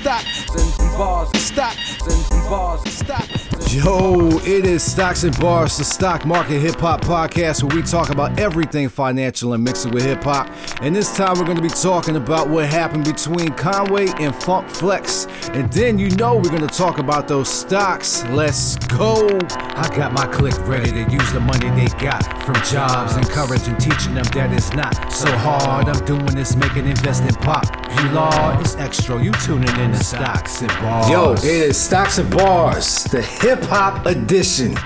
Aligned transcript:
stocks 0.00 0.79
and 0.98 3.10
and. 3.10 3.50
Yo, 3.72 4.28
it 4.40 4.66
is 4.66 4.82
Stocks 4.82 5.22
and 5.22 5.38
Bars, 5.38 5.78
the 5.78 5.84
stock 5.84 6.26
market 6.26 6.58
hip 6.58 6.80
hop 6.80 7.02
podcast 7.02 7.62
where 7.62 7.76
we 7.76 7.82
talk 7.82 8.10
about 8.10 8.36
everything 8.36 8.88
financial 8.88 9.52
and 9.52 9.62
mix 9.62 9.84
it 9.84 9.94
with 9.94 10.04
hip 10.04 10.24
hop. 10.24 10.50
And 10.82 10.94
this 10.94 11.16
time 11.16 11.38
we're 11.38 11.44
going 11.44 11.56
to 11.56 11.62
be 11.62 11.68
talking 11.68 12.16
about 12.16 12.48
what 12.48 12.66
happened 12.66 13.04
between 13.04 13.50
Conway 13.50 14.08
and 14.18 14.34
Funk 14.34 14.68
Flex. 14.68 15.26
And 15.52 15.72
then 15.72 16.00
you 16.00 16.10
know 16.10 16.34
we're 16.34 16.50
going 16.50 16.66
to 16.66 16.66
talk 16.66 16.98
about 16.98 17.28
those 17.28 17.48
stocks. 17.48 18.24
Let's 18.30 18.74
go. 18.86 19.38
I 19.52 19.88
got 19.96 20.12
my 20.12 20.26
click 20.26 20.58
ready 20.66 20.90
to 20.90 21.08
use 21.08 21.32
the 21.32 21.40
money 21.40 21.70
they 21.70 21.86
got 22.00 22.24
from 22.42 22.56
jobs, 22.64 23.16
encouraging, 23.16 23.76
teaching 23.76 24.14
them 24.14 24.24
that 24.34 24.52
it's 24.52 24.72
not 24.72 25.12
so 25.12 25.30
hard. 25.38 25.88
I'm 25.88 26.04
doing 26.04 26.26
this, 26.26 26.56
making 26.56 26.88
investing 26.88 27.36
pop. 27.36 27.66
You 27.96 28.10
law, 28.10 28.58
it's 28.58 28.74
extra. 28.76 29.22
You 29.22 29.30
tuning 29.32 29.76
in 29.78 29.92
to 29.92 30.02
Stocks 30.02 30.60
and 30.60 30.70
Bars. 30.80 31.10
Yo, 31.10 31.32
it 31.32 31.44
is 31.44 31.76
Stocks 31.78 32.16
and 32.18 32.30
Bars, 32.30 33.04
the 33.04 33.20
hip 33.20 33.62
hop 33.64 34.06
edition. 34.06 34.76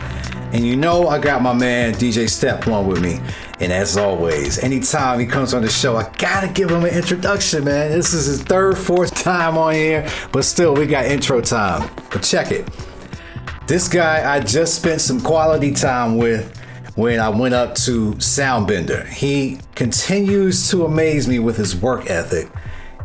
And 0.53 0.67
you 0.67 0.77
know, 0.77 1.09
I 1.09 1.19
got 1.19 1.41
my 1.41 1.53
man 1.53 1.95
DJ 1.95 2.29
Step 2.29 2.67
One 2.67 2.87
with 2.87 3.01
me. 3.01 3.20
And 3.61 3.73
as 3.73 3.97
always, 3.97 4.59
anytime 4.59 5.20
he 5.20 5.27
comes 5.27 5.55
on 5.55 5.62
the 5.62 5.70
show, 5.70 5.97
I 5.97 6.11
gotta 6.19 6.48
give 6.48 6.70
him 6.70 6.84
an 6.84 6.93
introduction, 6.95 7.65
man. 7.65 7.93
This 7.93 8.12
is 8.12 8.27
his 8.27 8.43
third, 8.43 8.77
fourth 8.77 9.15
time 9.23 9.57
on 9.57 9.75
here, 9.75 10.09
but 10.33 10.45
still, 10.45 10.75
we 10.75 10.87
got 10.87 11.07
intro 11.07 11.41
time. 11.41 11.89
But 12.11 12.23
check 12.23 12.51
it. 12.51 12.69
This 13.69 13.87
guy, 13.87 14.34
I 14.34 14.41
just 14.41 14.75
spent 14.75 15.01
some 15.01 15.20
quality 15.20 15.73
time 15.73 16.19
with 16.19 16.56
when 16.97 17.20
I 17.20 17.29
went 17.29 17.55
up 17.55 17.77
to 17.77 18.12
Soundbender. 18.15 19.06
He 19.06 19.59
continues 19.77 20.69
to 20.70 20.87
amaze 20.87 21.29
me 21.29 21.39
with 21.39 21.56
his 21.56 21.77
work 21.77 22.11
ethic. 22.11 22.51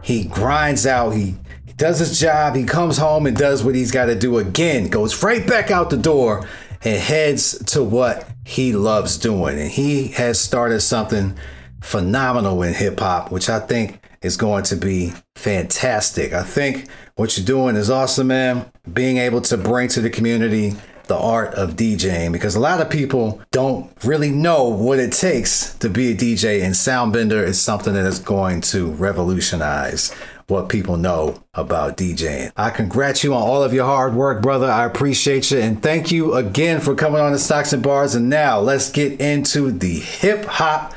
He 0.02 0.24
grinds 0.24 0.86
out, 0.86 1.12
he 1.12 1.36
does 1.80 2.00
his 2.00 2.20
job, 2.20 2.56
he 2.56 2.66
comes 2.66 2.98
home 2.98 3.26
and 3.26 3.36
does 3.36 3.64
what 3.64 3.74
he's 3.74 3.90
got 3.90 4.06
to 4.06 4.16
do 4.16 4.38
again, 4.38 4.90
goes 4.90 5.24
right 5.24 5.48
back 5.48 5.72
out 5.72 5.90
the 5.90 5.98
door 5.98 6.48
and 6.84 7.02
heads 7.02 7.58
to 7.68 7.82
what 7.84 8.28
he 8.46 8.74
loves 8.74 9.18
doing. 9.18 9.58
And 9.58 9.72
he 9.72 10.10
has 10.10 10.40
started 10.40 10.82
something 10.82 11.36
phenomenal 11.82 12.62
in 12.64 12.74
hip 12.74 13.00
hop, 13.00 13.32
which 13.32 13.50
I 13.50 13.60
think 13.60 14.04
is 14.22 14.36
going 14.36 14.64
to 14.66 14.76
be 14.76 15.14
fantastic. 15.36 16.34
I 16.34 16.44
think 16.44 16.90
what 17.16 17.38
you're 17.38 17.46
doing 17.46 17.78
is 17.78 17.90
awesome, 17.90 18.28
man. 18.28 18.70
Being 18.92 19.18
able 19.18 19.42
to 19.42 19.58
bring 19.58 19.88
to 19.90 20.02
the 20.02 20.10
community 20.10 20.76
the 21.08 21.18
art 21.18 21.56
of 21.56 21.76
DJing 21.76 22.32
because 22.32 22.56
a 22.56 22.60
lot 22.60 22.82
of 22.82 22.90
people 22.90 23.42
don't 23.52 23.92
really 24.04 24.30
know 24.30 24.66
what 24.66 25.00
it 25.00 25.12
takes 25.12 25.74
to 25.76 25.90
be 25.90 26.12
a 26.12 26.16
DJ, 26.16 26.62
and 26.62 26.76
Soundbender 26.76 27.44
is 27.44 27.60
something 27.60 27.94
that 27.94 28.06
is 28.06 28.20
going 28.20 28.62
to 28.62 28.92
revolutionize 28.92 30.14
what 30.50 30.68
people 30.68 30.98
know 30.98 31.42
about 31.54 31.98
DJing. 31.98 32.52
I 32.58 32.72
congratulate 32.72 33.24
you 33.24 33.34
on 33.34 33.42
all 33.42 33.64
of 33.64 33.74
your 33.74 33.86
hard 33.86 34.16
work, 34.16 34.42
brother. 34.42 34.70
I 34.70 34.86
appreciate 34.86 35.52
you. 35.52 35.60
And 35.60 35.82
thank 35.82 36.12
you 36.12 36.34
again 36.34 36.82
for 36.82 36.96
coming 36.96 37.22
on 37.22 37.32
the 37.32 37.40
Stocks 37.40 37.74
and 37.74 37.84
Bars. 37.84 38.16
And 38.16 38.30
now 38.30 38.60
let's 38.60 38.92
get 38.92 39.22
into 39.22 39.72
the 39.72 40.00
hip 40.00 40.46
hop 40.46 40.94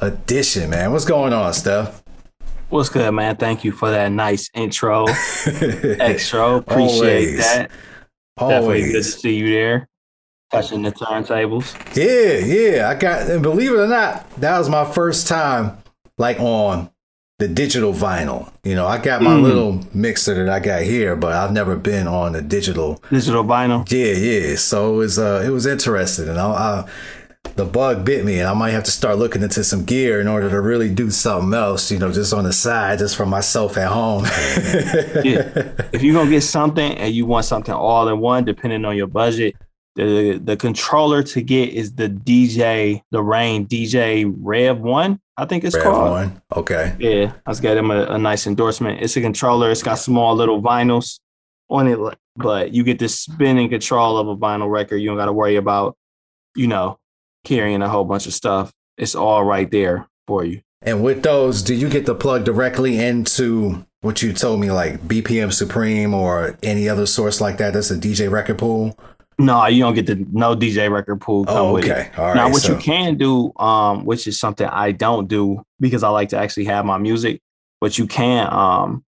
edition, 0.00 0.70
man. 0.70 0.92
What's 0.92 1.04
going 1.04 1.32
on, 1.32 1.54
Steph? 1.54 2.02
What's 2.68 2.88
good, 2.88 3.10
man? 3.12 3.36
Thank 3.36 3.64
you 3.64 3.70
for 3.70 3.90
that 3.90 4.10
nice 4.10 4.50
intro. 4.54 5.06
Extra. 5.46 6.56
Appreciate 6.56 7.28
Always. 7.28 7.38
that. 7.38 7.70
Definitely 8.38 8.82
good 8.92 8.92
to 8.92 9.04
see 9.04 9.36
you 9.36 9.50
there. 9.50 9.88
Touching 10.50 10.82
the 10.82 10.92
turntables. 10.92 11.74
Yeah, 11.96 12.44
yeah. 12.44 12.88
I 12.88 12.94
got, 12.94 13.30
and 13.30 13.42
believe 13.42 13.70
it 13.70 13.78
or 13.78 13.86
not, 13.86 14.28
that 14.40 14.58
was 14.58 14.68
my 14.68 14.84
first 14.84 15.26
time 15.28 15.78
like 16.18 16.40
on 16.40 16.90
the 17.38 17.48
digital 17.48 17.92
vinyl. 17.92 18.50
You 18.64 18.74
know, 18.74 18.86
I 18.86 18.98
got 18.98 19.20
my 19.20 19.34
Mm. 19.34 19.42
little 19.42 19.80
mixer 19.92 20.34
that 20.34 20.48
I 20.48 20.58
got 20.58 20.82
here, 20.82 21.14
but 21.16 21.32
I've 21.32 21.52
never 21.52 21.76
been 21.76 22.06
on 22.08 22.34
a 22.34 22.40
digital 22.40 23.02
Digital 23.10 23.44
vinyl. 23.44 23.90
Yeah, 23.92 24.14
yeah. 24.14 24.56
So 24.56 24.94
it 24.94 24.96
was 24.96 25.18
uh, 25.18 25.42
it 25.44 25.50
was 25.50 25.66
interesting, 25.66 26.28
and 26.28 26.38
I, 26.38 26.46
I, 26.50 26.84
the 27.56 27.64
bug 27.66 28.04
bit 28.06 28.24
me, 28.24 28.38
and 28.40 28.48
I 28.48 28.54
might 28.54 28.70
have 28.70 28.84
to 28.84 28.90
start 28.90 29.18
looking 29.18 29.42
into 29.42 29.62
some 29.64 29.84
gear 29.84 30.18
in 30.20 30.28
order 30.28 30.48
to 30.48 30.60
really 30.60 30.88
do 30.88 31.10
something 31.10 31.52
else. 31.52 31.90
You 31.90 31.98
know, 31.98 32.10
just 32.10 32.32
on 32.32 32.44
the 32.44 32.52
side, 32.54 32.98
just 33.00 33.16
for 33.16 33.26
myself 33.26 33.76
at 33.76 33.88
home. 33.92 34.24
Yeah. 35.22 35.72
if 35.92 36.02
you're 36.02 36.14
gonna 36.14 36.30
get 36.30 36.40
something 36.42 36.92
and 36.96 37.12
you 37.14 37.26
want 37.26 37.44
something 37.44 37.74
all 37.74 38.08
in 38.08 38.18
one, 38.18 38.44
depending 38.46 38.84
on 38.86 38.96
your 38.96 39.06
budget, 39.08 39.56
the 39.96 40.38
the 40.42 40.56
controller 40.56 41.22
to 41.22 41.42
get 41.42 41.70
is 41.70 41.94
the 41.94 42.08
DJ, 42.08 43.02
the 43.10 43.22
Rane 43.22 43.66
DJ 43.66 44.32
Rev 44.38 44.78
One, 44.78 45.20
I 45.36 45.44
think 45.44 45.64
it's 45.64 45.74
Rev 45.74 45.84
called. 45.84 46.10
one. 46.10 46.42
Okay. 46.54 46.94
Yeah, 46.98 47.32
I 47.44 47.50
was 47.50 47.60
getting 47.60 47.84
him 47.84 47.90
a, 47.90 48.04
a 48.04 48.18
nice 48.18 48.46
endorsement. 48.46 49.02
It's 49.02 49.16
a 49.16 49.20
controller. 49.20 49.70
It's 49.70 49.82
got 49.82 49.96
small 49.96 50.34
little 50.34 50.62
vinyls 50.62 51.18
on 51.68 51.88
it, 51.88 51.98
but 52.36 52.72
you 52.72 52.84
get 52.84 52.98
this 52.98 53.18
spinning 53.18 53.68
control 53.68 54.16
of 54.18 54.28
a 54.28 54.36
vinyl 54.36 54.70
record. 54.70 54.96
You 54.96 55.08
don't 55.08 55.18
got 55.18 55.26
to 55.26 55.32
worry 55.32 55.56
about, 55.56 55.96
you 56.54 56.66
know, 56.66 56.98
carrying 57.44 57.82
a 57.82 57.88
whole 57.88 58.04
bunch 58.04 58.26
of 58.26 58.32
stuff. 58.32 58.72
It's 58.96 59.14
all 59.14 59.44
right 59.44 59.70
there 59.70 60.08
for 60.26 60.44
you. 60.44 60.62
And 60.82 61.02
with 61.02 61.22
those, 61.22 61.62
do 61.62 61.74
you 61.74 61.88
get 61.88 62.06
the 62.06 62.14
plug 62.14 62.44
directly 62.44 62.98
into 62.98 63.84
what 64.00 64.22
you 64.22 64.32
told 64.32 64.60
me, 64.60 64.70
like 64.70 65.00
BPM 65.02 65.52
Supreme 65.52 66.14
or 66.14 66.56
any 66.62 66.88
other 66.88 67.06
source 67.06 67.40
like 67.40 67.58
that? 67.58 67.74
That's 67.74 67.90
a 67.90 67.96
DJ 67.96 68.30
record 68.30 68.58
pool. 68.58 68.98
No, 69.38 69.66
you 69.66 69.82
don't 69.82 69.94
get 69.94 70.06
the 70.06 70.26
no 70.32 70.56
DJ 70.56 70.90
record 70.90 71.20
pool 71.20 71.44
come 71.44 71.56
Oh, 71.56 71.76
okay. 71.78 72.10
All 72.16 72.26
right. 72.26 72.34
now, 72.34 72.48
what 72.48 72.62
so, 72.62 72.72
you 72.72 72.78
can 72.78 73.16
do, 73.18 73.52
um, 73.56 74.04
which 74.06 74.26
is 74.26 74.40
something 74.40 74.66
I 74.66 74.92
don't 74.92 75.28
do 75.28 75.62
because 75.78 76.02
I 76.02 76.08
like 76.08 76.30
to 76.30 76.38
actually 76.38 76.64
have 76.66 76.86
my 76.86 76.96
music, 76.96 77.42
but 77.80 77.98
you 77.98 78.06
can, 78.06 78.50
um, 78.52 79.04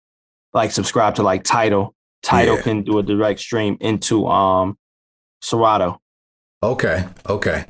like 0.52 0.72
subscribe 0.72 1.14
to 1.16 1.22
like 1.22 1.44
Tidal. 1.44 1.94
Tidal 2.22 2.56
Yeah. 2.56 2.62
can 2.62 2.82
do 2.82 2.98
a 2.98 3.02
direct 3.04 3.38
stream 3.38 3.76
into 3.80 4.26
um, 4.26 4.76
Serato. 5.42 6.00
okay. 6.62 7.04
Okay. 7.28 7.66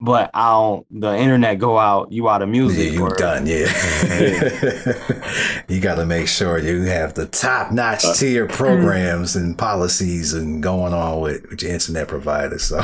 But 0.00 0.30
I 0.32 0.50
don't. 0.52 0.86
The 1.00 1.16
internet 1.16 1.58
go 1.58 1.76
out. 1.76 2.12
You 2.12 2.28
out 2.28 2.40
of 2.42 2.48
music. 2.48 2.78
Yeah, 2.78 2.84
music. 2.84 2.98
you 2.98 3.06
or- 3.06 3.16
done, 3.16 3.46
yeah. 3.48 5.64
you 5.68 5.80
got 5.80 5.96
to 5.96 6.06
make 6.06 6.28
sure 6.28 6.56
you 6.58 6.82
have 6.82 7.14
the 7.14 7.26
top 7.26 7.72
notch 7.72 8.04
Uh, 8.04 8.14
tier 8.14 8.46
programs 8.46 9.34
and 9.34 9.58
policies 9.58 10.34
and 10.34 10.62
going 10.62 10.94
on 10.94 11.20
with, 11.20 11.44
with 11.50 11.62
your 11.62 11.72
internet 11.72 12.06
provider. 12.08 12.58
So, 12.60 12.80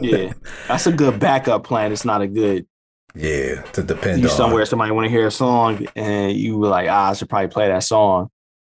Yeah, 0.00 0.32
that's 0.68 0.86
a 0.88 0.92
good 0.92 1.20
backup 1.20 1.62
plan. 1.64 1.92
It's 1.92 2.04
not 2.04 2.22
a 2.22 2.26
good. 2.26 2.66
yeah, 3.14 3.62
to 3.74 3.82
depend 3.84 4.20
You 4.22 4.28
on. 4.28 4.34
somewhere 4.34 4.64
somebody 4.66 4.90
want 4.90 5.04
to 5.04 5.10
hear 5.10 5.28
a 5.28 5.30
song 5.30 5.86
and 5.94 6.32
you 6.32 6.58
were 6.58 6.66
like, 6.68 6.88
ah, 6.90 7.10
I 7.10 7.12
should 7.14 7.28
probably 7.28 7.48
play 7.48 7.68
that 7.68 7.84
song. 7.84 8.30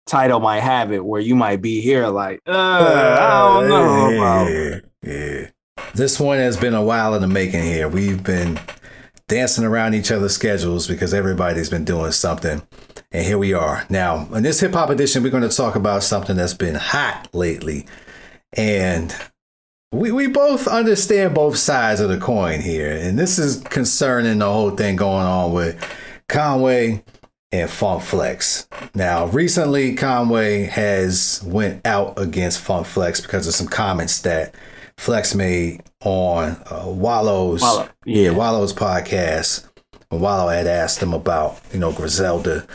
Tidal 0.07 0.39
might 0.41 0.61
have 0.61 0.93
it 0.93 1.03
where 1.03 1.21
you 1.21 1.35
might 1.35 1.63
be 1.63 1.81
here 1.81 2.09
like, 2.09 2.41
uh, 2.47 2.53
I 2.53 3.61
don't 3.61 3.69
know. 3.71 4.17
about- 4.17 4.51
Yeah, 4.51 4.81
yeah. 5.03 5.47
This 5.95 6.19
one 6.19 6.39
has 6.39 6.57
been 6.57 6.75
a 6.75 6.83
while 6.83 7.15
in 7.15 7.23
the 7.23 7.29
making 7.29 7.62
here. 7.62 7.89
We've 7.89 8.23
been 8.23 8.59
dancing 9.29 9.65
around 9.65 9.95
each 9.95 10.11
other's 10.11 10.35
schedules 10.35 10.89
because 10.89 11.15
everybody's 11.15 11.71
been 11.71 11.85
doing 11.85 12.11
something. 12.11 12.62
And 13.12 13.25
here 13.25 13.39
we 13.39 13.55
are. 13.55 13.87
Now, 13.89 14.27
in 14.34 14.43
this 14.43 14.59
hip 14.59 14.73
hop 14.73 14.91
edition, 14.91 15.23
we're 15.23 15.31
going 15.31 15.49
to 15.49 15.57
talk 15.57 15.77
about 15.77 16.03
something 16.03 16.34
that's 16.34 16.53
been 16.53 16.75
hot 16.75 17.29
lately. 17.33 17.87
And 18.55 19.15
we, 19.93 20.11
we 20.11 20.27
both 20.27 20.67
understand 20.67 21.33
both 21.33 21.57
sides 21.57 22.01
of 22.01 22.09
the 22.09 22.19
coin 22.19 22.61
here. 22.61 22.91
And 22.91 23.17
this 23.17 23.39
is 23.39 23.61
concerning 23.61 24.39
the 24.39 24.53
whole 24.53 24.71
thing 24.71 24.97
going 24.97 25.27
on 25.27 25.53
with 25.53 25.81
Conway 26.29 27.05
and 27.53 27.71
Funk 27.71 28.03
Flex. 28.03 28.69
Now, 28.97 29.27
recently 29.27 29.95
Conway 29.95 30.65
has 30.65 31.41
went 31.47 31.87
out 31.87 32.19
against 32.19 32.59
Funk 32.59 32.87
Flex 32.89 33.21
because 33.21 33.47
of 33.47 33.55
some 33.55 33.69
comments 33.69 34.23
that 34.23 34.57
Flex 34.99 35.34
made 35.34 35.82
on 36.03 36.56
uh, 36.71 36.84
Wallo's 36.87 37.62
Wallo, 37.62 37.88
yeah. 38.05 38.22
yeah. 38.22 38.31
Wallo's 38.31 38.72
podcast. 38.72 39.69
When 40.09 40.21
Wallo 40.21 40.49
had 40.49 40.66
asked 40.66 41.03
him 41.03 41.12
about 41.12 41.60
you 41.72 41.78
know 41.78 41.93
Griselda 41.93 42.66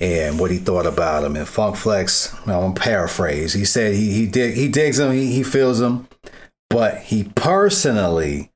and 0.00 0.38
what 0.38 0.50
he 0.50 0.58
thought 0.58 0.86
about 0.86 1.24
him, 1.24 1.36
and 1.36 1.48
Funk 1.48 1.76
Flex, 1.76 2.34
well, 2.46 2.64
I'm 2.64 2.74
paraphrase. 2.74 3.52
He 3.52 3.64
said 3.64 3.94
he 3.94 4.12
he 4.12 4.26
dig 4.26 4.54
he 4.54 4.68
digs 4.68 4.98
him, 4.98 5.12
he, 5.12 5.32
he 5.32 5.42
feels 5.42 5.80
him, 5.80 6.08
but 6.70 6.98
he 6.98 7.24
personally 7.34 8.52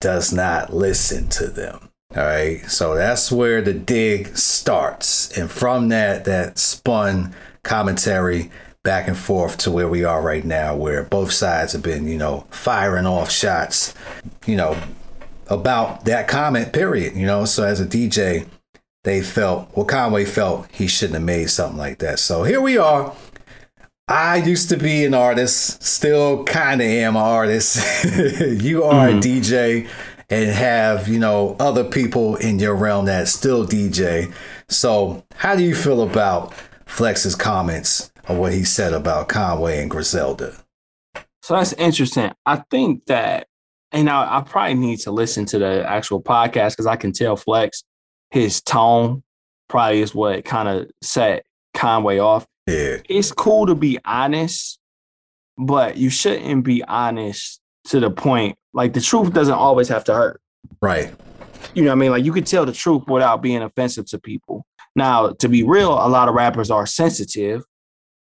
does 0.00 0.32
not 0.32 0.74
listen 0.74 1.28
to 1.28 1.46
them. 1.46 1.88
All 2.16 2.22
right. 2.22 2.60
So 2.70 2.94
that's 2.94 3.32
where 3.32 3.60
the 3.60 3.72
dig 3.72 4.36
starts. 4.36 5.36
And 5.36 5.50
from 5.50 5.88
that, 5.88 6.24
that 6.26 6.58
spun 6.58 7.34
commentary 7.64 8.50
back 8.84 9.08
and 9.08 9.16
forth 9.16 9.56
to 9.56 9.70
where 9.70 9.88
we 9.88 10.04
are 10.04 10.22
right 10.22 10.44
now, 10.44 10.76
where 10.76 11.02
both 11.02 11.32
sides 11.32 11.72
have 11.72 11.82
been, 11.82 12.06
you 12.06 12.18
know, 12.18 12.46
firing 12.50 13.06
off 13.06 13.30
shots, 13.30 13.94
you 14.46 14.56
know, 14.56 14.78
about 15.48 16.04
that 16.04 16.28
comment, 16.28 16.72
period. 16.72 17.16
You 17.16 17.26
know, 17.26 17.46
so 17.46 17.64
as 17.64 17.80
a 17.80 17.86
DJ, 17.86 18.46
they 19.02 19.22
felt, 19.22 19.74
well, 19.74 19.86
Conway 19.86 20.26
felt 20.26 20.70
he 20.70 20.86
shouldn't 20.86 21.14
have 21.14 21.24
made 21.24 21.50
something 21.50 21.78
like 21.78 21.98
that. 21.98 22.18
So 22.18 22.44
here 22.44 22.60
we 22.60 22.78
are. 22.78 23.12
I 24.06 24.36
used 24.36 24.68
to 24.68 24.76
be 24.76 25.06
an 25.06 25.14
artist, 25.14 25.82
still 25.82 26.44
kind 26.44 26.82
of 26.82 26.86
am 26.86 27.16
an 27.16 27.22
artist. 27.22 28.04
you 28.40 28.84
are 28.84 29.08
a 29.08 29.12
mm-hmm. 29.12 29.20
DJ 29.20 29.88
and 30.28 30.50
have, 30.50 31.08
you 31.08 31.18
know, 31.18 31.56
other 31.58 31.84
people 31.84 32.36
in 32.36 32.58
your 32.58 32.74
realm 32.74 33.06
that 33.06 33.28
still 33.28 33.66
DJ. 33.66 34.30
So, 34.68 35.24
how 35.36 35.56
do 35.56 35.62
you 35.62 35.74
feel 35.74 36.02
about 36.02 36.52
Flex's 36.84 37.34
comments 37.34 38.10
of 38.26 38.36
what 38.36 38.52
he 38.52 38.64
said 38.64 38.92
about 38.92 39.28
Conway 39.28 39.80
and 39.80 39.90
Griselda. 39.90 40.56
So 41.42 41.54
that's 41.54 41.72
interesting. 41.74 42.32
I 42.46 42.56
think 42.70 43.06
that, 43.06 43.46
and 43.92 44.08
I, 44.08 44.38
I 44.38 44.40
probably 44.40 44.74
need 44.74 45.00
to 45.00 45.10
listen 45.10 45.44
to 45.46 45.58
the 45.58 45.86
actual 45.86 46.22
podcast 46.22 46.70
because 46.70 46.86
I 46.86 46.96
can 46.96 47.12
tell 47.12 47.36
Flex, 47.36 47.84
his 48.30 48.62
tone 48.62 49.22
probably 49.68 50.00
is 50.00 50.14
what 50.14 50.44
kind 50.44 50.68
of 50.68 50.90
set 51.02 51.44
Conway 51.74 52.18
off. 52.18 52.46
Yeah. 52.66 52.98
It's 53.08 53.30
cool 53.30 53.66
to 53.66 53.74
be 53.74 53.98
honest, 54.04 54.78
but 55.58 55.96
you 55.96 56.08
shouldn't 56.08 56.64
be 56.64 56.82
honest 56.84 57.60
to 57.88 58.00
the 58.00 58.10
point 58.10 58.56
like 58.74 58.92
the 58.92 59.00
truth 59.00 59.32
doesn't 59.32 59.54
always 59.54 59.88
have 59.88 60.04
to 60.04 60.14
hurt. 60.14 60.40
Right. 60.82 61.14
You 61.74 61.82
know 61.82 61.90
what 61.90 61.96
I 61.96 61.98
mean? 61.98 62.10
Like 62.10 62.24
you 62.24 62.32
could 62.32 62.46
tell 62.46 62.66
the 62.66 62.72
truth 62.72 63.04
without 63.06 63.40
being 63.40 63.62
offensive 63.62 64.06
to 64.06 64.18
people. 64.18 64.66
Now, 64.96 65.30
to 65.30 65.48
be 65.48 65.62
real, 65.62 65.92
a 65.92 66.08
lot 66.08 66.28
of 66.28 66.34
rappers 66.34 66.70
are 66.70 66.86
sensitive, 66.86 67.62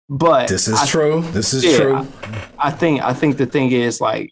but 0.08 0.48
This 0.48 0.68
is 0.68 0.78
I, 0.80 0.86
true. 0.86 1.22
This 1.32 1.52
is 1.52 1.64
Yeah, 1.64 1.76
true. 1.76 2.08
I 2.58 2.70
think 2.70 3.02
I 3.02 3.12
think 3.12 3.36
the 3.36 3.46
thing 3.46 3.72
is 3.72 4.00
like 4.00 4.30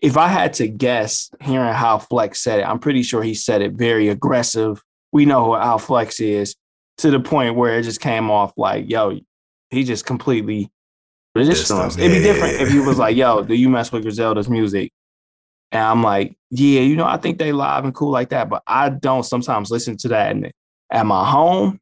if 0.00 0.16
I 0.16 0.28
had 0.28 0.52
to 0.54 0.68
guess 0.68 1.30
hearing 1.40 1.72
how 1.72 1.98
Flex 1.98 2.42
said 2.42 2.58
it, 2.58 2.68
I'm 2.68 2.78
pretty 2.78 3.02
sure 3.02 3.22
he 3.22 3.34
said 3.34 3.62
it 3.62 3.72
very 3.72 4.08
aggressive. 4.08 4.82
We 5.12 5.24
know 5.24 5.44
who 5.44 5.54
how 5.54 5.78
Flex 5.78 6.20
is 6.20 6.56
to 6.98 7.10
the 7.10 7.20
point 7.20 7.54
where 7.56 7.78
it 7.78 7.84
just 7.84 8.00
came 8.00 8.30
off 8.30 8.52
like, 8.56 8.90
yo, 8.90 9.18
he 9.70 9.84
just 9.84 10.06
completely 10.06 10.70
Pissed 11.34 11.48
resisted 11.48 11.76
off. 11.76 11.86
us. 11.86 11.98
It'd 11.98 12.12
be 12.12 12.22
different 12.22 12.60
if 12.60 12.70
he 12.70 12.80
was 12.80 12.98
like, 12.98 13.16
yo, 13.16 13.42
do 13.44 13.54
you 13.54 13.68
mess 13.68 13.90
with 13.92 14.02
Griselda's 14.02 14.48
music? 14.48 14.92
And 15.72 15.82
I'm 15.82 16.02
like, 16.02 16.36
yeah, 16.50 16.82
you 16.82 16.94
know, 16.94 17.06
I 17.06 17.16
think 17.16 17.38
they 17.38 17.52
live 17.52 17.84
and 17.84 17.94
cool 17.94 18.10
like 18.10 18.28
that, 18.28 18.48
but 18.48 18.62
I 18.66 18.90
don't 18.90 19.24
sometimes 19.24 19.70
listen 19.70 19.96
to 19.98 20.08
that 20.08 20.30
in, 20.30 20.52
at 20.90 21.06
my 21.06 21.28
home, 21.28 21.80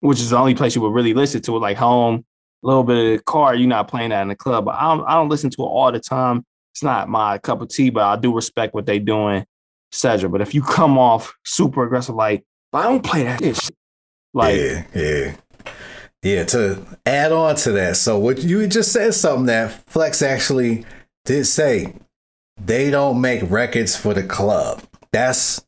which 0.00 0.20
is 0.20 0.30
the 0.30 0.38
only 0.38 0.54
place 0.54 0.74
you 0.74 0.80
would 0.80 0.94
really 0.94 1.12
listen 1.12 1.42
to 1.42 1.56
it, 1.56 1.60
like 1.60 1.76
home, 1.76 2.24
little 2.66 2.84
bit 2.84 2.96
of 2.96 3.18
the 3.18 3.22
car. 3.24 3.54
You're 3.54 3.68
not 3.68 3.88
playing 3.88 4.10
that 4.10 4.22
in 4.22 4.28
the 4.28 4.36
club, 4.36 4.64
but 4.64 4.74
I 4.74 4.94
don't, 4.94 5.06
I 5.06 5.14
don't 5.14 5.28
listen 5.28 5.50
to 5.50 5.62
it 5.62 5.66
all 5.66 5.92
the 5.92 6.00
time. 6.00 6.44
It's 6.72 6.82
not 6.82 7.08
my 7.08 7.38
cup 7.38 7.60
of 7.60 7.68
tea, 7.68 7.90
but 7.90 8.04
I 8.04 8.16
do 8.16 8.34
respect 8.34 8.74
what 8.74 8.86
they 8.86 8.98
doing, 8.98 9.44
etc. 9.92 10.28
But 10.28 10.40
if 10.40 10.54
you 10.54 10.62
come 10.62 10.98
off 10.98 11.34
super 11.44 11.84
aggressive, 11.84 12.14
like, 12.14 12.44
I 12.72 12.82
don't 12.84 13.04
play 13.04 13.24
that 13.24 13.40
shit. 13.40 13.70
Like, 14.34 14.56
yeah, 14.56 14.84
yeah. 14.94 15.36
Yeah, 16.22 16.44
to 16.46 16.84
add 17.06 17.30
on 17.30 17.54
to 17.56 17.72
that, 17.72 17.96
so 17.96 18.18
what 18.18 18.38
you 18.38 18.66
just 18.66 18.90
said 18.92 19.14
something 19.14 19.46
that 19.46 19.88
Flex 19.88 20.20
actually 20.20 20.84
did 21.24 21.46
say. 21.46 21.94
They 22.60 22.90
don't 22.90 23.20
make 23.20 23.48
records 23.48 23.96
for 23.96 24.14
the 24.14 24.24
club. 24.24 24.82
That's 25.12 25.64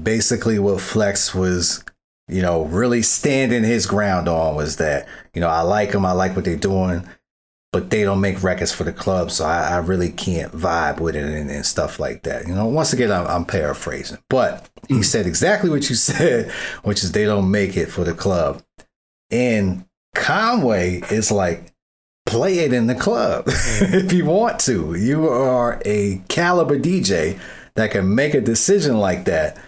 basically 0.00 0.58
what 0.58 0.82
Flex 0.82 1.34
was, 1.34 1.82
you 2.28 2.42
know, 2.42 2.64
really 2.64 3.02
standing 3.02 3.64
his 3.64 3.86
ground 3.86 4.28
on 4.28 4.54
was 4.54 4.76
that, 4.76 5.08
you 5.34 5.40
know, 5.40 5.48
I 5.48 5.62
like 5.62 5.92
them, 5.92 6.04
I 6.04 6.12
like 6.12 6.36
what 6.36 6.44
they're 6.44 6.56
doing, 6.56 7.08
but 7.72 7.90
they 7.90 8.02
don't 8.02 8.20
make 8.20 8.42
records 8.42 8.72
for 8.72 8.84
the 8.84 8.92
club, 8.92 9.30
so 9.30 9.44
I, 9.44 9.68
I 9.68 9.76
really 9.78 10.10
can't 10.10 10.52
vibe 10.52 11.00
with 11.00 11.16
it 11.16 11.24
and, 11.24 11.50
and 11.50 11.66
stuff 11.66 11.98
like 11.98 12.22
that. 12.24 12.46
You 12.46 12.54
know, 12.54 12.66
once 12.66 12.92
again, 12.92 13.10
I'm, 13.10 13.26
I'm 13.26 13.44
paraphrasing, 13.44 14.18
but 14.28 14.68
he 14.88 14.96
hmm. 14.96 15.02
said 15.02 15.26
exactly 15.26 15.70
what 15.70 15.88
you 15.88 15.94
said, 15.96 16.50
which 16.82 17.02
is 17.02 17.12
they 17.12 17.24
don't 17.24 17.50
make 17.50 17.76
it 17.76 17.86
for 17.86 18.04
the 18.04 18.14
club. 18.14 18.62
And 19.30 19.86
Conway 20.14 21.02
is 21.10 21.30
like, 21.30 21.72
play 22.26 22.58
it 22.58 22.74
in 22.74 22.86
the 22.88 22.94
club 22.94 23.44
if 23.48 24.12
you 24.12 24.26
want 24.26 24.60
to. 24.60 24.94
You 24.94 25.28
are 25.28 25.80
a 25.86 26.22
caliber 26.28 26.78
DJ 26.78 27.38
that 27.74 27.90
can 27.90 28.14
make 28.14 28.34
a 28.34 28.40
decision 28.40 28.98
like 28.98 29.24
that, 29.24 29.58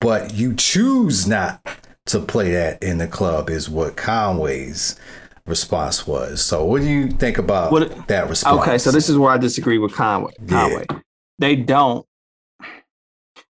but 0.00 0.34
you 0.34 0.54
choose 0.54 1.26
not 1.26 1.60
to 2.06 2.20
play 2.20 2.52
that 2.52 2.82
in 2.82 2.98
the 2.98 3.06
club, 3.06 3.50
is 3.50 3.68
what 3.68 3.96
Conway's 3.96 4.98
response 5.46 6.06
was. 6.06 6.44
So, 6.44 6.64
what 6.64 6.82
do 6.82 6.88
you 6.88 7.08
think 7.08 7.38
about 7.38 7.72
What- 7.72 8.08
that 8.08 8.28
response? 8.28 8.60
Okay, 8.62 8.78
so 8.78 8.90
this 8.90 9.08
is 9.08 9.16
where 9.18 9.30
I 9.30 9.38
disagree 9.38 9.78
with 9.78 9.92
Conway. 9.92 10.32
Yeah. 10.46 10.60
Conway. 10.60 10.86
They 11.38 11.56
don't. 11.56 12.06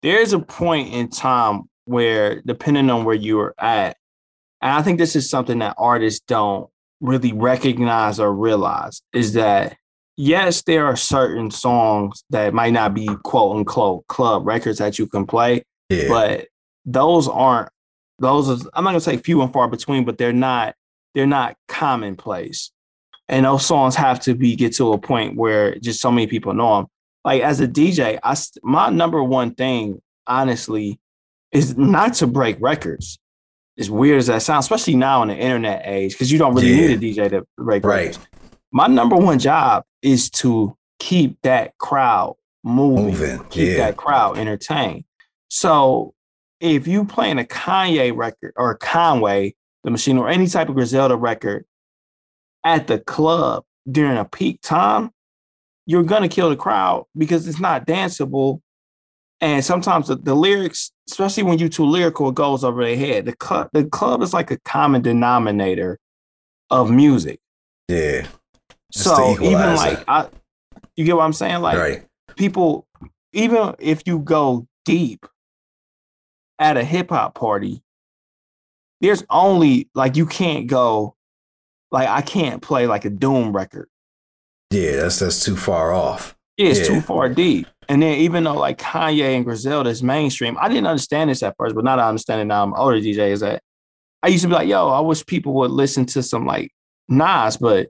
There's 0.02 0.34
a 0.34 0.40
point 0.40 0.94
in 0.94 1.10
time 1.10 1.64
where, 1.86 2.42
depending 2.42 2.90
on 2.90 3.06
where 3.06 3.16
you 3.16 3.40
are 3.40 3.56
at, 3.60 3.98
and 4.62 4.72
I 4.72 4.82
think 4.82 4.98
this 4.98 5.16
is 5.16 5.30
something 5.30 5.60
that 5.60 5.76
artists 5.78 6.22
don't 6.28 6.70
really 7.02 7.34
recognize 7.34 8.20
or 8.20 8.34
realize, 8.34 9.02
is 9.14 9.34
that 9.34 9.76
yes, 10.18 10.64
there 10.64 10.86
are 10.86 10.96
certain 10.96 11.50
songs 11.52 12.24
that 12.30 12.54
might 12.54 12.74
not 12.74 12.94
be 12.94 13.08
quote 13.24 13.58
unquote 13.58 14.06
club 14.08 14.46
records 14.46 14.78
that 14.80 15.00
you 15.00 15.08
can 15.08 15.26
play, 15.26 15.64
yeah, 15.90 16.08
but 16.08 16.48
those 16.86 17.28
aren't 17.28 17.70
those 18.22 18.50
are 18.50 18.70
I'm 18.74 18.84
not 18.84 18.92
gonna 18.92 19.02
say 19.02 19.18
few 19.18 19.42
and 19.42 19.52
far 19.52 19.68
between, 19.68 20.06
but 20.06 20.18
they're 20.18 20.34
not 20.34 20.76
they're 21.14 21.28
not 21.28 21.58
commonplace. 21.68 22.72
And 23.28 23.46
those 23.46 23.66
songs 23.66 23.96
have 23.96 24.20
to 24.22 24.36
be 24.36 24.56
get 24.56 24.76
to 24.76 24.94
a 24.94 24.98
point 24.98 25.38
where 25.38 25.76
just 25.80 26.02
so 26.02 26.12
many 26.12 26.28
people 26.28 26.54
know 26.54 26.78
them. 26.78 26.88
Like 27.26 27.42
as 27.42 27.60
a 27.60 27.68
DJ, 27.68 28.20
I 28.24 28.36
my 28.64 28.90
number 28.90 29.24
one 29.24 29.54
thing, 29.56 30.02
honestly, 30.28 31.00
is 31.52 31.78
not 31.78 32.14
to 32.16 32.28
break 32.28 32.58
records. 32.60 33.20
As 33.78 33.90
weird 33.90 34.20
as 34.20 34.28
that 34.28 34.42
sounds, 34.42 34.66
especially 34.66 34.96
now 34.96 35.22
in 35.24 35.30
the 35.30 35.36
internet 35.36 35.84
age, 35.86 36.12
because 36.14 36.32
you 36.32 36.38
don't 36.38 36.54
really 36.54 36.70
Yeah. 36.72 36.88
need 36.88 36.92
a 36.92 36.98
DJ 36.98 37.30
to 37.30 37.46
break 37.58 37.84
Right. 37.84 38.08
records. 38.08 38.20
My 38.72 38.88
number 38.88 39.16
one 39.16 39.40
job 39.40 39.84
is 40.02 40.30
to 40.32 40.78
keep 41.00 41.42
that 41.42 41.78
crowd 41.78 42.36
moving, 42.64 43.06
Moving, 43.06 43.40
keep 43.50 43.70
yeah. 43.70 43.78
that 43.78 43.98
crowd 43.98 44.38
entertained. 44.38 45.04
So 45.50 46.14
if 46.62 46.88
you 46.88 47.04
playing 47.04 47.40
a 47.40 47.44
Kanye 47.44 48.16
record 48.16 48.54
or 48.56 48.76
Conway, 48.76 49.56
the 49.84 49.92
machine, 49.92 50.18
or 50.18 50.30
any 50.30 50.48
type 50.48 50.70
of 50.70 50.76
Griselda 50.76 51.16
record 51.16 51.66
at 52.64 52.88
the 52.88 53.00
club 53.00 53.64
during 53.90 54.18
a 54.18 54.26
peak 54.26 54.62
time, 54.62 55.12
you're 55.88 56.04
gonna 56.04 56.30
kill 56.30 56.50
the 56.50 56.56
crowd 56.56 57.06
because 57.18 57.48
it's 57.48 57.60
not 57.60 57.88
danceable. 57.88 58.62
And 59.42 59.66
sometimes 59.66 60.08
the, 60.08 60.16
the 60.16 60.36
lyrics, 60.36 60.92
especially 61.10 61.42
when 61.44 61.58
you're 61.58 61.68
too 61.68 61.86
lyrical, 61.86 62.30
it 62.30 62.36
goes 62.36 62.64
over 62.64 62.86
their 62.86 62.96
head. 62.96 63.26
The 63.26 63.36
club, 63.36 63.70
the 63.74 63.86
club 63.86 64.22
is 64.22 64.34
like 64.34 64.52
a 64.52 64.60
common 64.60 65.02
denominator 65.02 65.98
of 66.70 66.92
music. 66.92 67.40
yeah, 67.88 68.28
so 68.92 69.32
even 69.42 69.76
like 69.76 70.04
I, 70.08 70.28
you 70.96 71.06
get 71.06 71.16
what 71.16 71.24
I'm 71.24 71.34
saying? 71.34 71.62
Like 71.62 71.78
right, 71.78 72.06
people, 72.36 72.86
even 73.34 73.74
if 73.80 74.04
you 74.06 74.20
go 74.20 74.68
deep 74.86 75.26
at 76.62 76.78
a 76.78 76.84
hip 76.84 77.10
hop 77.10 77.36
party, 77.36 77.82
there's 79.02 79.24
only 79.30 79.90
like 79.96 80.16
you 80.16 80.26
can't 80.26 80.68
go, 80.68 81.16
like 81.92 82.08
I 82.08 82.22
can't 82.22 82.62
play 82.62 82.88
like 82.88 83.04
a 83.04 83.10
Doom 83.10 83.52
record. 83.54 83.90
yeah. 84.70 84.98
That's 84.98 85.20
that's 85.20 85.44
too 85.44 85.58
far 85.58 85.92
off. 85.94 86.38
Yeah, 86.58 86.70
it's 86.70 86.80
Yeah. 86.80 86.86
too 86.96 87.02
far 87.02 87.28
deep. 87.30 87.68
And 87.90 88.02
then 88.02 88.18
even 88.20 88.44
though 88.44 88.54
like 88.54 88.78
Kanye 88.78 89.36
and 89.36 89.44
Griselda 89.44 89.90
is 89.90 90.04
mainstream, 90.04 90.58
I 90.62 90.68
didn't 90.70 90.88
understand 90.88 91.30
this 91.30 91.44
at 91.44 91.56
first, 91.58 91.76
but 91.76 91.84
now 91.84 91.96
that 91.98 92.04
I 92.06 92.08
understand 92.10 92.42
it 92.42 92.46
now, 92.46 92.64
I'm 92.64 92.74
older 92.76 92.98
DJ 93.02 93.32
is 93.32 93.40
that 93.42 93.62
I 94.24 94.28
used 94.28 94.44
to 94.44 94.48
be 94.48 94.54
like, 94.54 94.70
yo, 94.70 94.88
I 94.90 95.00
wish 95.00 95.26
people 95.26 95.54
would 95.56 95.72
listen 95.72 96.06
to 96.08 96.22
some 96.24 96.46
like 96.46 96.72
Nas, 97.10 97.58
but 97.58 97.90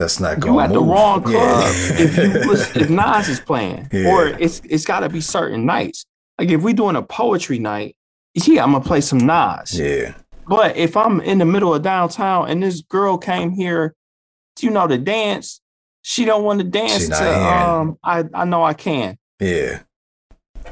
That's 0.00 0.18
not 0.18 0.38
you 0.38 0.42
going. 0.42 0.64
at 0.66 0.72
the 0.72 0.80
wrong 0.82 1.22
club 1.22 1.32
Yeah. 1.32 2.02
if 2.02 2.16
you 2.18 2.24
listen, 2.50 2.82
if 2.82 2.90
Nas 3.00 3.28
is 3.28 3.40
playing, 3.40 3.88
Yeah. 3.92 4.10
or 4.10 4.26
it's 4.26 4.60
it's 4.68 4.84
got 4.84 5.00
to 5.00 5.08
be 5.08 5.20
certain 5.20 5.64
nights. 5.64 6.04
Like 6.40 6.48
if 6.48 6.62
we're 6.62 6.72
doing 6.72 6.96
a 6.96 7.02
poetry 7.02 7.58
night, 7.58 7.96
yeah, 8.32 8.64
I'm 8.64 8.72
gonna 8.72 8.82
play 8.82 9.02
some 9.02 9.18
Nas. 9.18 9.78
yeah, 9.78 10.14
But 10.48 10.74
if 10.74 10.96
I'm 10.96 11.20
in 11.20 11.36
the 11.36 11.44
middle 11.44 11.74
of 11.74 11.82
downtown 11.82 12.48
and 12.48 12.62
this 12.62 12.80
girl 12.80 13.18
came 13.18 13.50
here, 13.50 13.94
you 14.58 14.70
know, 14.70 14.86
to 14.86 14.96
dance, 14.96 15.60
she 16.00 16.24
don't 16.24 16.42
want 16.42 16.60
to 16.60 16.64
dance 16.64 17.08
to 17.08 17.46
um 17.46 17.98
I 18.02 18.24
I 18.32 18.46
know 18.46 18.64
I 18.64 18.72
can. 18.72 19.18
yeah. 19.38 19.80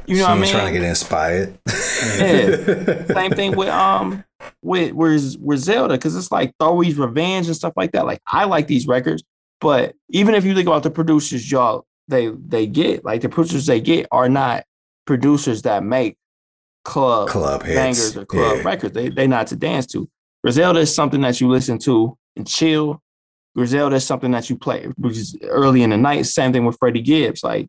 You 0.07 0.15
know 0.15 0.21
she 0.21 0.21
what 0.23 0.29
I 0.31 0.39
mean? 0.39 0.51
trying 0.51 0.73
to 0.73 0.79
get 0.79 0.89
inspired. 0.89 1.59
yeah. 1.67 3.05
Same 3.13 3.31
thing 3.33 3.55
with 3.55 3.69
um 3.69 4.23
with 4.63 4.93
with 4.93 5.59
Zelda 5.59 5.93
because 5.93 6.15
it's 6.15 6.31
like 6.31 6.51
Throwy's 6.59 6.95
Revenge 6.97 7.45
and 7.45 7.55
stuff 7.55 7.73
like 7.75 7.91
that. 7.91 8.07
Like 8.07 8.23
I 8.25 8.45
like 8.45 8.65
these 8.65 8.87
records, 8.87 9.21
but 9.61 9.93
even 10.09 10.33
if 10.33 10.45
you 10.45 10.55
think 10.55 10.67
about 10.67 10.81
the 10.81 10.89
producers 10.89 11.51
y'all 11.51 11.85
they 12.07 12.29
they 12.29 12.65
get, 12.65 13.05
like 13.05 13.21
the 13.21 13.29
producers 13.29 13.67
they 13.67 13.79
get 13.79 14.07
are 14.11 14.29
not 14.29 14.63
producers 15.05 15.61
that 15.63 15.83
make 15.83 16.17
club 16.85 17.27
Club 17.29 17.63
hits. 17.63 17.75
bangers 17.75 18.17
or 18.17 18.25
club 18.25 18.57
Yeah. 18.57 18.63
records. 18.63 18.93
They 18.93 19.09
they 19.09 19.27
not 19.27 19.47
to 19.47 19.55
dance 19.55 19.85
to. 19.87 20.09
Griselda 20.43 20.79
is 20.79 20.93
something 20.93 21.21
that 21.21 21.41
you 21.41 21.49
listen 21.49 21.77
to 21.79 22.17
and 22.35 22.47
chill. 22.47 23.01
Griselda 23.55 23.97
is 23.97 24.05
something 24.05 24.31
that 24.31 24.49
you 24.49 24.57
play, 24.57 24.85
which 24.97 25.17
is 25.17 25.35
early 25.43 25.83
in 25.83 25.89
the 25.89 25.97
night. 25.97 26.25
Same 26.25 26.53
thing 26.53 26.65
with 26.65 26.77
Freddie 26.79 27.01
Gibbs. 27.01 27.43
Like 27.43 27.67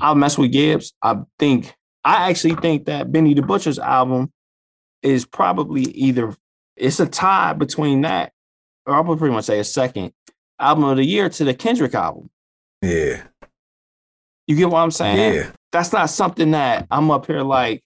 I'll 0.00 0.14
mess 0.14 0.36
with 0.36 0.52
Gibbs. 0.52 0.92
I 1.02 1.16
think 1.38 1.74
I 2.04 2.28
actually 2.30 2.56
think 2.56 2.86
that 2.86 3.10
Benny 3.12 3.32
the 3.34 3.42
Butcher's 3.42 3.78
album 3.78 4.32
is 5.02 5.24
probably 5.24 5.82
either 5.82 6.34
it's 6.76 7.00
a 7.00 7.06
tie 7.06 7.52
between 7.54 8.00
that, 8.02 8.32
or 8.86 8.94
I'll 8.94 9.16
pretty 9.16 9.34
much 9.34 9.44
say 9.44 9.58
a 9.60 9.64
second 9.64 10.12
album 10.58 10.84
of 10.84 10.96
the 10.96 11.04
year 11.04 11.28
to 11.28 11.44
the 11.44 11.54
Kendrick 11.54 11.94
album. 11.94 12.28
Yeah, 12.82 13.22
You 14.48 14.56
get 14.56 14.68
what 14.70 14.80
I'm 14.80 14.90
saying? 14.90 15.34
yeah. 15.34 15.50
That's 15.72 15.92
not 15.92 16.10
something 16.10 16.52
that 16.52 16.86
I'm 16.90 17.10
up 17.10 17.26
here 17.26 17.42
like, 17.42 17.82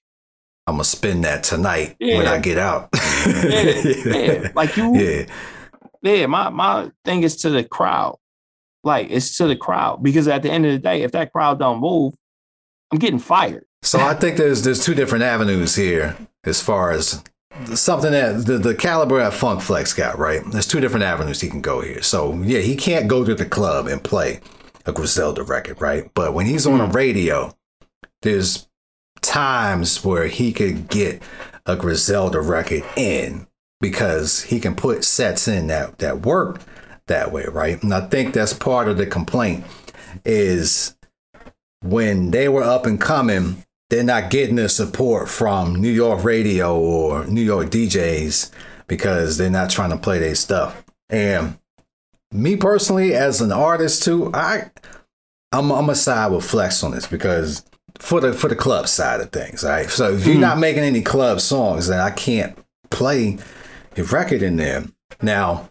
I'm 0.67 0.75
gonna 0.75 0.85
spend 0.85 1.25
that 1.25 1.45
tonight 1.45 1.95
when 2.01 2.27
I 2.27 2.39
get 2.39 2.59
out. 2.59 2.89
yeah, 3.27 3.63
yeah. 4.05 4.53
Like 4.55 4.77
you, 4.77 4.95
yeah, 4.99 5.27
Yeah, 6.03 6.27
my 6.27 6.51
my 6.51 6.91
thing 7.05 7.23
is 7.23 7.37
to 7.39 7.51
the 7.51 7.63
crowd. 7.63 8.19
Like 8.83 9.09
it's 9.11 9.37
to 9.39 9.47
the 9.47 9.57
crowd 9.57 10.03
because 10.03 10.27
at 10.27 10.43
the 10.43 10.51
end 10.51 10.67
of 10.67 10.73
the 10.73 10.79
day, 10.79 11.03
if 11.03 11.13
that 11.13 11.33
crowd 11.33 11.61
don't 11.61 11.81
move, 11.81 12.15
I'm 12.91 12.99
getting 12.99 13.21
fired. 13.21 13.65
So 13.83 14.01
I 14.01 14.15
think 14.15 14.39
there's 14.39 14.63
there's 14.63 14.85
two 14.85 14.95
different 14.95 15.23
avenues 15.23 15.77
here 15.77 16.17
as 16.45 16.61
far 16.61 16.91
as 16.91 17.23
something 17.75 18.11
that 18.11 18.47
the, 18.47 18.59
the 18.59 18.75
caliber 18.75 19.19
that 19.19 19.35
Funk 19.35 19.63
Flex 19.63 19.93
got, 19.95 20.19
right? 20.19 20.43
There's 20.51 20.67
two 20.67 20.81
different 20.81 21.05
avenues 21.05 21.41
he 21.41 21.49
can 21.49 21.61
go 21.61 21.81
here. 21.81 22.03
So 22.03 22.35
yeah, 22.43 22.61
he 22.61 22.75
can't 22.75 23.07
go 23.07 23.25
to 23.25 23.35
the 23.35 23.47
club 23.47 23.87
and 23.87 24.03
play 24.03 24.41
a 24.85 24.93
Griselda 24.93 25.45
record, 25.45 25.81
right? 25.81 26.11
But 26.15 26.35
when 26.35 26.47
he's 26.47 26.67
on 26.67 26.81
a 26.81 26.89
mm. 26.89 26.95
radio, 26.95 27.53
there's 28.23 28.69
times 29.23 30.05
where 30.05 30.27
he 30.27 30.53
could 30.53 30.89
get 30.89 31.23
a 31.67 31.77
Griselda 31.77 32.41
record 32.41 32.85
in 32.97 33.47
because 33.81 34.45
he 34.45 34.61
can 34.61 34.75
put 34.75 35.05
sets 35.05 35.49
in 35.49 35.67
that 35.67 35.99
that 35.99 36.23
work 36.23 36.61
that 37.07 37.33
way, 37.33 37.45
right? 37.45 37.83
And 37.83 37.93
I 37.93 38.09
think 38.09 38.35
that's 38.35 38.53
part 38.53 38.89
of 38.89 38.97
the 38.97 39.07
complaint 39.07 39.65
is 40.25 40.97
when 41.83 42.31
they 42.31 42.49
were 42.49 42.63
up 42.63 42.87
and 42.87 43.01
coming, 43.01 43.65
they're 43.91 44.03
not 44.03 44.31
getting 44.31 44.57
the 44.57 44.69
support 44.69 45.29
from 45.29 45.77
New 45.77 45.91
York 45.91 46.25
radio 46.25 46.79
or 46.79 47.25
New 47.27 47.43
York 47.43 47.69
DJs 47.69 48.51
because 48.89 49.37
they're 49.37 49.51
not 49.51 49.71
trying 49.71 49.91
to 49.91 49.97
play 49.97 50.19
their 50.19 50.35
stuff. 50.35 50.85
And 51.09 51.59
me 52.33 52.57
personally, 52.57 53.15
as 53.15 53.41
an 53.41 53.53
artist 53.53 54.03
too, 54.03 54.31
I 54.35 54.71
I'm 55.53 55.71
I'm 55.71 55.89
a 55.89 55.95
side 55.95 56.33
with 56.33 56.45
Flex 56.45 56.83
on 56.83 56.91
this 56.91 57.07
because 57.07 57.65
for 57.99 58.21
the 58.21 58.33
for 58.33 58.49
the 58.49 58.57
club 58.57 58.89
side 58.89 59.21
of 59.21 59.31
things, 59.31 59.65
right? 59.65 59.89
So 59.91 60.13
if 60.13 60.27
you're 60.27 60.35
hmm. 60.35 60.41
not 60.41 60.59
making 60.59 60.83
any 60.83 61.03
club 61.03 61.41
songs, 61.41 61.89
then 61.89 62.01
I 62.01 62.11
can't 62.11 62.57
play 62.91 63.39
a 63.97 64.03
record 64.05 64.43
in 64.43 64.57
there. 64.57 64.85
Now, 65.23 65.71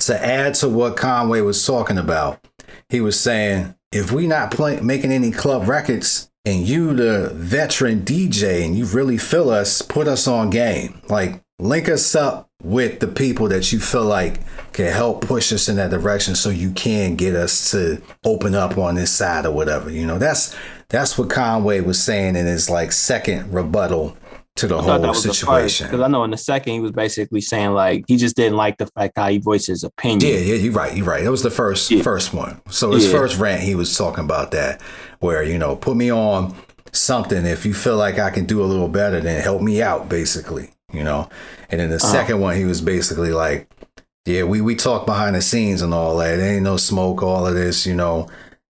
to 0.00 0.24
add 0.24 0.54
to 0.54 0.68
what 0.68 0.96
Conway 0.96 1.40
was 1.40 1.64
talking 1.64 1.98
about, 1.98 2.44
he 2.88 3.00
was 3.00 3.18
saying 3.18 3.74
if 3.92 4.12
we're 4.12 4.28
not 4.28 4.50
play, 4.50 4.80
making 4.80 5.12
any 5.12 5.30
club 5.30 5.68
records 5.68 6.30
and 6.44 6.66
you 6.66 6.94
the 6.94 7.30
veteran 7.34 8.02
DJ 8.02 8.64
and 8.64 8.76
you 8.76 8.86
really 8.86 9.18
feel 9.18 9.50
us, 9.50 9.82
put 9.82 10.08
us 10.08 10.26
on 10.26 10.50
game. 10.50 11.00
Like 11.08 11.42
link 11.60 11.88
us 11.88 12.14
up 12.14 12.48
with 12.62 13.00
the 13.00 13.06
people 13.08 13.48
that 13.48 13.72
you 13.72 13.80
feel 13.80 14.04
like 14.04 14.40
can 14.72 14.92
help 14.92 15.22
push 15.26 15.52
us 15.52 15.68
in 15.68 15.76
that 15.76 15.90
direction 15.90 16.34
so 16.34 16.50
you 16.50 16.70
can 16.72 17.16
get 17.16 17.34
us 17.34 17.70
to 17.70 18.00
open 18.24 18.54
up 18.54 18.76
on 18.78 18.94
this 18.94 19.10
side 19.12 19.46
or 19.46 19.52
whatever. 19.52 19.90
You 19.90 20.06
know, 20.06 20.18
that's 20.18 20.54
that's 20.88 21.16
what 21.16 21.30
Conway 21.30 21.80
was 21.80 22.02
saying 22.02 22.36
in 22.36 22.46
his 22.46 22.68
like 22.68 22.92
second 22.92 23.52
rebuttal 23.52 24.16
to 24.56 24.66
the 24.66 24.80
whole 24.82 25.14
situation. 25.14 25.86
Because 25.86 26.00
I 26.00 26.08
know 26.08 26.24
in 26.24 26.32
the 26.32 26.36
second 26.36 26.72
he 26.74 26.80
was 26.80 26.90
basically 26.92 27.40
saying 27.40 27.70
like 27.72 28.04
he 28.08 28.16
just 28.16 28.36
didn't 28.36 28.56
like 28.56 28.78
the 28.78 28.86
fact 28.86 29.16
how 29.16 29.28
he 29.28 29.38
voiced 29.38 29.68
his 29.68 29.84
opinion. 29.84 30.32
Yeah, 30.32 30.40
yeah, 30.40 30.54
you're 30.54 30.72
right. 30.72 30.94
You're 30.94 31.06
right. 31.06 31.22
That 31.24 31.30
was 31.30 31.42
the 31.42 31.50
first 31.50 31.90
Yeah. 31.90 32.02
first 32.02 32.34
one. 32.34 32.60
So 32.68 32.90
his 32.92 33.06
Yeah. 33.06 33.12
first 33.12 33.38
rant, 33.38 33.62
he 33.62 33.74
was 33.74 33.96
talking 33.96 34.24
about 34.24 34.50
that, 34.50 34.80
where 35.20 35.42
you 35.42 35.58
know, 35.58 35.76
put 35.76 35.96
me 35.96 36.10
on 36.10 36.54
something 36.92 37.46
if 37.46 37.64
you 37.64 37.72
feel 37.72 37.96
like 37.96 38.18
I 38.18 38.30
can 38.30 38.44
do 38.44 38.62
a 38.62 38.66
little 38.66 38.88
better, 38.88 39.20
then 39.20 39.40
help 39.40 39.62
me 39.62 39.80
out, 39.80 40.08
basically. 40.08 40.70
You 40.92 41.04
know. 41.04 41.28
And 41.70 41.80
then 41.80 41.90
the 41.90 41.96
Uh-huh. 41.96 42.12
second 42.12 42.40
one, 42.40 42.56
he 42.56 42.64
was 42.64 42.80
basically 42.80 43.32
like, 43.32 43.68
yeah, 44.26 44.42
we 44.44 44.60
we 44.60 44.74
talk 44.74 45.06
behind 45.06 45.34
the 45.36 45.42
scenes 45.42 45.82
and 45.82 45.94
all 45.94 46.16
that. 46.18 46.36
There 46.36 46.54
ain't 46.54 46.62
no 46.62 46.76
smoke, 46.76 47.22
all 47.22 47.46
of 47.46 47.54
this, 47.54 47.86
you 47.86 47.94
know. 47.94 48.28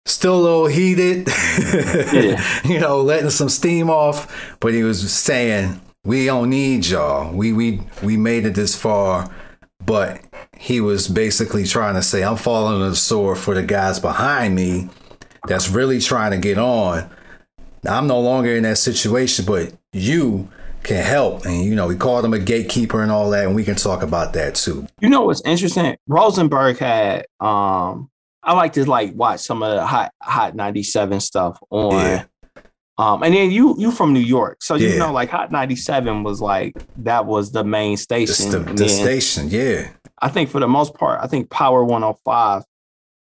Still 0.06 0.36
a 0.36 0.42
little 0.42 0.66
heated, 0.68 1.28
Yeah. 2.14 2.44
you 2.66 2.80
know, 2.80 3.02
letting 3.02 3.30
some 3.30 3.50
steam 3.50 3.90
off. 3.90 4.56
But 4.60 4.74
he 4.74 4.84
was 4.84 5.12
saying, 5.14 5.80
"We 6.04 6.26
don't 6.26 6.50
need 6.50 6.86
y'all. 6.86 7.34
We 7.34 7.54
we 7.54 7.82
we 8.02 8.18
made 8.18 8.46
it 8.46 8.54
this 8.56 8.76
far." 8.76 9.30
But 9.86 10.22
he 10.58 10.80
was 10.82 11.08
basically 11.08 11.66
trying 11.66 11.96
to 11.96 12.02
say, 12.04 12.24
"I'm 12.24 12.36
falling 12.38 12.82
on 12.82 12.90
the 12.90 12.96
sword 12.96 13.38
for 13.38 13.54
the 13.56 13.64
guys 13.64 14.00
behind 14.00 14.56
me 14.56 14.90
that's 15.48 15.70
really 15.70 16.00
trying 16.00 16.32
to 16.32 16.38
get 16.38 16.58
on. 16.58 17.10
Now, 17.84 17.98
I'm 17.98 18.08
no 18.08 18.20
longer 18.22 18.56
in 18.56 18.64
that 18.64 18.78
situation, 18.78 19.44
but 19.46 19.74
you 19.92 20.48
can 20.84 21.04
help." 21.04 21.46
And 21.46 21.64
you 21.64 21.76
know, 21.76 21.90
he 21.90 21.98
called 21.98 22.26
him 22.26 22.34
a 22.34 22.40
gatekeeper 22.40 23.02
and 23.02 23.12
all 23.12 23.30
that, 23.32 23.46
and 23.46 23.56
we 23.56 23.64
can 23.64 23.76
talk 23.76 24.04
about 24.04 24.34
that 24.34 24.56
too. 24.56 24.88
You 25.00 25.10
know 25.10 25.22
what's 25.24 25.42
interesting? 25.46 25.96
Rosenberg 26.08 26.78
had 26.78 27.26
um 27.40 28.10
I 28.44 28.54
like 28.54 28.74
to 28.74 28.86
like 28.86 29.14
watch 29.16 29.40
some 29.40 29.64
of 29.64 29.74
the 29.76 29.86
hot 29.86 30.12
hot 30.22 30.56
97 30.56 31.20
stuff 31.22 31.58
on 31.70 31.94
Yeah. 32.06 32.24
um 32.98 33.24
and 33.24 33.34
then 33.34 33.52
you 33.52 33.76
you 33.80 33.92
from 33.92 34.12
New 34.14 34.20
York. 34.20 34.58
So 34.62 34.76
you 34.76 34.90
Yeah. 34.90 34.98
know 35.00 35.12
like 35.14 35.30
Hot 35.30 35.52
97 35.52 36.24
was 36.24 36.42
like 36.42 36.76
that 36.98 37.26
was 37.26 37.52
the 37.52 37.64
main 37.64 37.98
station. 37.98 38.52
the, 38.52 38.60
the 38.74 38.90
station, 38.90 39.48
yeah, 39.50 39.90
I 40.22 40.30
think 40.30 40.50
for 40.50 40.60
the 40.60 40.68
most 40.68 40.94
part, 40.94 41.20
I 41.24 41.28
think 41.28 41.50
Power 41.50 41.84
105 41.84 42.64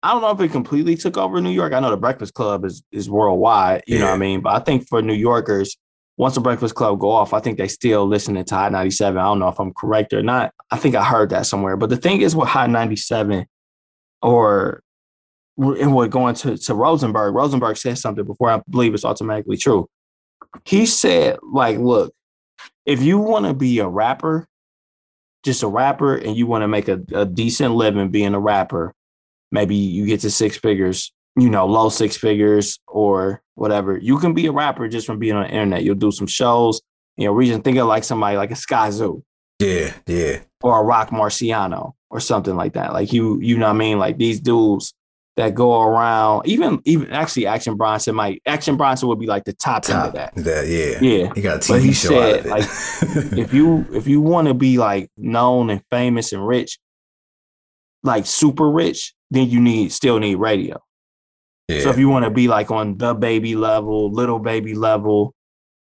I 0.05 0.11
don't 0.11 0.21
know 0.21 0.31
if 0.31 0.41
it 0.41 0.51
completely 0.51 0.97
took 0.97 1.17
over 1.17 1.39
New 1.39 1.49
York. 1.51 1.71
I 1.71 1.79
know 1.79 1.89
the 1.89 1.95
Breakfast 1.95 2.33
Club 2.33 2.65
is 2.65 2.83
is 2.91 3.09
worldwide, 3.09 3.83
you 3.87 3.99
know 3.99 4.07
what 4.07 4.15
I 4.15 4.17
mean? 4.17 4.41
But 4.41 4.53
I 4.55 4.59
think 4.59 4.85
for 4.89 5.01
New 5.01 5.13
Yorkers, 5.13 5.77
once 6.17 6.35
the 6.35 6.41
Breakfast 6.41 6.75
Club 6.75 6.99
go 6.99 7.11
off, 7.11 7.33
I 7.33 7.39
think 7.39 7.57
they 7.57 7.67
still 7.67 8.05
listening 8.05 8.45
to 8.45 8.55
Hot 8.55 8.71
97. 8.71 9.17
I 9.17 9.23
don't 9.23 9.39
know 9.39 9.47
if 9.47 9.59
I'm 9.59 9.73
correct 9.73 10.13
or 10.13 10.21
not. 10.21 10.53
I 10.69 10.77
think 10.77 10.95
I 10.95 11.03
heard 11.03 11.31
that 11.31 11.45
somewhere. 11.45 11.75
But 11.75 11.89
the 11.89 11.97
thing 11.97 12.21
is 12.21 12.35
with 12.35 12.49
Hot 12.49 12.69
97 12.69 13.45
or 14.21 14.83
and 15.57 15.93
what 15.93 16.09
going 16.09 16.35
to, 16.35 16.57
to 16.57 16.73
Rosenberg, 16.73 17.35
Rosenberg 17.35 17.77
said 17.77 17.97
something 17.97 18.25
before 18.25 18.49
I 18.49 18.61
believe 18.69 18.93
it's 18.93 19.05
automatically 19.05 19.57
true. 19.57 19.87
He 20.65 20.85
said, 20.85 21.37
like, 21.43 21.77
look, 21.77 22.13
if 22.85 23.01
you 23.01 23.17
want 23.19 23.45
to 23.45 23.53
be 23.53 23.79
a 23.79 23.87
rapper, 23.87 24.47
just 25.43 25.63
a 25.63 25.67
rapper, 25.67 26.15
and 26.15 26.35
you 26.35 26.47
want 26.47 26.63
to 26.63 26.67
make 26.67 26.87
a, 26.87 27.01
a 27.13 27.25
decent 27.25 27.75
living 27.75 28.09
being 28.09 28.33
a 28.33 28.39
rapper, 28.39 28.93
maybe 29.51 29.75
you 29.75 30.05
get 30.05 30.21
to 30.21 30.31
six 30.31 30.57
figures, 30.57 31.13
you 31.35 31.49
know, 31.49 31.65
low 31.65 31.89
six 31.89 32.17
figures 32.17 32.79
or 32.87 33.41
whatever. 33.55 33.97
You 33.97 34.19
can 34.19 34.33
be 34.33 34.47
a 34.47 34.51
rapper 34.51 34.87
just 34.87 35.07
from 35.07 35.19
being 35.19 35.35
on 35.35 35.43
the 35.43 35.49
internet. 35.49 35.83
You'll 35.83 35.95
do 35.95 36.11
some 36.11 36.27
shows, 36.27 36.81
you 37.17 37.25
know, 37.25 37.33
region. 37.33 37.61
Think 37.61 37.77
of 37.77 37.87
like 37.87 38.03
somebody 38.03 38.37
like 38.37 38.51
a 38.51 38.55
Skyzoo 38.55 39.23
yeah, 39.59 39.93
yeah, 40.07 40.39
or 40.61 40.79
a 40.79 40.83
Roc 40.83 41.09
Marciano 41.09 41.93
or 42.09 42.19
something 42.19 42.55
like 42.55 42.73
that. 42.73 42.93
Like 42.93 43.13
you, 43.13 43.39
you 43.39 43.57
know 43.57 43.67
what 43.67 43.75
I 43.75 43.77
mean? 43.77 43.99
Like 43.99 44.17
these 44.17 44.39
dudes 44.39 44.93
that 45.35 45.55
go 45.55 45.81
around, 45.81 46.47
even 46.47 46.81
even 46.85 47.11
actually 47.11 47.47
Action 47.47 47.75
Bronson 47.75 48.15
might 48.15 48.41
Action 48.45 48.77
Bronson 48.77 49.07
would 49.09 49.19
be 49.19 49.25
like 49.25 49.45
the 49.45 49.53
top, 49.53 49.89
end 49.89 49.99
of 49.99 50.13
that. 50.13 50.35
that, 50.35 50.67
yeah, 50.67 50.99
Yeah. 51.01 51.31
He 51.33 51.41
got 51.41 51.65
a 51.65 51.73
But 51.73 51.81
TV 51.81 51.83
he 51.83 51.93
show 51.93 52.09
said, 52.09 52.45
like, 52.45 52.63
if 53.37 53.53
you 53.53 53.85
if 53.91 54.07
you 54.07 54.21
want 54.21 54.47
to 54.47 54.53
be 54.53 54.77
like 54.77 55.09
known 55.17 55.69
and 55.69 55.81
famous 55.89 56.33
and 56.33 56.45
rich, 56.45 56.79
like 58.03 58.25
super 58.25 58.69
rich, 58.69 59.13
then 59.31 59.49
you 59.49 59.59
need 59.59 59.91
still 59.91 60.19
need 60.19 60.35
radio. 60.35 60.81
Yeah, 61.67 61.81
So 61.81 61.89
if 61.89 61.97
you 61.97 62.09
want 62.09 62.25
to 62.25 62.31
be 62.31 62.47
like 62.47 62.71
on 62.71 62.97
the 62.97 63.13
baby 63.13 63.55
level, 63.55 64.11
little 64.11 64.39
baby 64.39 64.73
level, 64.73 65.33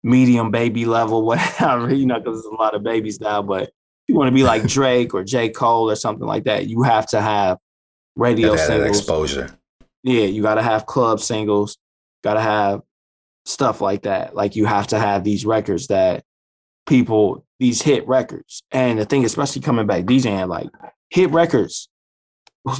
medium 0.02 0.50
baby 0.50 0.86
level, 0.86 1.22
whatever, 1.26 1.92
you 1.92 2.06
know, 2.06 2.18
because 2.18 2.42
there's 2.42 2.52
a 2.52 2.56
lot 2.56 2.74
of 2.74 2.82
babies 2.82 3.20
now, 3.20 3.42
but 3.42 3.64
if 3.64 3.70
you 4.08 4.14
want 4.14 4.28
to 4.28 4.34
be 4.34 4.44
like 4.44 4.62
Drake 4.66 5.14
or 5.14 5.24
J. 5.24 5.50
Cole 5.50 5.90
or 5.90 5.96
something 5.96 6.26
like 6.26 6.44
that, 6.44 6.66
you 6.66 6.82
have 6.82 7.06
to 7.08 7.20
have 7.20 7.58
radio 8.16 8.56
singles. 8.56 8.98
exposure. 8.98 9.50
Yeah, 10.02 10.24
you 10.24 10.42
got 10.42 10.54
to 10.54 10.62
have 10.62 10.86
club 10.86 11.20
singles, 11.20 11.76
got 12.24 12.34
to 12.34 12.40
have 12.40 12.80
stuff 13.44 13.80
like 13.80 14.02
that. 14.02 14.34
Like 14.34 14.56
you 14.56 14.64
have 14.64 14.86
to 14.88 14.98
have 14.98 15.24
these 15.24 15.44
records 15.44 15.88
that 15.88 16.24
people, 16.86 17.44
these 17.58 17.82
hit 17.82 18.06
records. 18.06 18.62
And 18.70 18.98
the 18.98 19.04
thing, 19.04 19.24
especially 19.24 19.62
coming 19.62 19.86
back 19.86 20.04
DJing, 20.04 20.48
like 20.48 20.68
hit 21.10 21.30
records, 21.30 21.88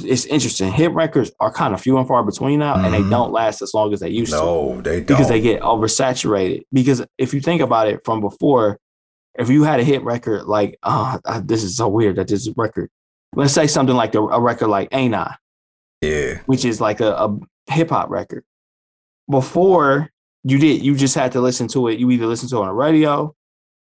it's 0.03 0.25
interesting. 0.25 0.71
Hit 0.71 0.91
records 0.93 1.31
are 1.39 1.51
kind 1.51 1.73
of 1.73 1.81
few 1.81 1.97
and 1.97 2.07
far 2.07 2.23
between 2.23 2.59
now, 2.59 2.75
and 2.75 2.93
they 2.93 3.01
Mhm. 3.01 3.09
don't 3.09 3.31
last 3.31 3.61
as 3.61 3.73
long 3.73 3.93
as 3.93 3.99
they 3.99 4.09
used 4.09 4.31
to 4.31 4.37
No, 4.37 4.81
they 4.81 4.97
don't. 4.97 5.05
because 5.07 5.27
they 5.29 5.41
get 5.41 5.61
oversaturated. 5.61 6.63
Because 6.73 7.03
if 7.17 7.33
you 7.33 7.41
think 7.41 7.61
about 7.61 7.87
it 7.87 8.01
from 8.05 8.19
before, 8.21 8.77
if 9.37 9.49
you 9.49 9.63
had 9.63 9.79
a 9.79 9.83
hit 9.83 10.03
record 10.03 10.45
like, 10.45 10.77
uh, 10.83 11.17
this 11.43 11.63
is 11.63 11.77
so 11.77 11.87
weird 11.87 12.15
that 12.17 12.27
this 12.27 12.49
record, 12.57 12.89
let's 13.35 13.53
say 13.53 13.67
something 13.67 13.95
like 13.95 14.15
a, 14.15 14.21
a 14.21 14.39
record 14.41 14.67
like 14.67 14.89
Ain't 14.91 15.15
I, 15.15 15.35
yeah, 16.01 16.39
which 16.45 16.65
is 16.65 16.81
like 16.81 16.99
a, 16.99 17.13
a 17.13 17.39
hip 17.71 17.89
hop 17.89 18.09
record. 18.09 18.43
Before 19.29 20.09
you 20.43 20.57
did, 20.57 20.81
you 20.83 20.95
just 20.95 21.15
had 21.15 21.31
to 21.33 21.41
listen 21.41 21.67
to 21.69 21.87
it. 21.87 21.99
You 21.99 22.09
either 22.11 22.25
listen 22.25 22.49
to 22.49 22.57
it 22.57 22.61
on 22.61 22.67
the 22.67 22.73
radio, 22.73 23.35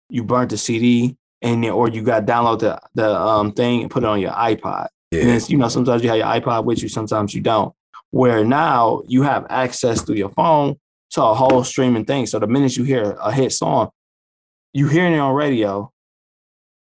you 0.10 0.24
burnt 0.24 0.50
the 0.50 0.58
CD, 0.58 1.16
and 1.42 1.64
or 1.66 1.88
you 1.88 2.02
got 2.02 2.26
download 2.26 2.60
the 2.60 2.80
the 2.96 3.16
um 3.16 3.54
thing 3.54 3.82
and 3.82 3.92
put 3.92 4.04
it 4.04 4.08
on 4.08 4.20
your 4.20 4.32
iPod. 4.32 4.88
And 5.12 5.22
yeah, 5.22 5.26
then, 5.26 5.42
you 5.48 5.58
know, 5.58 5.68
sometimes 5.68 6.04
you 6.04 6.10
have 6.10 6.18
your 6.18 6.28
iPod 6.28 6.66
with 6.66 6.84
you, 6.84 6.90
sometimes 6.90 7.34
you 7.34 7.42
don't. 7.42 7.74
Where 8.12 8.44
now 8.44 9.02
you 9.08 9.24
have 9.24 9.46
access 9.50 10.02
through 10.02 10.16
your 10.16 10.30
phone 10.30 10.76
to 11.12 11.24
a 11.24 11.34
whole 11.34 11.64
streaming 11.64 12.06
thing. 12.06 12.26
So 12.26 12.40
the 12.40 12.48
minute 12.48 12.78
you 12.78 12.84
hear 12.84 13.18
a 13.22 13.32
hit 13.32 13.52
song, 13.52 13.90
you're 14.74 14.90
hearing 14.90 15.14
it 15.14 15.20
on 15.20 15.34
radio, 15.34 15.92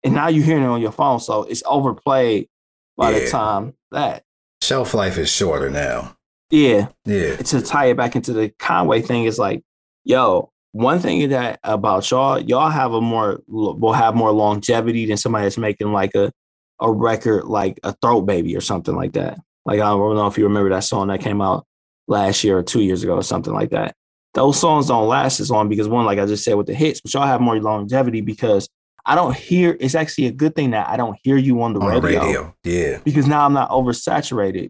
and 0.04 0.14
now 0.14 0.28
you're 0.28 0.46
hearing 0.46 0.64
it 0.64 0.68
on 0.68 0.82
your 0.82 0.92
phone. 0.92 1.20
So 1.20 1.44
it's 1.44 1.64
overplayed 1.66 2.48
by 2.96 3.12
the 3.12 3.30
time 3.30 3.74
that. 3.92 4.24
Shelf 4.62 4.94
life 4.94 5.18
is 5.18 5.30
shorter 5.30 5.70
now. 5.70 6.16
Yeah. 6.50 6.88
Yeah, 7.06 7.36
to 7.38 7.62
tie 7.62 7.88
it 7.88 7.98
back 7.98 8.16
into 8.16 8.32
the 8.32 8.50
Conway 8.60 9.02
thing 9.02 9.26
is 9.26 9.40
like, 9.40 9.64
yo, 10.06 10.52
one 10.72 11.00
thing 11.00 11.30
that 11.30 11.60
about 11.64 12.10
y'all, 12.10 12.40
y'all 12.40 12.70
have 12.70 12.94
a 12.94 13.02
more 13.02 13.42
will 13.48 13.94
have 13.94 14.16
more 14.16 14.32
longevity 14.32 15.06
than 15.06 15.18
somebody 15.18 15.46
that's 15.46 15.58
making 15.58 15.92
like 15.92 16.16
a 16.16 16.32
a 16.80 16.92
record 16.92 17.46
like 17.46 17.80
a 17.84 17.94
throat 17.94 18.22
baby 18.22 18.56
or 18.56 18.62
something 18.62 18.96
like 18.96 19.14
that. 19.14 19.40
Like 19.66 19.80
I 19.80 19.90
don't 19.90 20.16
know 20.16 20.28
if 20.28 20.38
you 20.38 20.46
remember 20.46 20.70
that 20.70 20.84
song 20.84 21.08
that 21.08 21.22
came 21.22 21.42
out 21.42 21.66
last 22.08 22.44
year 22.44 22.58
or 22.58 22.64
two 22.64 22.82
years 22.82 23.04
ago 23.04 23.16
or 23.16 23.24
something 23.24 23.54
like 23.54 23.70
that. 23.72 23.96
Those 24.34 24.60
songs 24.60 24.88
don't 24.88 25.08
last 25.08 25.40
as 25.40 25.52
long 25.52 25.70
because 25.70 25.88
one, 25.88 26.06
like 26.06 26.20
I 26.20 26.26
just 26.26 26.44
said 26.44 26.56
with 26.56 26.68
the 26.68 26.74
hits, 26.74 27.02
but 27.02 27.14
y'all 27.14 27.28
have 27.28 27.40
more 27.40 27.60
longevity 27.60 28.22
because 28.22 28.68
I 29.06 29.16
don't 29.16 29.36
hear. 29.36 29.78
It's 29.80 29.96
actually 29.96 30.28
a 30.28 30.32
good 30.32 30.56
thing 30.56 30.72
that 30.72 30.90
I 30.90 30.98
don't 30.98 31.18
hear 31.24 31.38
you 31.38 31.62
on 31.62 31.74
the, 31.74 31.80
On 31.82 32.02
radio, 32.02 32.22
radio. 32.26 32.56
Yeah. 32.64 33.00
because 33.04 33.28
now 33.28 33.46
I'm 33.46 33.54
not 33.54 33.70
oversaturated. 33.70 34.70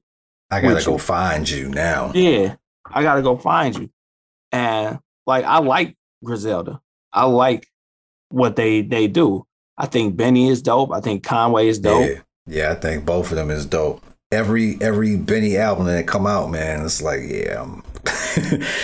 I 0.52 0.62
gotta 0.62 0.84
go 0.84 0.94
you. 0.94 0.98
find 0.98 1.50
you 1.50 1.70
now. 1.70 2.12
Yeah, 2.14 2.56
I 2.86 3.04
gotta 3.04 3.22
go 3.22 3.38
find 3.38 3.76
you. 3.76 3.90
And 4.52 5.00
like 5.26 5.46
I 5.46 5.60
like 5.60 5.96
Griselda. 6.24 6.82
I 7.12 7.26
like 7.26 7.68
what 8.30 8.56
they 8.56 8.82
they 8.82 9.08
do. 9.08 9.46
I 9.78 9.86
think 9.88 10.16
Benny 10.16 10.50
is 10.50 10.62
dope. 10.62 10.92
I 10.94 11.00
think 11.02 11.24
Conway 11.24 11.68
is 11.68 11.80
dope. 11.80 12.10
Yeah. 12.10 12.20
Yeah, 12.46 12.72
I 12.72 12.76
think 12.76 13.06
both 13.06 13.32
of 13.32 13.38
them 13.38 13.50
is 13.50 13.66
dope. 13.66 14.04
Every 14.32 14.78
every 14.82 15.16
Benny 15.16 15.58
album 15.58 15.86
that 15.86 16.08
come 16.08 16.28
out, 16.28 16.50
man, 16.52 16.84
it's 16.86 17.02
like, 17.02 17.22
yeah. 17.22 17.66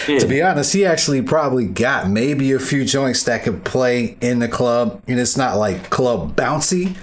Yeah. 0.08 0.20
to 0.20 0.28
be 0.28 0.42
honest, 0.42 0.72
he 0.74 0.86
actually 0.86 1.22
probably 1.22 1.66
got 1.66 2.10
maybe 2.10 2.54
a 2.54 2.60
few 2.60 2.86
joints 2.86 3.24
that 3.24 3.44
could 3.44 3.66
play 3.66 4.18
in 4.22 4.40
the 4.40 4.48
club, 4.48 5.02
and 5.08 5.20
it's 5.20 5.36
not 5.36 5.58
like 5.58 5.90
club 5.90 6.36
bouncy, 6.36 6.96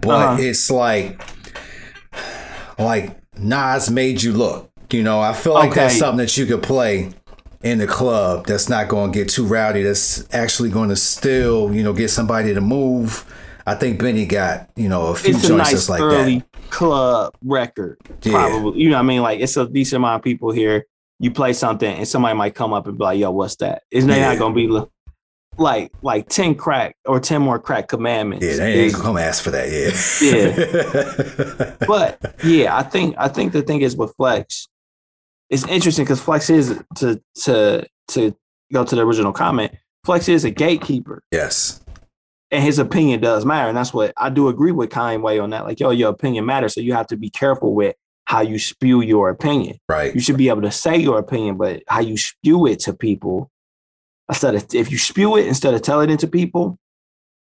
but 0.00 0.10
Uh-huh. 0.10 0.36
it's 0.40 0.70
like 0.70 1.20
like 2.78 3.16
Nas 3.38 3.90
made 3.90 4.22
you 4.22 4.32
look. 4.32 4.70
You 4.90 5.02
know, 5.02 5.20
I 5.20 5.34
feel 5.34 5.52
like 5.54 5.74
that's 5.74 5.98
something 5.98 6.18
that 6.24 6.36
you 6.38 6.46
could 6.46 6.62
play 6.62 7.10
in 7.62 7.78
the 7.78 7.86
club 7.86 8.46
that's 8.46 8.68
not 8.68 8.88
going 8.88 9.12
to 9.12 9.18
get 9.18 9.28
too 9.28 9.44
rowdy. 9.46 9.82
That's 9.82 10.32
actually 10.34 10.70
going 10.70 10.88
to 10.90 10.96
still, 10.96 11.74
you 11.74 11.82
know, 11.82 11.92
get 11.92 12.08
somebody 12.10 12.54
to 12.54 12.60
move. 12.60 13.24
I 13.66 13.74
think 13.74 13.98
Benny 14.00 14.24
got, 14.26 14.70
you 14.76 14.88
know, 14.88 15.08
a 15.08 15.14
few 15.14 15.34
It's 15.34 15.48
a 15.48 15.56
nice 15.56 15.88
like 15.88 16.00
early 16.00 16.38
that. 16.38 16.70
club 16.70 17.34
record. 17.44 17.98
Yeah. 18.22 18.32
Probably. 18.32 18.80
You 18.80 18.90
know 18.90 18.96
what 18.96 19.00
I 19.02 19.06
mean? 19.06 19.22
Like 19.22 19.40
it's 19.40 19.56
a 19.56 19.68
decent 19.68 19.98
amount 19.98 20.20
of 20.20 20.22
people 20.24 20.50
here. 20.52 20.86
You 21.20 21.30
play 21.32 21.52
something 21.52 21.92
and 21.98 22.06
somebody 22.08 22.36
might 22.36 22.54
come 22.54 22.72
up 22.72 22.86
and 22.86 22.96
be 22.96 23.04
like, 23.04 23.18
yo, 23.18 23.30
what's 23.32 23.56
that? 23.56 23.82
It's 23.90 24.06
not 24.06 24.16
Yeah. 24.16 24.36
gonna 24.36 24.54
be 24.54 24.68
li- 24.68 24.86
like 25.58 25.90
like 26.02 26.28
10 26.28 26.54
crack 26.54 26.94
or 27.04 27.18
10 27.18 27.42
more 27.42 27.58
crack 27.58 27.88
commandments. 27.88 28.46
Yeah, 28.46 28.56
they 28.56 28.84
ain't 28.84 28.94
gonna 28.94 29.20
ask 29.20 29.42
for 29.42 29.50
that. 29.50 29.68
yeah. 29.68 29.90
Yeah. 30.22 31.74
but 31.86 32.36
yeah, 32.44 32.76
I 32.76 32.84
think 32.84 33.16
I 33.18 33.26
think 33.28 33.52
the 33.52 33.62
thing 33.62 33.80
is 33.82 33.96
with 33.96 34.14
Flex, 34.16 34.68
it's 35.50 35.66
interesting 35.66 36.04
because 36.04 36.20
Flex 36.20 36.50
is 36.50 36.82
to 36.96 37.20
to 37.42 37.86
to 38.08 38.36
go 38.72 38.84
to 38.84 38.96
the 38.96 39.02
original 39.02 39.32
comment. 39.32 39.72
Flex 40.04 40.28
is 40.28 40.44
a 40.44 40.50
gatekeeper, 40.50 41.22
yes. 41.30 41.80
and 42.50 42.62
his 42.62 42.78
opinion 42.78 43.20
does 43.20 43.44
matter, 43.44 43.68
and 43.68 43.76
that's 43.76 43.92
what 43.92 44.12
I 44.16 44.30
do 44.30 44.48
agree 44.48 44.72
with 44.72 44.90
Conway 44.90 45.38
on 45.38 45.50
that. 45.50 45.64
Like, 45.64 45.80
yo, 45.80 45.90
your 45.90 46.10
opinion 46.10 46.46
matters, 46.46 46.74
so 46.74 46.80
you 46.80 46.94
have 46.94 47.06
to 47.08 47.16
be 47.16 47.30
careful 47.30 47.74
with 47.74 47.96
how 48.24 48.40
you 48.42 48.58
spew 48.58 49.00
your 49.00 49.30
opinion. 49.30 49.78
Right. 49.88 50.14
You 50.14 50.20
should 50.20 50.36
be 50.36 50.48
able 50.50 50.62
to 50.62 50.70
say 50.70 50.96
your 50.96 51.18
opinion, 51.18 51.56
but 51.56 51.82
how 51.88 52.00
you 52.00 52.16
spew 52.16 52.66
it 52.66 52.78
to 52.80 52.92
people, 52.94 53.50
instead 54.28 54.54
of 54.54 54.66
if 54.74 54.90
you 54.90 54.98
spew 54.98 55.36
it 55.36 55.46
instead 55.46 55.74
of 55.74 55.82
telling 55.82 56.10
it 56.10 56.20
to 56.20 56.26
people, 56.28 56.78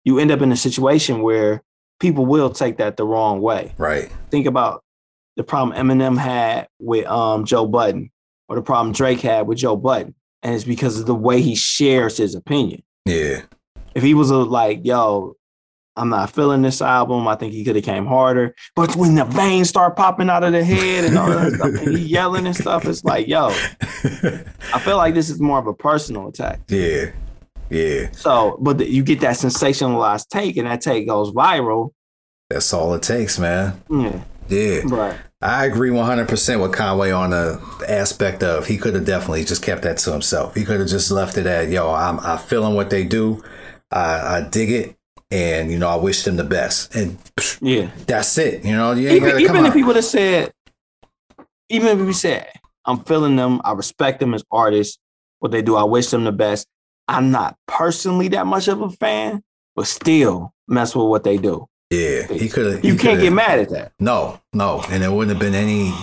you 0.03 0.19
end 0.19 0.31
up 0.31 0.41
in 0.41 0.51
a 0.51 0.57
situation 0.57 1.21
where 1.21 1.61
people 1.99 2.25
will 2.25 2.49
take 2.49 2.77
that 2.77 2.97
the 2.97 3.05
wrong 3.05 3.41
way 3.41 3.73
Right. 3.77 4.11
think 4.29 4.45
about 4.45 4.83
the 5.35 5.43
problem 5.43 5.77
Eminem 5.77 6.17
had 6.17 6.67
with 6.79 7.05
um, 7.07 7.45
Joe 7.45 7.65
Budden 7.65 8.11
or 8.47 8.55
the 8.55 8.61
problem 8.61 8.93
Drake 8.93 9.21
had 9.21 9.47
with 9.47 9.57
Joe 9.57 9.75
Budden. 9.75 10.15
And 10.43 10.53
it's 10.53 10.63
because 10.63 10.99
of 10.99 11.05
the 11.07 11.15
way 11.15 11.41
he 11.41 11.55
shares 11.55 12.17
his 12.17 12.35
opinion. 12.35 12.83
Yeah. 13.05 13.41
If 13.95 14.03
he 14.03 14.13
was 14.13 14.29
a, 14.29 14.37
like, 14.37 14.81
yo, 14.83 15.35
I'm 15.95 16.09
not 16.09 16.29
feeling 16.29 16.61
this 16.61 16.81
album, 16.81 17.27
I 17.27 17.35
think 17.35 17.53
he 17.53 17.63
could 17.63 17.75
have 17.75 17.85
came 17.85 18.05
harder. 18.05 18.53
But 18.75 18.95
when 18.95 19.15
the 19.15 19.25
veins 19.25 19.69
start 19.69 19.95
popping 19.95 20.29
out 20.29 20.43
of 20.43 20.51
the 20.51 20.63
head 20.63 21.05
and 21.05 21.17
all 21.17 21.29
that 21.29 21.53
stuff, 21.53 21.87
and 21.87 21.97
he 21.97 22.05
yelling 22.07 22.45
and 22.45 22.55
stuff, 22.55 22.85
it's 22.85 23.03
like, 23.03 23.27
yo, 23.27 23.47
I 24.73 24.79
feel 24.79 24.97
like 24.97 25.13
this 25.13 25.29
is 25.29 25.39
more 25.39 25.57
of 25.57 25.67
a 25.67 25.73
personal 25.73 26.27
attack. 26.27 26.61
yeah. 26.67 27.11
Yeah. 27.69 28.11
So, 28.11 28.57
but 28.61 28.77
the, 28.77 28.87
you 28.87 29.03
get 29.03 29.21
that 29.21 29.35
sensationalized 29.37 30.27
take, 30.29 30.55
and 30.57 30.67
that 30.67 30.81
take 30.81 31.07
goes 31.07 31.31
viral. 31.31 31.93
That's 32.49 32.71
all 32.73 32.93
it 32.93 33.01
takes, 33.01 33.39
man. 33.39 33.81
Yeah, 33.89 34.21
Yeah. 34.47 34.81
right. 34.85 35.17
I 35.41 35.65
agree 35.65 35.91
100% 35.91 36.61
with 36.61 36.73
Conway 36.73 37.11
on 37.11 37.29
the 37.29 37.61
aspect 37.87 38.41
of 38.41 38.65
he 38.65 38.77
could 38.77 38.95
have 38.95 39.05
definitely 39.05 39.43
just 39.43 39.61
kept 39.61 39.83
that 39.83 39.97
to 39.99 40.11
himself. 40.11 40.55
He 40.55 40.63
could 40.65 40.79
have 40.79 40.89
just 40.89 41.11
left 41.11 41.37
it 41.37 41.45
at, 41.45 41.69
yo, 41.69 41.93
I'm, 41.93 42.19
I'm 42.21 42.39
feeling 42.39 42.73
what 42.73 42.89
they 42.89 43.03
do. 43.03 43.43
I, 43.91 44.37
I 44.37 44.47
dig 44.49 44.71
it. 44.71 44.95
And, 45.31 45.71
you 45.71 45.77
know, 45.77 45.87
I 45.89 45.95
wish 45.97 46.23
them 46.23 46.35
the 46.35 46.43
best. 46.43 46.95
And 46.95 47.17
psh, 47.35 47.59
Yeah. 47.61 47.89
that's 48.07 48.37
it. 48.37 48.63
You 48.63 48.75
know, 48.75 48.93
you 48.93 49.09
even, 49.09 49.31
come 49.31 49.39
even 49.39 49.65
if 49.65 49.73
he 49.73 49.83
would 49.83 49.95
have 49.97 50.05
said, 50.05 50.51
even 51.69 51.99
if 51.99 52.07
he 52.07 52.13
said, 52.13 52.47
I'm 52.85 52.99
feeling 52.99 53.35
them, 53.35 53.61
I 53.65 53.73
respect 53.73 54.19
them 54.19 54.33
as 54.33 54.43
artists, 54.51 54.97
what 55.39 55.51
they 55.51 55.61
do, 55.61 55.75
I 55.75 55.83
wish 55.83 56.07
them 56.09 56.23
the 56.23 56.31
best. 56.31 56.67
I'm 57.07 57.31
not 57.31 57.55
personally 57.67 58.29
that 58.29 58.47
much 58.47 58.67
of 58.67 58.81
a 58.81 58.89
fan, 58.89 59.43
but 59.75 59.87
still 59.87 60.53
mess 60.67 60.95
with 60.95 61.07
what 61.07 61.23
they 61.23 61.37
do. 61.37 61.67
Yeah. 61.89 62.27
He 62.27 62.49
could 62.49 62.73
have. 62.73 62.85
You 62.85 62.95
can't 62.95 63.21
get 63.21 63.33
mad 63.33 63.59
at 63.59 63.69
that. 63.69 63.91
No, 63.99 64.41
no, 64.53 64.83
and 64.89 65.03
there 65.03 65.11
wouldn't 65.11 65.35
have 65.35 65.39
been 65.39 65.55
any 65.55 65.93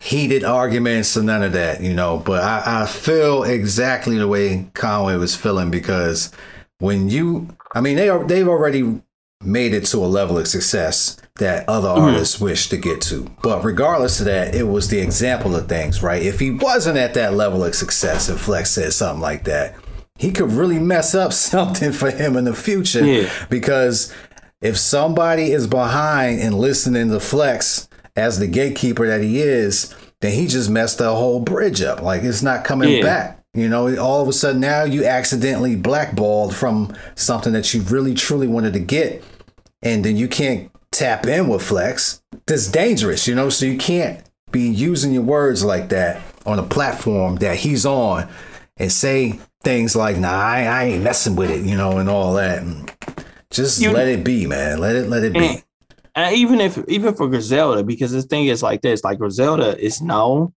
heated 0.00 0.42
arguments 0.42 1.16
or 1.16 1.22
none 1.22 1.42
of 1.42 1.52
that, 1.52 1.80
you 1.80 1.94
know. 1.94 2.18
But 2.18 2.42
I, 2.42 2.82
I 2.82 2.86
feel 2.86 3.44
exactly 3.44 4.18
the 4.18 4.28
way 4.28 4.68
Conway 4.74 5.16
was 5.16 5.36
feeling 5.36 5.70
because 5.70 6.32
when 6.78 7.08
you, 7.08 7.56
I 7.74 7.80
mean, 7.80 7.96
they 7.96 8.08
are 8.08 8.24
they've 8.24 8.48
already 8.48 9.00
made 9.44 9.74
it 9.74 9.84
to 9.86 9.98
a 9.98 10.06
level 10.06 10.38
of 10.38 10.46
success 10.46 11.16
that 11.36 11.68
other 11.68 11.88
mm-hmm. 11.88 12.02
artists 12.02 12.40
wish 12.40 12.68
to 12.68 12.76
get 12.76 13.00
to. 13.02 13.30
But 13.42 13.64
regardless 13.64 14.20
of 14.20 14.26
that, 14.26 14.54
it 14.54 14.64
was 14.64 14.88
the 14.88 14.98
example 15.00 15.56
of 15.56 15.68
things, 15.68 16.02
right? 16.02 16.22
If 16.22 16.40
he 16.40 16.50
wasn't 16.50 16.98
at 16.98 17.14
that 17.14 17.34
level 17.34 17.64
of 17.64 17.74
success, 17.74 18.28
and 18.28 18.38
Flex 18.38 18.70
said 18.70 18.92
something 18.92 19.20
like 19.20 19.44
that, 19.44 19.74
he 20.18 20.30
could 20.30 20.52
really 20.52 20.78
mess 20.78 21.14
up 21.14 21.32
something 21.32 21.92
for 21.92 22.10
him 22.10 22.36
in 22.36 22.44
the 22.44 22.54
future 22.54 23.04
Yeah. 23.04 23.30
because 23.48 24.12
if 24.62 24.78
somebody 24.78 25.52
is 25.52 25.66
behind 25.66 26.40
and 26.40 26.54
listening 26.58 27.10
to 27.10 27.20
Flex 27.20 27.88
as 28.16 28.38
the 28.38 28.46
gatekeeper 28.46 29.06
that 29.06 29.20
he 29.22 29.40
is, 29.42 29.94
then 30.20 30.32
he 30.32 30.46
just 30.46 30.70
messed 30.70 30.98
the 30.98 31.14
whole 31.14 31.40
bridge 31.40 31.82
up. 31.82 32.00
Like 32.00 32.22
it's 32.22 32.42
not 32.42 32.64
coming 32.64 32.88
Yeah. 32.90 33.02
back. 33.02 33.38
You 33.54 33.68
know, 33.68 33.94
all 33.98 34.22
of 34.22 34.28
a 34.28 34.32
sudden 34.32 34.60
now 34.62 34.84
you 34.84 35.04
accidentally 35.04 35.76
blackballed 35.76 36.54
from 36.54 36.94
something 37.16 37.52
that 37.52 37.74
you 37.74 37.82
really 37.82 38.14
truly 38.14 38.46
wanted 38.46 38.72
to 38.72 38.78
get, 38.78 39.22
and 39.82 40.02
then 40.04 40.16
you 40.16 40.26
can't 40.28 40.70
tap 40.90 41.26
in 41.26 41.48
with 41.48 41.60
Flex. 41.62 42.22
That's 42.46 42.68
dangerous, 42.68 43.26
you 43.28 43.34
know. 43.34 43.50
So 43.50 43.66
you 43.66 43.76
can't 43.76 44.20
be 44.52 44.62
using 44.68 45.12
your 45.12 45.22
words 45.22 45.64
like 45.64 45.88
that 45.90 46.22
on 46.46 46.58
a 46.58 46.62
platform 46.62 47.36
that 47.36 47.56
he's 47.56 47.84
on 47.84 48.28
and 48.78 48.90
say 48.90 49.38
things 49.64 49.94
like, 49.94 50.16
"Nah, 50.16 50.30
I, 50.32 50.64
I 50.64 50.84
ain't 50.84 51.02
messing 51.04 51.36
with 51.36 51.50
it," 51.50 51.60
you 51.62 51.76
know, 51.76 51.98
and 51.98 52.08
all 52.08 52.32
that. 52.34 52.62
And 52.62 52.90
just 53.52 53.80
You- 53.80 53.92
let 53.92 54.08
it 54.08 54.24
be, 54.24 54.46
man. 54.46 54.78
Let 54.80 54.96
it 54.96 55.08
let 55.08 55.22
it 55.24 55.32
be. 55.32 55.38
And, 55.46 55.62
and 56.14 56.36
even 56.36 56.60
if 56.60 56.78
even 56.88 57.14
for 57.14 57.28
Griselda, 57.28 57.82
because 57.84 58.12
the 58.12 58.22
thing 58.22 58.46
is 58.46 58.62
like 58.62 58.82
this, 58.82 59.04
like 59.04 59.18
Griselda 59.18 59.78
is 59.78 60.02
known, 60.02 60.52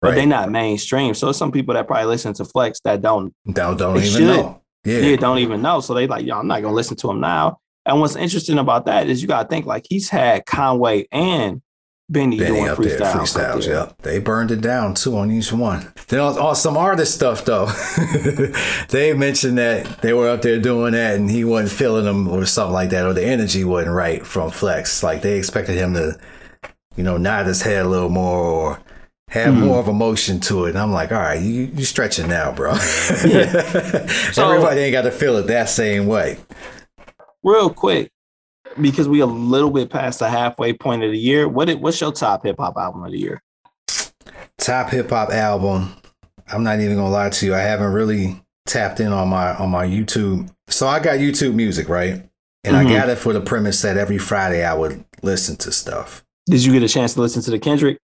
but 0.00 0.08
Right. 0.08 0.14
they're 0.16 0.26
not 0.26 0.50
mainstream. 0.50 1.14
So 1.14 1.32
some 1.32 1.52
people 1.52 1.74
that 1.74 1.86
probably 1.86 2.06
listen 2.06 2.32
to 2.34 2.44
Flex 2.44 2.80
that 2.84 3.00
don't 3.02 3.32
Don't 3.52 3.76
don't 3.78 3.96
even 3.96 4.08
should. 4.08 4.22
know. 4.22 4.60
Yeah. 4.84 4.98
yeah, 5.00 5.16
don't 5.16 5.38
even 5.38 5.60
know. 5.62 5.80
So 5.80 5.92
they 5.94 6.06
like, 6.06 6.24
yo, 6.24 6.38
I'm 6.38 6.46
not 6.46 6.62
gonna 6.62 6.74
listen 6.74 6.96
to 6.98 7.10
him 7.10 7.20
now. 7.20 7.58
And 7.86 8.00
what's 8.00 8.16
interesting 8.16 8.58
about 8.58 8.86
that 8.86 9.08
is 9.08 9.22
you 9.22 9.28
gotta 9.28 9.48
think 9.48 9.66
like 9.66 9.86
he's 9.88 10.08
had 10.08 10.44
Conway 10.46 11.06
and 11.10 11.62
Benny, 12.10 12.38
Benny 12.38 12.50
doing 12.52 12.68
up 12.68 12.78
there, 12.78 12.98
freestyles. 12.98 13.64
there. 13.66 13.74
yeah. 13.74 13.92
They 14.02 14.18
burned 14.18 14.50
it 14.50 14.62
down 14.62 14.94
too 14.94 15.16
on 15.18 15.30
each 15.30 15.52
one. 15.52 15.92
Then 16.08 16.20
on, 16.20 16.38
on 16.38 16.56
some 16.56 16.76
artist 16.76 17.14
stuff 17.14 17.44
though, 17.44 17.66
they 18.88 19.12
mentioned 19.12 19.58
that 19.58 20.00
they 20.00 20.12
were 20.14 20.30
up 20.30 20.40
there 20.42 20.58
doing 20.58 20.92
that 20.92 21.16
and 21.16 21.30
he 21.30 21.44
wasn't 21.44 21.78
feeling 21.78 22.04
them 22.06 22.26
or 22.28 22.46
something 22.46 22.72
like 22.72 22.90
that, 22.90 23.04
or 23.04 23.12
the 23.12 23.24
energy 23.26 23.62
wasn't 23.64 23.94
right 23.94 24.24
from 24.26 24.50
Flex. 24.50 25.02
Like 25.02 25.20
they 25.22 25.36
expected 25.36 25.76
him 25.76 25.92
to, 25.94 26.18
you 26.96 27.04
know, 27.04 27.18
nod 27.18 27.46
his 27.46 27.60
head 27.62 27.84
a 27.84 27.88
little 27.88 28.08
more 28.08 28.38
or 28.38 28.80
have 29.28 29.52
Hmm. 29.52 29.60
more 29.66 29.78
of 29.78 29.88
emotion 29.88 30.40
to 30.40 30.64
it. 30.64 30.70
And 30.70 30.78
I'm 30.78 30.92
like, 30.92 31.12
all 31.12 31.18
right, 31.18 31.40
you 31.42 31.70
you 31.74 31.84
stretching 31.84 32.28
now, 32.28 32.52
bro. 32.52 32.74
So- 32.78 34.50
Everybody 34.50 34.80
ain't 34.80 34.92
got 34.92 35.02
to 35.02 35.10
feel 35.10 35.36
it 35.36 35.46
that 35.48 35.68
same 35.68 36.06
way. 36.06 36.38
Real 37.44 37.68
quick, 37.70 38.10
because 38.80 39.08
we 39.08 39.20
a 39.20 39.26
little 39.26 39.70
bit 39.70 39.90
past 39.90 40.18
the 40.18 40.28
halfway 40.28 40.72
point 40.72 41.02
of 41.04 41.10
the 41.10 41.18
year. 41.18 41.48
What 41.48 41.68
it, 41.68 41.80
what's 41.80 42.00
your 42.00 42.12
top 42.12 42.44
hip 42.44 42.56
hop 42.58 42.76
album 42.76 43.04
of 43.04 43.12
the 43.12 43.18
year? 43.18 43.42
top 44.58 44.90
hip 44.90 45.10
hop 45.10 45.30
album. 45.30 45.94
I'm 46.52 46.62
not 46.62 46.80
even 46.80 46.96
gonna 46.96 47.10
lie 47.10 47.30
to 47.30 47.46
you. 47.46 47.54
I 47.54 47.60
haven't 47.60 47.92
really 47.92 48.42
tapped 48.66 49.00
in 49.00 49.12
on 49.12 49.28
my 49.28 49.54
on 49.54 49.70
my 49.70 49.86
YouTube. 49.86 50.50
So 50.68 50.86
I 50.88 51.00
got 51.00 51.18
YouTube 51.18 51.54
Music, 51.54 51.88
right? 51.88 52.22
And 52.64 52.74
Mhm. 52.76 52.86
I 52.86 52.98
got 52.98 53.08
it 53.08 53.18
for 53.18 53.32
the 53.32 53.40
premise 53.40 53.80
that 53.82 53.96
every 53.96 54.18
Friday 54.18 54.64
I 54.64 54.74
would 54.74 55.04
listen 55.22 55.56
to 55.56 55.72
stuff. 55.72 56.24
Did 56.46 56.64
you 56.64 56.72
get 56.72 56.82
a 56.82 56.88
chance 56.88 57.14
to 57.14 57.20
listen 57.20 57.42
to 57.42 57.50
the 57.50 57.58
Kendrick? 57.58 57.98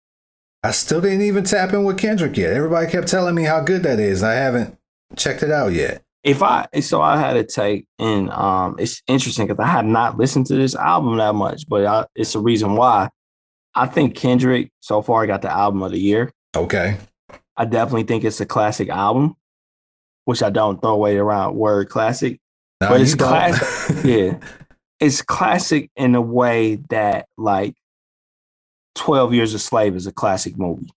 I 0.62 0.72
still 0.72 1.00
didn't 1.00 1.22
even 1.22 1.44
tap 1.44 1.72
in 1.72 1.84
with 1.84 1.98
Kendrick 1.98 2.36
yet. 2.36 2.52
Everybody 2.52 2.90
kept 2.90 3.08
telling 3.08 3.34
me 3.34 3.44
how 3.44 3.60
good 3.60 3.82
that 3.84 3.98
is. 4.00 4.22
I 4.22 4.34
haven't 4.34 4.76
checked 5.16 5.42
it 5.42 5.50
out 5.50 5.72
yet. 5.72 6.02
If 6.22 6.42
I 6.42 6.66
so 6.80 7.00
I 7.00 7.18
had 7.18 7.36
a 7.36 7.44
take, 7.44 7.86
and 7.98 8.30
um, 8.30 8.76
it's 8.78 9.02
interesting 9.06 9.46
because 9.46 9.62
I 9.62 9.68
had 9.68 9.86
not 9.86 10.18
listened 10.18 10.46
to 10.46 10.54
this 10.54 10.74
album 10.74 11.16
that 11.16 11.34
much, 11.34 11.66
but 11.68 11.86
I, 11.86 12.06
it's 12.14 12.34
a 12.34 12.40
reason 12.40 12.74
why. 12.76 13.08
I 13.74 13.86
think 13.86 14.16
Kendrick 14.16 14.72
so 14.80 15.00
far 15.00 15.26
got 15.26 15.42
the 15.42 15.50
album 15.50 15.82
of 15.82 15.92
the 15.92 16.00
year. 16.00 16.32
Okay. 16.56 16.98
I 17.56 17.64
definitely 17.64 18.02
think 18.02 18.24
it's 18.24 18.40
a 18.40 18.46
classic 18.46 18.88
album, 18.88 19.36
which 20.24 20.42
I 20.42 20.50
don't 20.50 20.80
throw 20.80 20.90
away 20.90 21.16
around 21.16 21.54
word 21.54 21.88
classic. 21.88 22.40
No, 22.80 22.88
but 22.88 23.00
it's 23.00 23.14
classic. 23.14 23.96
yeah, 24.04 24.38
it's 24.98 25.22
classic 25.22 25.90
in 25.96 26.14
a 26.14 26.20
way 26.20 26.76
that 26.90 27.26
like 27.38 27.74
Twelve 28.94 29.32
Years 29.32 29.54
a 29.54 29.58
Slave 29.58 29.96
is 29.96 30.06
a 30.06 30.12
classic 30.12 30.58
movie. 30.58 30.90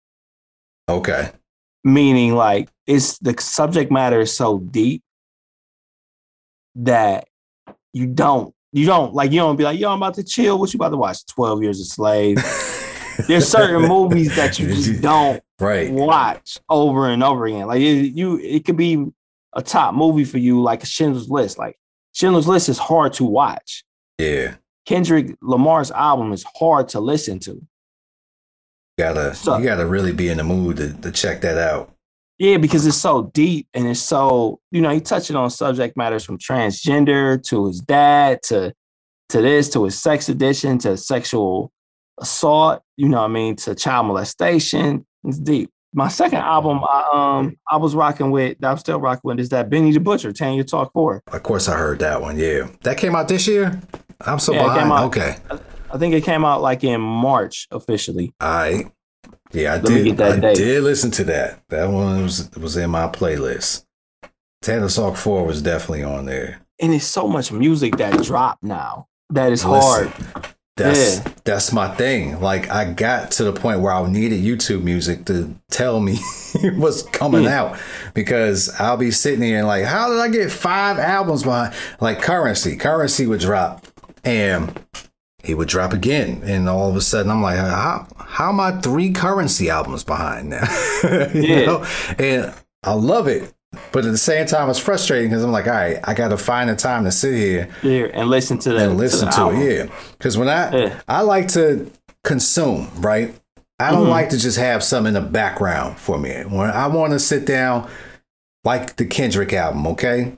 okay. 0.90 1.32
meaning 1.84 2.34
like 2.36 2.70
it's 2.88 3.18
the 3.20 3.36
subject 3.40 3.92
matter 3.92 4.22
is 4.22 4.36
so 4.36 4.60
deep 4.60 5.04
that 6.76 7.28
you 7.94 8.08
don't. 8.08 8.54
You 8.74 8.86
don't. 8.86 9.14
Like 9.14 9.32
you 9.32 9.40
don't 9.40 9.56
be 9.58 9.64
like 9.64 9.80
yo 9.80 9.92
I'm 9.92 9.98
about 10.00 10.14
to 10.16 10.24
chill. 10.24 10.58
What 10.60 10.74
you 10.74 10.78
about 10.78 10.90
to 10.90 10.98
watch? 10.98 11.26
12 11.28 11.64
years 11.64 11.80
a 11.82 11.86
slave. 11.86 12.38
There's 13.28 13.48
certain 13.48 13.82
movies 13.90 14.36
that 14.36 14.58
you 14.60 14.68
just 14.68 15.02
don't 15.02 15.44
Right. 15.60 15.92
watch 15.92 16.58
over 16.70 17.10
and 17.10 17.22
over 17.24 17.46
again. 17.46 17.68
Like 17.68 17.82
it, 17.82 18.16
you 18.16 18.40
it 18.40 18.66
could 18.66 18.78
be 18.78 19.06
a 19.54 19.62
top 19.62 19.94
movie 19.94 20.24
for 20.24 20.38
you 20.38 20.62
like 20.62 20.86
Schindler's 20.86 21.30
List. 21.30 21.58
Like 21.60 21.78
Schindler's 22.14 22.48
List 22.48 22.70
is 22.70 22.78
hard 22.80 23.14
to 23.14 23.26
watch. 23.26 23.84
Yeah. 24.18 24.56
Kendrick 24.86 25.36
Lamar's 25.42 25.92
album 25.92 26.32
is 26.34 26.46
hard 26.58 26.88
to 26.90 27.00
listen 27.00 27.40
to. 27.40 27.52
You 27.52 27.68
Gotta 28.98 29.36
So- 29.36 29.58
you 29.58 29.66
gotta 29.66 29.86
really 29.86 30.14
be 30.14 30.30
in 30.30 30.38
the 30.38 30.44
mood 30.44 30.78
to, 30.78 30.94
to 30.94 31.12
check 31.12 31.42
that 31.42 31.58
out. 31.58 31.94
Yeah, 32.42 32.58
because 32.58 32.88
it's 32.88 32.98
so 32.98 33.30
deep 33.36 33.68
and 33.76 33.88
it's 33.88 34.00
so, 34.00 34.60
you 34.72 34.82
know, 34.82 34.90
he 34.90 35.00
touching 35.00 35.36
on 35.36 35.52
subject 35.52 35.96
matters 35.96 36.24
from 36.24 36.40
transgender 36.40 37.40
to 37.50 37.68
his 37.68 37.82
dad 37.82 38.42
to 38.46 38.74
to 39.30 39.42
this, 39.44 39.70
to 39.70 39.84
his 39.84 40.02
sex 40.02 40.28
addiction, 40.28 40.80
to 40.80 40.98
sexual 40.98 41.72
assault, 42.20 42.82
you 42.98 43.08
know 43.08 43.20
what 43.20 43.30
I 43.30 43.34
mean, 43.34 43.56
to 43.58 43.76
child 43.76 44.08
molestation. 44.08 45.06
It's 45.24 45.38
deep. 45.38 45.70
My 45.94 46.08
second 46.08 46.40
album 46.40 46.80
I 46.84 47.10
um 47.14 47.58
I 47.70 47.78
was 47.78 47.94
rocking 47.94 48.32
with, 48.32 48.58
that 48.60 48.72
I'm 48.72 48.78
still 48.80 49.00
rocking 49.00 49.22
with 49.26 49.40
is 49.40 49.50
that 49.50 49.70
Benny 49.70 49.92
the 49.92 50.00
Butcher, 50.00 50.34
Tana 50.34 50.64
Talk 50.64 50.92
4. 50.94 51.22
Of 51.28 51.44
course 51.44 51.68
I 51.70 51.78
heard 51.78 52.00
that 52.00 52.22
one, 52.22 52.40
yeah. 52.40 52.70
That 52.82 52.98
came 52.98 53.16
out 53.16 53.28
this 53.28 53.46
year? 53.46 53.80
I'm 54.22 54.40
so 54.40 54.52
Yeah, 54.54 54.64
behind. 54.64 54.92
out- 54.92 55.06
Okay. 55.06 55.36
I 55.92 55.98
think 56.00 56.16
it 56.16 56.24
came 56.24 56.44
out 56.44 56.64
like 56.64 56.84
in 56.84 57.02
March 57.02 57.68
officially. 57.70 58.34
I 58.40 58.86
yeah, 59.54 59.74
I 59.74 59.76
Let 59.78 59.86
did 59.86 60.22
I 60.22 60.40
date. 60.40 60.56
did 60.56 60.84
listen 60.84 61.12
to 61.12 61.24
that. 61.26 61.62
That 61.70 61.90
one 61.90 62.24
was 62.24 62.50
was 62.58 62.78
in 62.78 62.90
my 62.90 63.08
playlist. 63.08 63.86
Tana 64.62 64.90
Talk 64.90 65.18
4 65.18 65.44
was 65.46 65.62
definitely 65.62 66.04
on 66.04 66.26
there. 66.26 66.62
And 66.80 66.94
it's 66.94 67.06
so 67.06 67.28
much 67.28 67.52
music 67.52 67.98
that 67.98 68.22
dropped 68.24 68.64
now 68.64 69.08
that 69.32 69.52
is 69.52 69.66
Listen, 69.66 70.10
hard. 70.12 70.46
That's 70.78 71.18
Yeah. 71.18 71.34
that's 71.44 71.72
my 71.74 71.90
thing. 71.96 72.40
Like 72.42 72.70
I 72.70 72.92
got 72.92 73.32
to 73.32 73.44
the 73.44 73.54
point 73.54 73.82
where 73.82 73.92
I 73.92 74.08
needed 74.10 74.42
YouTube 74.44 74.84
music 74.84 75.26
to 75.26 75.54
tell 75.70 76.00
me 76.00 76.20
what's 76.76 77.02
coming 77.04 77.44
Yeah. 77.44 77.62
out 77.62 77.80
because 78.14 78.70
I'll 78.80 78.98
be 78.98 79.12
sitting 79.12 79.42
here 79.44 79.60
and 79.60 79.68
like, 79.68 79.86
how 79.86 80.10
did 80.10 80.20
I 80.20 80.30
get 80.30 80.52
five 80.52 80.98
albums 81.00 81.44
behind? 81.44 81.74
Like 82.00 82.22
Curren$y, 82.22 82.76
Curren$y 82.78 83.26
would 83.26 83.40
drop, 83.42 83.86
and 84.24 84.80
he 85.44 85.54
would 85.54 85.68
drop 85.68 85.94
again, 85.94 86.42
and 86.46 86.70
all 86.70 86.90
of 86.90 86.96
a 86.96 87.02
sudden 87.02 87.32
I'm 87.32 87.42
like, 87.42 87.58
how 87.58 88.08
how 88.18 88.50
am 88.50 88.60
I 88.60 88.72
three 88.82 89.12
Curren$y 89.12 89.68
albums 89.68 90.04
behind 90.04 90.50
now? 90.50 90.64
you 91.34 91.42
Yeah. 91.42 91.66
know, 91.66 91.86
and 92.20 92.54
I 92.84 92.94
love 92.94 93.28
it. 93.28 93.54
But 93.94 94.04
at 94.06 94.12
the 94.12 94.18
same 94.18 94.46
time, 94.48 94.70
it's 94.70 94.80
frustrating 94.80 95.30
because 95.30 95.44
I'm 95.46 95.52
like, 95.54 95.66
all 95.68 95.74
right, 95.74 95.98
I 96.04 96.14
got 96.14 96.28
to 96.30 96.38
find 96.38 96.70
the 96.70 96.76
time 96.76 97.06
to 97.06 97.12
sit 97.12 97.34
here 97.34 97.70
Here 97.82 98.12
and 98.14 98.30
listen 98.30 98.58
to 98.60 98.70
the 98.74 98.90
and 98.90 98.98
listen 98.98 99.28
the 99.28 99.32
to, 99.32 99.50
it. 99.52 99.86
Yeah, 99.88 99.94
because 100.18 100.38
when 100.38 100.50
I 100.50 100.76
Yeah. 100.78 101.00
I 101.08 101.22
like 101.22 101.48
to 101.50 101.90
consume, 102.26 102.90
right? 102.98 103.34
I 103.80 103.92
don't 103.92 104.08
Mhm. 104.08 104.10
like 104.10 104.30
to 104.30 104.38
just 104.38 104.58
have 104.58 104.84
something 104.84 105.16
in 105.16 105.24
the 105.24 105.28
background 105.30 105.98
for 105.98 106.18
me. 106.20 106.44
When 106.48 106.70
I 106.70 106.88
want 106.88 107.14
to 107.14 107.20
sit 107.20 107.46
down, 107.46 107.88
like 108.66 108.98
the 108.98 109.06
Kendrick 109.06 109.54
album, 109.54 109.88
okay? 109.88 110.34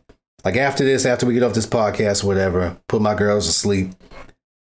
Like 0.46 0.56
after 0.56 0.84
this, 0.86 1.06
after 1.06 1.26
we 1.26 1.34
get 1.34 1.44
off 1.44 1.54
this 1.54 1.66
podcast, 1.68 2.24
whatever, 2.24 2.78
put 2.88 3.02
my 3.02 3.16
girls 3.16 3.48
to 3.48 3.52
sleep. 3.54 3.92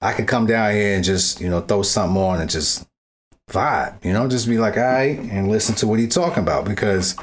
I 0.06 0.14
could 0.14 0.28
come 0.28 0.46
down 0.46 0.74
here 0.74 0.96
and 0.96 1.04
just 1.04 1.42
you 1.42 1.50
know 1.50 1.62
throw 1.62 1.82
something 1.82 2.22
on 2.22 2.42
and 2.42 2.50
just 2.50 2.88
vibe, 3.50 4.04
you 4.04 4.14
know, 4.14 4.28
just 4.28 4.48
be 4.48 4.58
like, 4.58 4.78
all 4.78 4.84
right, 4.84 5.20
and 5.20 5.50
listen 5.50 5.76
to 5.76 5.88
what 5.88 6.00
he's 6.00 6.14
talking 6.14 6.44
about 6.44 6.66
because 6.66 7.16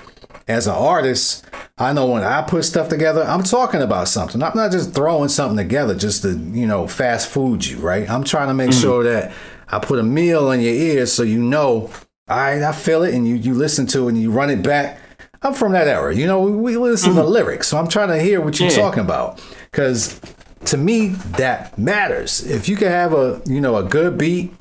as 0.48 0.66
an 0.66 0.74
artist, 0.74 1.44
I 1.78 1.92
know 1.92 2.06
when 2.06 2.22
I 2.22 2.42
put 2.42 2.64
stuff 2.64 2.88
together, 2.88 3.22
I'm 3.22 3.42
talking 3.42 3.82
about 3.82 4.08
something. 4.08 4.42
I'm 4.42 4.56
not 4.56 4.72
just 4.72 4.94
throwing 4.94 5.28
something 5.28 5.56
together 5.56 5.94
just 5.94 6.22
to, 6.22 6.30
you 6.30 6.66
know, 6.66 6.86
fast 6.86 7.28
food 7.28 7.64
you, 7.64 7.78
right? 7.78 8.08
I'm 8.08 8.24
trying 8.24 8.48
to 8.48 8.54
make 8.54 8.70
mm-hmm. 8.70 8.80
sure 8.80 9.04
that 9.04 9.32
I 9.68 9.78
put 9.78 9.98
a 9.98 10.02
meal 10.02 10.50
in 10.50 10.60
your 10.60 10.74
ears 10.74 11.12
so 11.12 11.22
you 11.22 11.42
know, 11.42 11.90
all 12.28 12.36
right, 12.36 12.62
I 12.62 12.72
feel 12.72 13.02
it, 13.02 13.14
and 13.14 13.26
you 13.26 13.34
you 13.34 13.54
listen 13.54 13.86
to 13.88 14.06
it 14.06 14.12
and 14.12 14.20
you 14.20 14.30
run 14.30 14.50
it 14.50 14.62
back. 14.62 14.98
I'm 15.42 15.54
from 15.54 15.72
that 15.72 15.88
era, 15.88 16.14
you 16.14 16.26
know. 16.26 16.40
We, 16.40 16.52
we 16.52 16.76
listen 16.76 17.14
to 17.14 17.22
mm-hmm. 17.22 17.30
lyrics, 17.30 17.66
so 17.68 17.78
I'm 17.78 17.88
trying 17.88 18.08
to 18.08 18.20
hear 18.20 18.40
what 18.40 18.60
you're 18.60 18.70
Yeah. 18.70 18.76
talking 18.76 19.00
about 19.00 19.40
because 19.70 20.20
to 20.66 20.76
me 20.76 21.08
that 21.36 21.76
matters. 21.78 22.44
If 22.46 22.68
you 22.68 22.76
can 22.76 22.88
have 22.88 23.12
a, 23.12 23.40
you 23.46 23.60
know, 23.60 23.76
a 23.76 23.82
good 23.82 24.18
beat, 24.18 24.54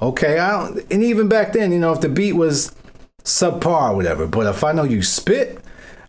okay. 0.00 0.38
I 0.38 0.50
don't, 0.50 0.92
and 0.92 1.02
even 1.02 1.28
back 1.28 1.52
then, 1.52 1.72
you 1.72 1.78
know, 1.78 1.92
if 1.92 2.00
the 2.00 2.08
beat 2.08 2.34
was 2.34 2.74
subpar 3.24 3.90
or 3.90 3.96
whatever. 3.96 4.26
But 4.26 4.46
if 4.46 4.64
I 4.64 4.72
know 4.72 4.84
you 4.84 5.02
spit, 5.02 5.58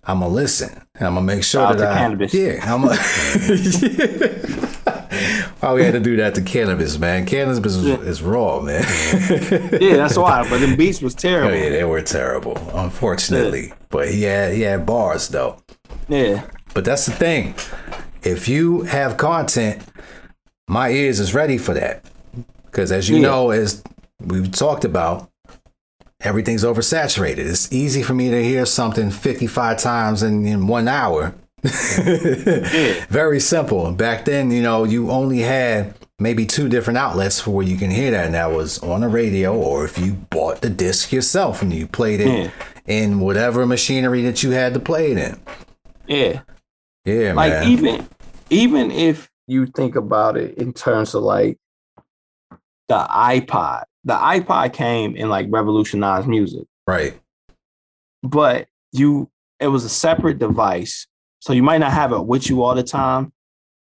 I'm 0.04 0.20
gonna 0.20 0.34
listen. 0.34 0.70
And 0.96 1.08
I'm 1.08 1.14
gonna 1.16 1.26
make 1.26 1.44
sure 1.44 1.62
Shout 1.62 1.72
out 1.74 1.78
that 1.80 1.98
I, 1.98 2.00
Canibus. 2.00 2.34
yeah, 2.34 2.74
I'm 2.74 2.84
a, 2.86 2.90
we 5.76 5.84
had 5.84 5.94
to 5.94 6.00
do 6.00 6.16
that 6.18 6.36
to 6.36 6.42
Canibus, 6.42 7.00
man? 7.00 7.26
Canibus 7.26 7.66
is, 7.66 7.86
is 7.86 8.22
raw, 8.22 8.62
man. 8.62 8.84
Yeah, 9.82 9.98
that's 9.98 10.18
why. 10.18 10.48
But 10.50 10.60
the 10.60 10.76
beats 10.76 11.02
was 11.02 11.14
oh 11.16 11.20
terrible. 11.20 11.56
yeah, 11.56 11.70
they 11.70 11.84
were 11.84 12.02
terrible, 12.02 12.58
unfortunately. 12.74 13.74
But 13.90 14.10
he 14.10 14.24
had 14.24 14.54
he 14.54 14.62
had 14.62 14.86
bars 14.86 15.28
though. 15.28 15.58
Yeah. 16.08 16.46
But 16.74 16.86
that's 16.86 17.06
the 17.06 17.12
thing. 17.12 17.56
If 18.24 18.48
you 18.48 18.82
have 18.84 19.18
content, 19.18 19.82
my 20.68 20.90
ears 20.90 21.20
is 21.20 21.34
ready 21.34 21.58
for 21.58 21.74
that. 21.74 22.04
Because 22.66 22.92
as 22.92 23.10
you 23.10 23.18
Yeah. 23.18 23.22
know, 23.24 23.50
as 23.52 23.82
we've 24.24 24.52
talked 24.52 24.86
about, 24.86 25.30
everything's 26.22 26.64
oversaturated. 26.64 27.40
It's 27.40 27.72
easy 27.72 28.04
for 28.04 28.14
me 28.14 28.30
to 28.30 28.44
hear 28.44 28.66
something 28.66 29.10
55 29.12 29.78
times 29.78 30.24
in, 30.24 30.46
in 30.46 30.68
one 30.68 30.88
hour. 30.88 31.34
Very 33.10 33.40
simple. 33.40 33.92
Back 33.92 34.26
then, 34.26 34.52
you 34.52 34.62
know, 34.62 34.84
you 34.84 35.10
only 35.12 35.40
had 35.40 35.94
maybe 36.20 36.46
two 36.46 36.68
different 36.70 36.98
outlets 36.98 37.40
for 37.40 37.52
where 37.52 37.66
you 37.66 37.78
can 37.78 37.92
hear 37.92 38.12
that, 38.12 38.26
and 38.26 38.34
that 38.34 38.52
was 38.52 38.80
on 38.80 39.04
a 39.04 39.08
radio, 39.08 39.56
or 39.56 39.86
if 39.86 39.98
you 39.98 40.14
bought 40.14 40.62
the 40.62 40.70
disc 40.70 41.12
yourself 41.12 41.62
and 41.62 41.74
you 41.74 41.88
played 41.88 42.22
it 42.22 42.28
Yeah. 42.28 42.50
in 42.88 43.20
whatever 43.20 43.66
machinery 43.66 44.24
that 44.24 44.44
you 44.44 44.52
had 44.52 44.74
to 44.74 44.80
play 44.80 45.12
it 45.12 45.18
in. 45.18 45.40
Yeah. 46.08 46.42
Yeah, 47.08 47.34
Like 47.34 47.52
man. 47.54 47.68
even 47.70 48.10
even 48.50 48.92
if 48.92 49.30
you 49.48 49.66
think 49.66 49.96
about 49.96 50.36
it 50.36 50.58
in 50.58 50.74
terms 50.74 51.16
of 51.16 51.24
like 51.24 51.58
the 52.90 52.98
iPod, 53.10 53.84
the 54.04 54.14
iPod 54.14 54.74
came 54.74 55.16
and 55.18 55.30
like 55.30 55.48
revolutionized 55.50 56.28
music, 56.28 56.66
right. 56.86 57.18
but 58.24 58.68
you 58.92 59.30
it 59.60 59.68
was 59.68 59.86
a 59.86 59.90
separate 59.90 60.38
device. 60.38 61.08
So 61.40 61.54
you 61.54 61.64
might 61.64 61.78
not 61.80 61.94
have 61.94 62.12
it 62.12 62.26
with 62.26 62.50
you 62.50 62.62
all 62.64 62.76
the 62.76 62.84
time. 62.84 63.32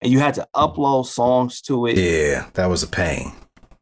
And 0.02 0.12
you 0.12 0.20
had 0.20 0.34
to 0.34 0.46
upload 0.54 1.06
songs 1.06 1.60
to 1.62 1.86
it. 1.86 1.96
Yeah, 1.98 2.48
that 2.54 2.66
was 2.66 2.82
a 2.84 2.86
pain. 2.86 3.32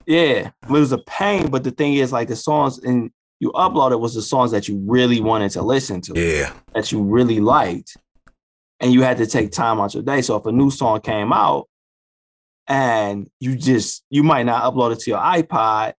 Yeah, 0.06 0.50
it 0.62 0.70
was 0.70 0.92
a 0.92 0.98
pain. 0.98 1.50
But 1.50 1.64
the 1.64 1.70
thing 1.72 1.94
is, 1.94 2.10
like 2.12 2.28
the 2.28 2.36
songs 2.36 2.78
and 2.78 3.10
you 3.40 3.50
uploaded 3.52 4.00
was 4.00 4.14
the 4.14 4.22
songs 4.22 4.50
that 4.52 4.66
you 4.68 4.82
really 4.86 5.20
wanted 5.20 5.50
to 5.50 5.62
listen 5.62 6.00
to, 6.02 6.12
Yeah. 6.18 6.52
that 6.74 6.90
you 6.92 7.02
really 7.02 7.40
liked, 7.40 7.98
and 8.80 8.92
you 8.92 9.02
had 9.02 9.16
to 9.18 9.26
take 9.26 9.52
time 9.52 9.80
out 9.80 9.94
your 9.94 10.02
day. 10.02 10.22
So 10.22 10.36
if 10.36 10.46
a 10.46 10.52
new 10.52 10.70
song 10.70 11.00
came 11.00 11.32
out, 11.32 11.68
and 12.68 13.28
you 13.40 13.56
just 13.56 14.02
you 14.10 14.22
might 14.22 14.44
not 14.46 14.62
upload 14.64 14.92
it 14.92 15.00
to 15.00 15.10
your 15.10 15.20
iPod 15.20 15.94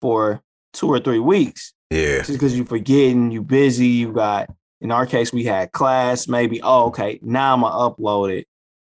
for 0.00 0.40
two 0.72 0.88
or 0.88 1.00
three 1.00 1.18
weeks, 1.18 1.72
Yeah. 1.90 2.18
just 2.18 2.32
because 2.32 2.56
you're 2.56 2.66
forgetting, 2.66 3.30
you 3.30 3.42
busy, 3.42 3.86
you 3.86 4.12
got. 4.12 4.50
In 4.82 4.90
our 4.90 5.04
case, 5.04 5.30
we 5.30 5.44
had 5.44 5.72
class. 5.72 6.26
Maybe 6.28 6.60
oh, 6.62 6.86
okay, 6.86 7.18
now 7.22 7.54
I'm 7.54 7.60
gonna 7.62 7.74
upload 7.94 8.32
it, 8.38 8.46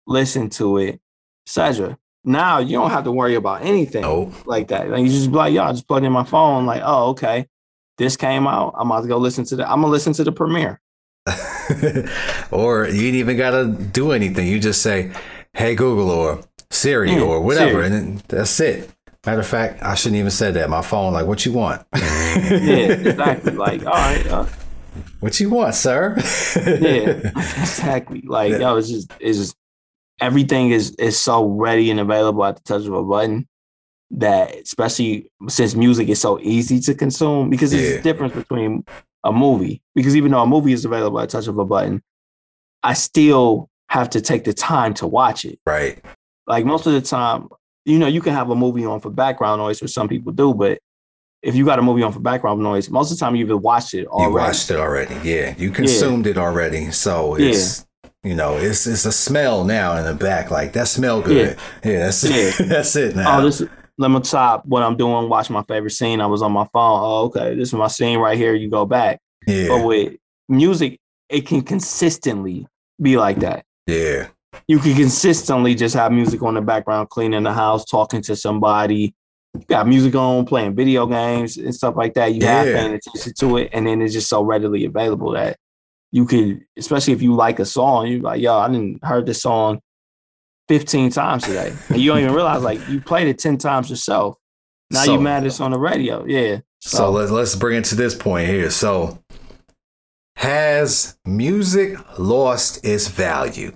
listen 0.05 0.49
to 0.51 0.77
it, 0.79 0.99
etc. 1.45 1.97
Now 2.25 2.59
you 2.59 2.77
don't 2.77 2.89
have 2.89 3.05
to 3.05 3.11
worry 3.11 3.35
about 3.35 3.61
anything 3.61 4.01
No. 4.01 4.33
like 4.45 4.67
that. 4.69 4.89
Like 4.89 5.01
you 5.03 5.09
just 5.09 5.31
be 5.31 5.37
like, 5.37 5.57
I 5.57 5.71
just 5.71 5.87
plugged 5.87 6.05
in 6.05 6.11
my 6.11 6.25
phone. 6.25 6.65
Like, 6.65 6.81
oh, 6.83 7.09
okay, 7.11 7.47
this 7.97 8.17
came 8.17 8.47
out. 8.47 8.73
I'm 8.77 8.91
about 8.91 9.01
to 9.03 9.07
go 9.07 9.17
listen 9.17 9.45
to 9.45 9.55
the. 9.57 9.63
I'm 9.69 9.79
gonna 9.81 9.91
listen 9.91 10.11
to 10.13 10.23
the 10.25 10.31
premiere. 10.33 10.81
or 12.51 12.87
you 12.87 13.07
ain't 13.07 13.15
even 13.15 13.37
gotta 13.37 13.67
do 13.67 14.11
anything. 14.11 14.47
You 14.47 14.59
just 14.59 14.81
say, 14.81 15.11
"Hey 15.53 15.75
Google" 15.75 16.09
or 16.09 16.41
Siri 16.69 17.11
Yeah, 17.11 17.21
or 17.21 17.41
whatever, 17.41 17.83
Siri. 17.83 17.85
and 17.85 17.93
then 17.93 18.21
that's 18.27 18.59
it. 18.59 18.89
Matter 19.25 19.41
of 19.41 19.47
fact, 19.47 19.83
I 19.83 19.95
shouldn't 19.95 20.19
even 20.19 20.31
said 20.31 20.53
that. 20.53 20.69
My 20.69 20.81
phone, 20.81 21.11
like, 21.13 21.25
what 21.25 21.45
you 21.45 21.53
want? 21.53 21.85
Yeah, 21.95 22.91
exactly. 22.91 23.53
like, 23.53 23.85
all 23.85 23.91
right, 23.93 24.25
uh, 24.27 24.45
What 25.19 25.39
you 25.39 25.49
want, 25.49 25.73
sir? 25.75 26.15
yeah, 26.55 27.31
exactly. 27.35 28.21
Like 28.25 28.59
yo, 28.59 28.77
it's 28.77 28.89
just 28.89 29.11
it's 29.19 29.37
just 29.37 29.55
everything 30.21 30.71
is 30.71 30.91
is 30.95 31.19
so 31.19 31.45
ready 31.45 31.89
and 31.91 31.99
available 31.99 32.43
at 32.45 32.55
the 32.57 32.61
touch 32.63 32.85
of 32.85 32.93
a 32.93 33.03
button 33.03 33.47
that 34.11 34.55
especially 34.55 35.29
since 35.49 35.75
music 35.75 36.07
is 36.09 36.19
so 36.21 36.39
easy 36.39 36.79
to 36.81 36.93
consume 36.95 37.49
because 37.49 37.71
there's 37.71 37.91
Yeah. 37.93 37.99
a 37.99 38.01
difference 38.01 38.33
between 38.33 38.85
a 39.23 39.31
movie 39.31 39.81
because 39.95 40.15
even 40.15 40.31
though 40.31 40.41
a 40.41 40.47
movie 40.47 40.73
is 40.73 40.85
available 40.85 41.19
at 41.19 41.29
the 41.29 41.37
touch 41.37 41.47
of 41.47 41.57
a 41.57 41.65
button 41.65 42.01
i 42.83 42.93
still 42.93 43.69
have 43.89 44.09
to 44.09 44.21
take 44.21 44.43
the 44.43 44.53
time 44.53 44.93
to 44.93 45.07
watch 45.07 45.45
it 45.45 45.59
Right. 45.65 46.03
like 46.45 46.65
most 46.65 46.85
of 46.87 46.93
the 46.93 47.01
time 47.01 47.49
you 47.85 47.97
know 47.99 48.07
you 48.07 48.21
can 48.21 48.33
have 48.33 48.49
a 48.49 48.55
movie 48.55 48.85
on 48.85 48.99
for 48.99 49.09
background 49.09 49.61
noise 49.61 49.81
which 49.81 49.91
some 49.91 50.07
people 50.07 50.31
do 50.31 50.53
but 50.53 50.79
if 51.43 51.55
you 51.55 51.65
got 51.65 51.79
a 51.79 51.81
movie 51.81 52.03
on 52.03 52.11
for 52.11 52.19
background 52.19 52.61
noise 52.61 52.89
most 52.89 53.11
of 53.11 53.17
the 53.17 53.25
time 53.25 53.35
you've 53.35 53.49
watched 53.61 53.93
it 53.93 53.99
You 54.01 54.07
already 54.09 54.33
watched 54.33 54.71
it 54.71 54.79
already. 54.79 55.15
Yeah. 55.23 55.53
You 55.57 55.71
consumed 55.71 56.25
it 56.27 56.37
already. 56.37 56.91
So 56.91 57.35
it's 57.35 57.85
you 58.23 58.35
know, 58.35 58.57
it's 58.57 58.87
it's 58.87 59.05
a 59.05 59.11
smell 59.11 59.63
now 59.63 59.95
in 59.97 60.05
the 60.05 60.15
back. 60.15 60.49
Like 60.51 60.73
that 60.73 60.87
smell 60.87 61.21
good. 61.21 61.57
Yeah, 61.85 61.99
that's 61.99 62.23
Yeah. 62.23 62.51
that's 62.67 62.95
it 62.95 63.13
oh, 63.15 63.21
now. 63.21 63.39
Oh, 63.39 63.43
this 63.43 63.63
let 63.97 64.11
me 64.11 64.19
stop 64.23 64.65
what 64.65 64.83
I'm 64.83 64.95
doing, 64.97 65.29
watch 65.29 65.49
my 65.49 65.63
favorite 65.63 65.91
scene. 65.91 66.21
I 66.21 66.27
was 66.27 66.41
on 66.41 66.51
my 66.51 66.65
phone. 66.73 66.99
Oh, 67.03 67.25
okay. 67.25 67.55
This 67.55 67.69
is 67.69 67.73
my 67.73 67.87
scene 67.87 68.19
right 68.19 68.37
here. 68.37 68.53
You 68.53 68.69
go 68.69 68.85
back. 68.85 69.19
yeah. 69.47 69.67
But 69.69 69.85
with 69.85 70.13
music, 70.47 70.99
it 71.29 71.47
can 71.47 71.61
consistently 71.61 72.67
be 73.01 73.17
like 73.17 73.39
that. 73.39 73.65
yeah. 73.87 74.27
You 74.67 74.79
can 74.79 74.95
consistently 74.95 75.75
just 75.75 75.93
have 75.95 76.11
music 76.11 76.41
on 76.41 76.55
the 76.55 76.61
background, 76.61 77.09
cleaning 77.09 77.43
the 77.43 77.53
house, 77.53 77.85
talking 77.85 78.21
to 78.23 78.35
somebody. 78.35 79.13
You 79.53 79.65
got 79.67 79.87
music 79.87 80.15
on, 80.15 80.45
playing 80.45 80.75
video 80.75 81.05
games 81.05 81.57
and 81.57 81.73
stuff 81.75 81.95
like 81.95 82.13
that. 82.15 82.33
You 82.33 82.45
have 82.45 82.65
paying 82.65 82.93
attention 82.93 83.33
to 83.39 83.57
it, 83.57 83.69
and 83.73 83.85
then 83.85 84.01
it's 84.01 84.13
just 84.13 84.29
so 84.29 84.41
readily 84.43 84.85
available 84.85 85.33
that 85.33 85.57
you 86.11 86.25
could, 86.25 86.61
especially 86.77 87.13
if 87.13 87.21
you 87.21 87.35
like 87.35 87.59
a 87.59 87.65
song, 87.65 88.07
you're 88.07 88.21
like, 88.21 88.41
yo, 88.41 88.57
I 88.57 88.67
didn't 88.67 89.03
heard 89.03 89.25
this 89.25 89.41
song 89.41 89.79
15 90.67 91.11
times 91.11 91.43
today. 91.43 91.73
And 91.89 91.99
you 91.99 92.09
don't 92.11 92.19
even 92.19 92.33
realize 92.33 92.63
like 92.63 92.87
you 92.89 93.01
played 93.01 93.27
it 93.27 93.39
10 93.39 93.57
times 93.57 93.89
yourself. 93.89 94.37
Now 94.91 95.03
So- 95.03 95.13
you 95.13 95.19
mad 95.21 95.45
it's 95.45 95.59
on 95.59 95.71
the 95.71 95.79
radio. 95.79 96.25
Yeah. 96.25 96.59
So 96.79 97.09
let's 97.11 97.31
let's 97.31 97.55
bring 97.55 97.77
it 97.79 97.85
to 97.85 97.95
this 97.95 98.13
point 98.15 98.47
here. 98.47 98.69
So 98.69 99.19
has 100.35 101.17
music 101.25 101.97
lost 102.19 102.85
its 102.85 103.07
value? 103.07 103.71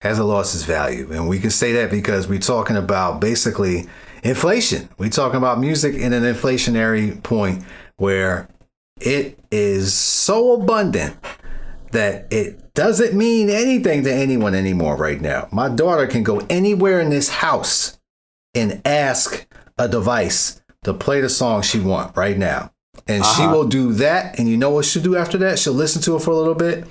Has 0.00 0.18
it 0.18 0.24
lost 0.24 0.54
its 0.54 0.64
value? 0.64 1.10
And 1.12 1.28
we 1.28 1.38
can 1.38 1.50
say 1.50 1.72
that 1.74 1.90
because 1.90 2.28
we're 2.28 2.38
talking 2.40 2.76
about 2.76 3.20
basically 3.20 3.86
inflation. 4.22 4.88
We're 4.98 5.10
talking 5.10 5.38
about 5.38 5.60
music 5.60 5.94
in 5.94 6.12
an 6.12 6.24
inflationary 6.24 7.22
point 7.22 7.62
where 7.96 8.48
it 9.00 9.38
is 9.50 9.94
so 9.94 10.60
abundant 10.60 11.16
that 11.92 12.26
it 12.32 12.60
doesn't 12.76 13.14
mean 13.14 13.50
anything 13.50 14.04
to 14.04 14.12
anyone 14.12 14.54
anymore 14.54 14.96
right 14.96 15.20
now. 15.20 15.48
My 15.50 15.68
daughter 15.68 16.06
can 16.06 16.22
go 16.22 16.40
anywhere 16.48 17.00
in 17.00 17.10
this 17.10 17.28
house 17.28 17.98
and 18.54 18.80
ask 18.84 19.46
a 19.78 19.88
device 19.88 20.62
to 20.84 20.94
play 20.94 21.20
the 21.20 21.28
song 21.28 21.62
she 21.62 21.80
want 21.80 22.16
right 22.16 22.38
now. 22.38 22.70
And 23.08 23.24
she 23.24 23.42
Uh-huh. 23.42 23.52
will 23.54 23.66
do 23.66 23.92
that. 23.94 24.38
And 24.38 24.48
you 24.48 24.56
know 24.56 24.70
what 24.70 24.84
she'll 24.84 25.02
do 25.02 25.16
after 25.16 25.36
that? 25.38 25.58
She'll 25.58 25.72
listen 25.72 26.00
to 26.02 26.16
it 26.16 26.22
for 26.22 26.30
a 26.30 26.36
little 26.36 26.54
bit 26.54 26.84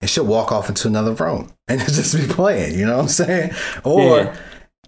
and 0.00 0.08
she'll 0.08 0.24
walk 0.24 0.52
off 0.52 0.68
into 0.68 0.86
another 0.88 1.12
room 1.12 1.50
and 1.68 1.80
just 1.80 2.14
be 2.16 2.26
playing. 2.32 2.78
You 2.78 2.86
know 2.86 2.96
what 2.96 3.02
I'm 3.02 3.08
saying? 3.08 3.50
Or 3.82 4.16
Yeah. 4.18 4.36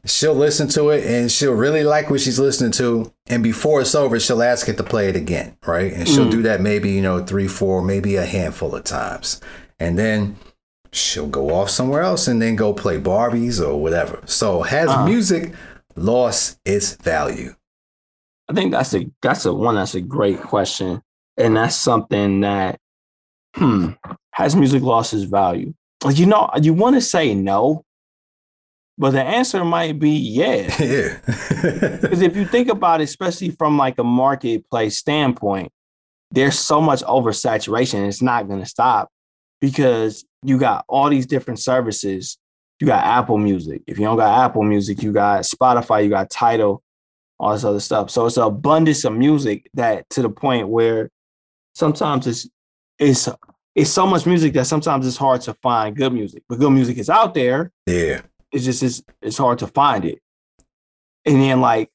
she'll 0.05 0.35
listen 0.35 0.69
to 0.69 0.91
it 0.91 1.05
and 1.05 1.31
she'll 1.31 1.53
really 1.53 1.83
like 1.85 2.11
what 2.11 2.21
she's 2.21 2.39
listening 2.39 2.73
to. 2.73 3.13
And 3.27 3.43
before 3.43 3.81
it's 3.81 3.95
over, 3.95 4.19
she'll 4.21 4.43
ask 4.43 4.69
it 4.69 4.77
to 4.77 4.83
play 4.85 5.09
it 5.09 5.17
again. 5.17 5.57
Right. 5.67 5.93
And 5.93 6.09
she'll 6.09 6.27
Mm. 6.27 6.31
do 6.31 6.43
that 6.43 6.61
maybe, 6.61 6.91
you 6.91 7.03
know, 7.03 7.25
three, 7.25 7.49
four, 7.49 7.83
maybe 7.83 8.17
a 8.17 8.25
handful 8.27 8.75
of 8.75 8.85
times. 8.85 9.41
And 9.79 9.99
then 9.99 10.37
she'll 10.93 11.27
go 11.29 11.55
off 11.55 11.69
somewhere 11.71 12.03
else 12.03 12.29
and 12.29 12.41
then 12.41 12.57
go 12.57 12.73
play 12.73 12.99
Barbies 12.99 13.61
or 13.65 13.81
whatever. 13.81 14.21
So 14.27 14.63
has 14.63 14.89
Uh-huh. 14.89 15.07
music 15.07 15.53
lost 15.97 16.59
its 16.65 16.95
value? 16.97 17.55
I 18.49 18.53
think 18.55 18.73
that's 18.73 18.95
a 18.95 19.11
that's 19.23 19.45
a 19.45 19.53
one 19.53 19.75
that's 19.75 19.95
a 19.95 20.01
great 20.01 20.41
question. 20.41 21.03
And 21.37 21.57
that's 21.57 21.77
something 21.77 22.41
that 22.41 22.79
hmm, 23.55 23.91
has 24.33 24.55
music 24.57 24.83
lost 24.83 25.13
its 25.13 25.25
value? 25.25 25.75
Like 26.05 26.19
you 26.19 26.27
know, 26.27 26.49
you 26.63 26.73
want 26.73 26.95
to 26.97 27.01
say 27.03 27.35
no, 27.35 27.85
but 28.97 29.11
the 29.11 29.23
answer 29.23 29.65
might 29.65 29.99
be 29.99 30.11
yeah. 30.11 30.75
yeah. 30.81 31.19
Because 32.01 32.23
if 32.23 32.37
you 32.37 32.47
think 32.47 32.69
about 32.69 33.01
it, 33.01 33.05
especially 33.05 33.51
from 33.51 33.77
like 33.77 33.99
a 33.99 34.05
marketplace 34.05 34.97
standpoint, 34.99 35.73
there's 36.31 36.59
so 36.59 36.81
much 36.81 37.03
oversaturation. 37.03 38.07
It's 38.07 38.23
not 38.23 38.47
going 38.49 38.61
to 38.61 38.67
stop 38.67 39.09
because 39.61 40.25
you 40.43 40.59
got 40.59 40.85
all 40.89 41.09
these 41.09 41.27
different 41.27 41.59
services. 41.59 42.39
You 42.81 42.87
got 42.87 43.05
Apple 43.05 43.39
Music. 43.39 43.83
If 43.87 43.99
you 43.99 44.05
don't 44.05 44.17
got 44.17 44.45
Apple 44.45 44.63
Music, 44.63 45.03
you 45.03 45.13
got 45.13 45.43
Spotify, 45.43 46.05
you 46.05 46.11
got 46.11 46.31
Tidal, 46.31 46.83
all 47.39 47.53
this 47.53 47.65
other 47.65 47.81
stuff. 47.81 48.11
So 48.11 48.27
it's 48.27 48.37
an 48.37 48.45
abundance 48.45 49.05
of 49.05 49.15
music 49.15 49.69
that 49.75 50.09
to 50.11 50.23
the 50.23 50.31
point 50.31 50.69
where 50.69 51.11
sometimes 51.75 52.27
it's 52.27 52.49
it's 52.99 53.29
it's 53.75 53.91
so 53.91 54.07
much 54.07 54.25
music 54.25 54.55
that 54.55 54.67
sometimes 54.67 55.07
it's 55.07 55.17
hard 55.17 55.43
to 55.43 55.55
find 55.55 55.97
good 55.97 56.13
music. 56.13 56.43
But 56.49 56.59
good 56.59 56.71
music 56.71 56.99
is 56.99 57.11
out 57.11 57.35
there 57.35 57.73
yeah. 57.87 58.23
it's 58.53 58.65
just 58.65 58.83
it's, 58.83 59.03
it's 59.23 59.39
hard 59.39 59.59
to 59.61 59.67
find 59.67 60.05
it. 60.05 60.21
And 61.25 61.41
then 61.41 61.61
like 61.61 61.91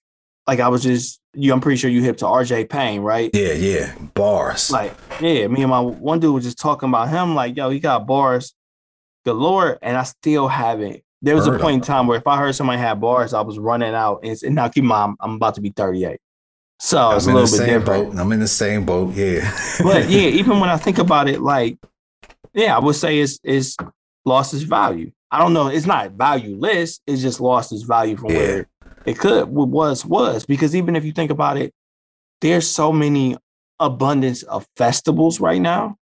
like 0.48 0.60
I 0.60 0.68
was 0.70 0.84
just 0.84 1.20
you 1.34 1.54
I'm 1.54 1.62
pretty 1.62 1.78
sure 1.78 1.90
you 1.90 2.02
hip 2.02 2.18
to 2.18 2.26
RJ 2.26 2.70
Payne, 2.70 3.02
right? 3.02 3.30
Yeah. 3.34 3.54
Yeah. 3.54 3.96
Bars. 4.14 4.70
Like, 4.72 4.94
yeah, 5.22 5.48
me 5.48 5.62
and 5.62 5.70
my 5.70 5.80
one 5.80 6.20
dude 6.20 6.34
was 6.34 6.44
just 6.44 6.60
talking 6.60 6.90
about 6.90 7.10
him, 7.10 7.36
like, 7.36 7.56
yo, 7.56 7.70
he 7.70 7.80
got 7.80 8.06
bars 8.06 8.54
galore, 9.26 9.78
and 9.82 9.96
I 9.98 10.04
still 10.04 10.48
haven't. 10.48 11.02
There 11.22 11.36
was 11.36 11.46
a 11.46 11.60
point 11.60 11.76
in 11.76 11.82
time 11.82 12.08
where 12.08 12.18
if 12.18 12.26
I 12.26 12.38
heard 12.38 12.56
somebody 12.56 12.80
had 12.80 13.00
bars, 13.00 13.34
I 13.36 13.42
was 13.42 13.60
running 13.60 13.94
out. 13.94 14.22
And, 14.24 14.36
and 14.44 14.56
now 14.56 14.68
keep 14.70 14.84
mind, 14.84 15.18
I'm, 15.20 15.36
about 15.36 15.54
to 15.56 15.62
be 15.62 15.70
38. 15.70 16.20
So 16.80 16.98
I'm 16.98 17.12
a 17.14 17.18
in 17.20 17.20
the 17.26 17.34
little 17.34 17.42
bit 17.42 17.48
same 17.48 17.80
different. 17.80 18.12
boat. 18.14 18.20
I'm 18.20 18.32
in 18.32 18.40
the 18.40 18.48
same 18.48 18.86
boat. 18.86 19.14
Yeah. 19.14 19.56
But 19.84 20.10
yeah, 20.10 20.22
even 20.30 20.60
when 20.60 20.70
I 20.70 20.78
think 20.78 20.98
about 20.98 21.30
it, 21.30 21.40
like, 21.40 21.78
yeah, 22.54 22.76
I 22.76 22.80
would 22.80 22.96
say 22.96 23.20
it's 23.20 23.40
it's 23.44 23.78
lost 24.26 24.54
its 24.56 24.64
value. 24.64 25.12
I 25.30 25.38
don't 25.38 25.54
know, 25.54 25.68
it's 25.68 25.86
not 25.86 26.12
valueless, 26.14 27.00
it's 27.08 27.22
just 27.22 27.40
lost 27.40 27.72
its 27.72 27.84
value 27.84 28.18
from 28.18 28.32
Yeah. 28.32 28.38
where 28.38 28.68
it 29.06 29.18
could 29.18 29.50
what 29.50 29.70
was 29.70 30.06
was. 30.06 30.46
Because 30.46 30.76
even 30.76 30.96
if 30.96 31.04
you 31.06 31.12
think 31.12 31.32
about 31.32 31.58
it, 31.58 31.74
there's 32.42 32.70
so 32.70 32.92
many 32.92 33.38
abundance 33.80 34.44
of 34.44 34.68
festivals 34.78 35.40
right 35.40 35.62
now. 35.62 35.98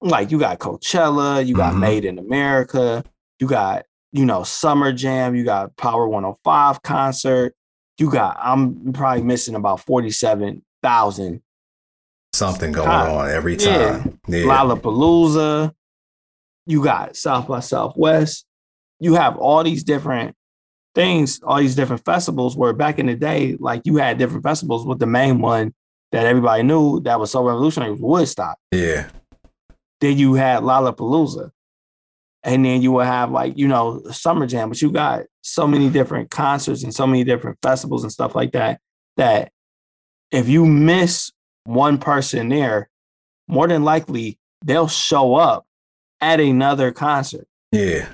Like 0.00 0.30
you 0.30 0.38
got 0.38 0.58
Coachella, 0.58 1.44
you 1.44 1.54
got 1.54 1.74
Mhm. 1.74 1.80
Made 1.80 2.04
in 2.04 2.18
America, 2.18 3.04
you 3.38 3.46
got, 3.46 3.84
you 4.12 4.24
know, 4.26 4.42
Summer 4.42 4.92
Jam, 4.92 5.34
you 5.34 5.44
got 5.44 5.76
Power 5.76 6.06
105 6.08 6.82
concert, 6.82 7.54
you 7.98 8.10
got, 8.10 8.36
I'm 8.40 8.92
probably 8.92 9.22
missing 9.22 9.54
about 9.54 9.80
47,000 9.80 11.42
Something 12.34 12.72
going 12.72 12.88
Ah, 12.88 13.18
on 13.18 13.30
every 13.30 13.56
yeah. 13.56 13.98
time. 14.02 14.20
Yeah. 14.26 14.44
Lollapalooza. 14.46 15.72
You 16.66 16.82
got 16.82 17.14
South 17.16 17.46
by 17.46 17.60
Southwest. 17.60 18.44
You 18.98 19.14
have 19.14 19.36
all 19.36 19.62
these 19.62 19.84
different 19.84 20.34
things, 20.94 21.40
all 21.42 21.58
these 21.58 21.74
different 21.74 22.04
festivals. 22.04 22.56
Where 22.56 22.72
back 22.72 22.98
in 22.98 23.06
the 23.06 23.14
day, 23.14 23.56
like 23.58 23.82
you 23.84 23.96
had 23.96 24.18
different 24.18 24.42
festivals, 24.42 24.86
with 24.86 24.98
the 24.98 25.06
main 25.06 25.40
one 25.40 25.74
that 26.12 26.26
everybody 26.26 26.62
knew 26.62 27.00
that 27.00 27.18
was 27.18 27.30
so 27.30 27.44
revolutionary 27.44 27.92
was 27.92 28.00
Woodstock. 28.00 28.58
Yeah. 28.70 29.08
Then 30.00 30.18
you 30.18 30.34
had 30.34 30.62
Lollapalooza, 30.62 31.50
and 32.42 32.64
then 32.64 32.82
you 32.82 32.92
would 32.92 33.06
have 33.06 33.30
like 33.30 33.56
you 33.58 33.68
know 33.68 34.02
Summer 34.10 34.46
Jam. 34.46 34.68
But 34.68 34.82
you 34.82 34.90
got 34.90 35.22
so 35.42 35.66
many 35.66 35.90
different 35.90 36.30
concerts 36.30 36.84
and 36.84 36.94
so 36.94 37.06
many 37.06 37.24
different 37.24 37.58
festivals 37.62 38.02
and 38.02 38.12
stuff 38.12 38.34
like 38.34 38.52
that. 38.52 38.80
That 39.16 39.50
if 40.30 40.48
you 40.48 40.66
miss 40.66 41.32
one 41.64 41.98
person 41.98 42.48
there, 42.48 42.90
more 43.48 43.68
than 43.68 43.84
likely 43.84 44.38
they'll 44.64 44.88
show 44.88 45.34
up 45.34 45.66
at 46.20 46.40
another 46.40 46.90
concert. 46.92 47.46
Yeah. 47.72 48.08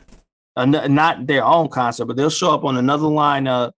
An- 0.60 0.94
not 0.94 1.26
their 1.26 1.44
own 1.44 1.68
concert, 1.68 2.06
but 2.06 2.16
they'll 2.16 2.30
show 2.30 2.52
up 2.52 2.64
on 2.64 2.76
another 2.76 3.06
lineup 3.06 3.72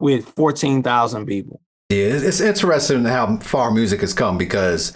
with 0.00 0.26
14,000 0.30 1.26
people. 1.26 1.60
Yeah, 1.90 2.04
it's 2.04 2.22
it's 2.22 2.40
interesting 2.40 3.04
how 3.04 3.38
far 3.38 3.70
music 3.70 4.02
has 4.02 4.12
come 4.12 4.36
because 4.36 4.92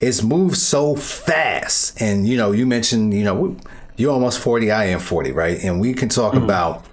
it's 0.00 0.22
moved 0.22 0.56
so 0.56 0.96
fast. 0.96 2.00
And 2.00 2.26
you 2.26 2.36
know, 2.36 2.52
you 2.52 2.66
mentioned, 2.66 3.14
you 3.14 3.22
know, 3.22 3.56
you're 3.96 4.12
almost 4.12 4.40
40, 4.40 4.70
I 4.70 4.86
am 4.86 4.98
40, 4.98 5.32
right? 5.32 5.62
And 5.62 5.80
we 5.80 5.94
can 5.94 6.08
talk 6.08 6.34
about 6.34 6.84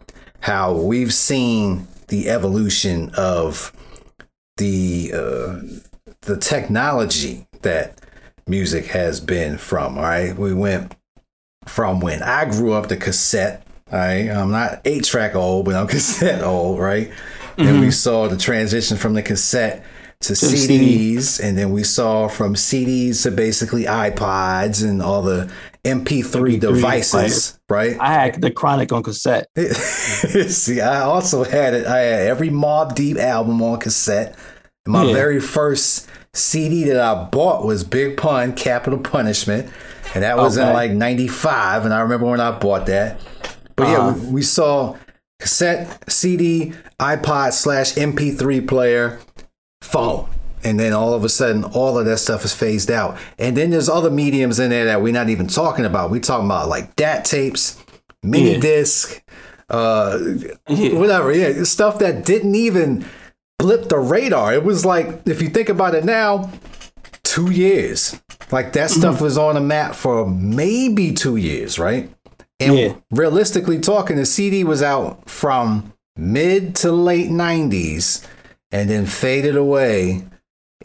how 0.41 0.73
we've 0.73 1.13
seen 1.13 1.87
the 2.09 2.29
evolution 2.29 3.11
of 3.17 3.73
the 4.57 5.11
uh, 5.13 5.61
the 6.21 6.37
technology 6.37 7.47
that 7.61 7.99
music 8.47 8.85
has 8.87 9.19
been 9.19 9.57
from. 9.57 9.97
All 9.97 10.03
right, 10.03 10.37
we 10.37 10.53
went 10.53 10.95
from 11.67 11.99
when 11.99 12.23
I 12.23 12.45
grew 12.45 12.73
up 12.73 12.87
the 12.87 12.97
cassette. 12.97 13.63
Right, 13.91 14.29
I'm 14.29 14.51
not 14.51 14.81
eight 14.83 15.05
track 15.05 15.35
old, 15.35 15.65
but 15.65 15.75
I'm 15.75 15.87
cassette 15.97 16.43
old, 16.43 16.79
right? 16.79 17.11
Then 17.55 17.79
we 17.79 17.87
mm-hmm. 17.87 17.91
saw 17.91 18.27
the 18.27 18.37
transition 18.37 18.97
from 18.97 19.13
the 19.13 19.23
cassette 19.23 19.83
to 20.21 20.35
To 20.35 20.45
CDs, 20.45 21.39
and 21.41 21.57
then 21.57 21.71
we 21.71 21.83
saw 21.83 22.27
from 22.27 22.55
CDs 22.55 23.23
to 23.23 23.31
basically 23.31 23.83
iPods 23.83 24.83
and 24.83 25.01
all 25.01 25.21
the 25.21 25.51
MP3, 25.83 26.23
MP3 26.23 26.59
devices, 26.59 27.59
right? 27.69 27.95
I 27.99 28.13
had 28.13 28.41
the 28.41 28.49
Chronic 28.49 28.91
on 28.91 29.03
cassette. 29.03 29.47
See, 29.57 30.81
I 30.81 31.01
also 31.01 31.43
had 31.43 31.75
it. 31.75 31.85
I 31.85 31.99
had 31.99 32.27
every 32.27 32.49
Mobb 32.49 32.95
Deep 32.95 33.17
album 33.17 33.61
on 33.61 33.79
cassette. 33.79 34.35
My 34.87 35.03
Yeah. 35.05 35.13
very 35.13 35.39
first 35.39 36.07
CD 36.33 36.85
that 36.85 36.99
I 36.99 37.25
bought 37.25 37.63
was 37.63 37.83
Big 37.83 38.17
Pun, 38.17 38.53
Capital 38.53 38.99
Punishment, 38.99 39.69
and 40.13 40.23
that 40.23 40.37
was 40.37 40.57
in 40.57 40.71
like 40.73 40.91
'95. 40.91 41.85
And 41.85 41.93
I 41.93 41.99
remember 42.01 42.25
when 42.27 42.39
I 42.39 42.51
bought 42.51 42.85
that. 42.87 43.19
But 43.75 43.87
yeah, 43.89 43.99
Uh-huh. 44.07 44.19
we, 44.25 44.31
we 44.35 44.41
saw 44.41 44.95
cassette, 45.39 46.09
CD, 46.11 46.73
iPod 46.99 47.53
slash 47.53 47.93
MP3 47.93 48.67
player, 48.67 49.19
phone. 49.81 50.27
And 50.63 50.79
then 50.79 50.91
all 50.93 51.13
of 51.13 51.23
a 51.23 51.29
sudden, 51.29 51.63
all 51.63 51.97
of 51.99 52.05
that 52.07 52.17
stuff 52.17 52.43
is 52.43 52.53
phased 52.53 52.89
out. 52.89 53.17
And 53.37 53.55
then 53.55 53.69
there's 53.69 53.87
other 53.87 54.09
mediums 54.09 54.59
in 54.59 54.71
there 54.71 54.85
that 54.85 55.01
we're 55.01 55.13
not 55.13 55.29
even 55.29 55.47
talking 55.47 55.85
about. 55.85 56.09
We're 56.09 56.19
talking 56.19 56.47
about 56.47 56.67
like 56.67 56.95
DAT 56.95 57.23
tapes, 57.25 57.77
mini 58.23 58.53
Yeah. 58.53 58.59
disc, 58.59 59.21
uh, 59.69 60.17
Yeah. 60.67 60.97
whatever. 60.97 61.31
Yeah, 61.31 61.63
stuff 61.63 61.99
that 61.99 62.25
didn't 62.25 62.55
even 62.55 63.05
blip 63.59 63.89
the 63.89 63.99
radar. 63.99 64.53
It 64.53 64.63
was 64.63 64.83
like, 64.85 65.21
if 65.27 65.41
you 65.41 65.49
think 65.49 65.69
about 65.69 65.93
it 65.93 66.03
now, 66.03 66.49
two 67.37 67.51
years. 67.51 68.19
Like 68.51 68.73
that 68.73 68.89
Mm-hmm. 68.89 68.99
stuff 68.99 69.21
was 69.21 69.37
on 69.37 69.55
the 69.55 69.61
map 69.61 69.93
for 69.95 70.27
maybe 70.27 71.13
two 71.13 71.35
years, 71.35 71.77
right? 71.77 72.09
And 72.59 72.75
Yeah. 72.75 72.95
realistically 73.11 73.79
talking, 73.79 74.15
the 74.15 74.25
CD 74.25 74.63
was 74.63 74.81
out 74.81 75.29
from 75.29 75.93
mid 76.15 76.75
to 76.77 76.91
late 76.91 77.29
90s 77.29 78.25
and 78.71 78.89
then 78.89 79.05
faded 79.05 79.55
away 79.55 80.23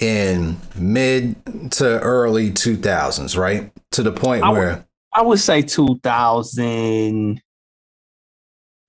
in 0.00 0.58
mid 0.76 1.36
to 1.72 2.00
early 2.00 2.50
2000s, 2.50 3.36
right? 3.36 3.72
To 3.92 4.02
the 4.02 4.12
point 4.12 4.42
I 4.44 4.50
would- 4.50 4.58
where, 4.58 4.86
I 5.14 5.22
would 5.22 5.40
say 5.40 5.62
2000. 5.62 7.40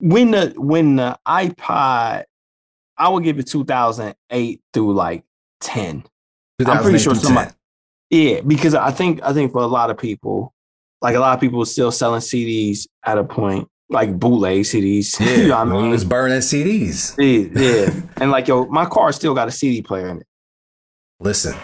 When 0.00 0.30
the 0.32 0.52
when 0.56 0.96
the 0.96 1.18
iPod, 1.26 2.24
I 2.98 3.08
would 3.08 3.24
give 3.24 3.38
it 3.38 3.46
2008 3.46 4.60
through 4.72 4.92
like 4.94 5.24
10. 5.60 6.04
I'm 6.66 6.82
pretty 6.82 6.98
sure 6.98 7.14
somebody- 7.14 7.50
Yeah, 8.10 8.40
because 8.40 8.74
I 8.74 8.90
think 8.90 9.22
I 9.22 9.32
think 9.32 9.52
for 9.52 9.62
a 9.62 9.66
lot 9.66 9.90
of 9.90 9.98
people, 9.98 10.52
like 11.02 11.16
a 11.16 11.20
lot 11.20 11.34
of 11.34 11.40
people 11.40 11.58
were 11.58 11.66
still 11.66 11.90
selling 11.90 12.20
CDs 12.20 12.86
at 13.04 13.18
a 13.18 13.24
point, 13.24 13.68
like 13.90 14.18
bootleg 14.18 14.62
CDs. 14.62 15.18
Yeah, 15.24 15.36
you 15.36 15.48
know 15.48 15.58
what 15.58 15.68
I 15.68 15.80
mean? 15.82 15.90
was 15.90 16.04
burning 16.04 16.38
CDs. 16.38 17.14
Yeah, 17.18 17.60
yeah. 17.60 18.00
and 18.22 18.30
like 18.30 18.46
yo, 18.48 18.66
my 18.66 18.86
car 18.86 19.12
still 19.12 19.34
got 19.34 19.48
a 19.48 19.50
CD 19.50 19.82
player 19.82 20.08
in 20.08 20.18
it. 20.18 20.26
Listen, 21.20 21.54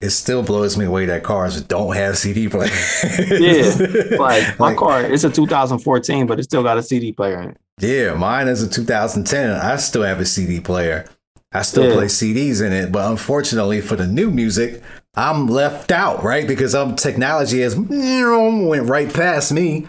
it 0.00 0.10
still 0.10 0.42
blows 0.42 0.76
me 0.76 0.84
away 0.84 1.06
that 1.06 1.22
cars 1.22 1.60
don't 1.62 1.94
have 1.94 2.16
CD 2.18 2.48
players. 2.48 3.04
Yeah, 3.30 4.16
like 4.18 4.58
my 4.58 4.74
car, 4.74 5.02
it's 5.02 5.24
a 5.24 5.30
2014, 5.30 6.26
but 6.26 6.38
it 6.40 6.44
still 6.44 6.62
got 6.62 6.78
a 6.78 6.82
CD 6.82 7.12
player 7.12 7.40
in 7.42 7.50
it. 7.50 7.56
Yeah, 7.80 8.14
mine 8.14 8.48
is 8.48 8.62
a 8.62 8.68
2010. 8.68 9.50
I 9.50 9.76
still 9.76 10.02
have 10.02 10.20
a 10.20 10.24
CD 10.26 10.60
player. 10.60 11.06
I 11.54 11.62
still 11.62 11.84
Yeah. 11.84 11.94
play 11.94 12.06
CDs 12.06 12.64
in 12.64 12.72
it, 12.72 12.92
but 12.92 13.10
unfortunately 13.10 13.80
for 13.80 13.96
the 13.96 14.06
new 14.06 14.30
music, 14.30 14.82
I'm 15.14 15.46
left 15.46 15.92
out, 15.92 16.22
right? 16.24 16.46
Because 16.46 16.74
um, 16.74 16.96
technology 16.96 17.60
has 17.60 17.76
went 17.76 18.88
right 18.88 19.12
past 19.12 19.52
me. 19.52 19.86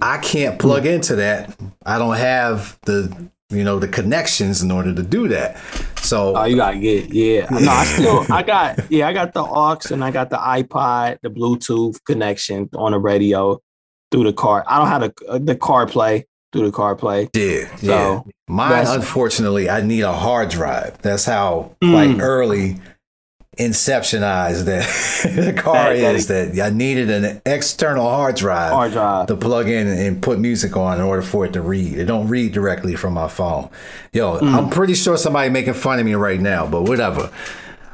I 0.00 0.18
can't 0.18 0.58
plug 0.58 0.86
into 0.86 1.16
that. 1.16 1.56
I 1.84 1.98
don't 1.98 2.16
have 2.16 2.78
the 2.82 3.30
you 3.50 3.62
know 3.64 3.78
the 3.78 3.88
connections 3.88 4.62
in 4.62 4.70
order 4.70 4.94
to 4.94 5.02
do 5.02 5.28
that. 5.28 5.58
So 6.00 6.34
Oh, 6.36 6.44
you 6.44 6.56
gotta 6.56 6.78
get 6.78 7.12
yeah. 7.12 7.46
No, 7.50 7.70
I 7.70 7.84
still 7.84 8.26
I 8.30 8.42
got 8.42 8.90
yeah, 8.90 9.08
I 9.08 9.12
got 9.12 9.34
the 9.34 9.42
aux 9.42 9.78
and 9.90 10.02
I 10.02 10.10
got 10.10 10.30
the 10.30 10.38
iPod, 10.38 11.18
the 11.22 11.28
Bluetooth 11.28 12.02
connection 12.04 12.68
on 12.74 12.92
the 12.92 12.98
radio 12.98 13.60
through 14.10 14.24
the 14.24 14.32
car. 14.32 14.64
I 14.66 14.78
don't 14.78 14.88
have 14.88 15.02
the 15.02 15.38
the 15.40 15.56
car 15.56 15.86
play 15.86 16.26
through 16.52 16.66
the 16.66 16.72
car 16.72 16.94
play. 16.94 17.28
Yeah, 17.34 17.68
yeah. 17.80 17.96
So, 18.22 18.26
Mine, 18.48 18.86
unfortunately, 18.86 19.70
I 19.70 19.80
need 19.80 20.02
a 20.02 20.12
hard 20.12 20.50
drive. 20.50 20.98
That's 21.02 21.24
how 21.24 21.74
Mm. 21.82 21.92
like 22.16 22.22
early 22.22 22.78
inceptionized 23.58 24.64
that 24.64 25.34
the 25.36 25.52
car 25.52 25.92
That- 25.94 26.00
that- 26.00 26.14
is. 26.14 26.26
That 26.26 26.58
I 26.60 26.70
needed 26.70 27.10
an 27.10 27.40
external 27.46 28.08
hard 28.08 28.36
drive 28.36 28.72
Hard 28.72 28.92
drive. 28.92 29.26
to 29.28 29.36
plug 29.36 29.68
in 29.68 29.86
and 29.86 30.22
put 30.22 30.38
music 30.38 30.76
on 30.76 30.96
in 30.98 31.02
order 31.04 31.22
for 31.22 31.44
it 31.44 31.52
to 31.54 31.60
read. 31.60 31.98
It 31.98 32.06
don't 32.06 32.28
read 32.28 32.52
directly 32.52 32.94
from 32.96 33.14
my 33.14 33.28
phone. 33.28 33.68
Yo, 34.12 34.38
Mm. 34.38 34.54
I'm 34.54 34.70
pretty 34.70 34.94
sure 34.94 35.16
somebody 35.16 35.50
making 35.50 35.74
fun 35.74 35.98
of 35.98 36.04
me 36.06 36.14
right 36.14 36.40
now, 36.40 36.66
but 36.66 36.82
whatever. 36.82 37.30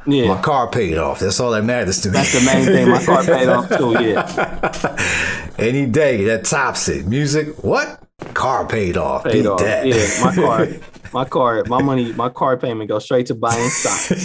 Yeah. 0.07 0.33
My 0.33 0.41
car 0.41 0.67
paid 0.69 0.97
off. 0.97 1.19
That's 1.19 1.39
all 1.39 1.51
that 1.51 1.63
matters 1.65 2.01
to 2.01 2.09
me. 2.09 2.13
That's 2.13 2.31
the 2.33 2.41
main 2.45 2.65
thing. 2.65 2.89
My 2.89 3.03
car 3.03 3.23
paid 3.23 3.49
off 3.49 3.69
too, 3.69 3.91
yeah. 4.01 4.95
Any 5.59 5.85
day 5.85 6.23
that 6.25 6.45
tops 6.45 6.87
it. 6.87 7.05
Music, 7.05 7.49
what? 7.63 8.01
Car 8.39 8.65
paid 8.65 8.95
off. 8.95 9.25
Paid 9.25 9.33
Beat 9.33 9.45
off. 9.47 9.59
that. 9.59 9.85
Yeah, 9.85 10.23
my 10.23 10.33
car, 10.33 10.67
my 11.13 11.25
car, 11.25 11.63
my 11.67 11.81
money, 11.81 12.13
my 12.13 12.29
car 12.29 12.55
payment 12.55 12.87
goes 12.87 13.03
straight 13.03 13.25
to 13.25 13.35
buying 13.35 13.69
stock. 13.69 14.17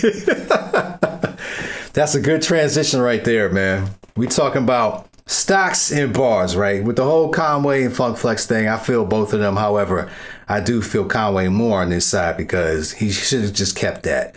That's 1.93 2.15
a 2.15 2.21
good 2.21 2.41
transition 2.41 3.01
right 3.01 3.25
there, 3.25 3.51
man. 3.51 3.91
We 4.17 4.29
talking 4.29 4.63
about 4.63 5.09
stocks 5.27 5.91
and 5.91 6.15
bars, 6.15 6.55
right? 6.55 6.85
With 6.85 6.95
the 6.95 7.03
whole 7.03 7.31
Conway 7.31 7.83
and 7.83 7.97
Funk 7.97 8.17
Flex 8.17 8.47
thing, 8.47 8.69
I 8.69 8.79
feel 8.79 9.05
both 9.05 9.33
of 9.33 9.41
them. 9.41 9.57
However, 9.57 10.09
I 10.47 10.61
do 10.61 10.81
feel 10.81 11.07
Conway 11.07 11.49
more 11.49 11.83
on 11.83 11.91
this 11.91 12.07
side 12.07 12.37
because 12.37 12.93
he 12.93 13.11
should 13.11 13.43
have 13.43 13.53
just 13.53 13.75
kept 13.75 14.05
that 14.05 14.37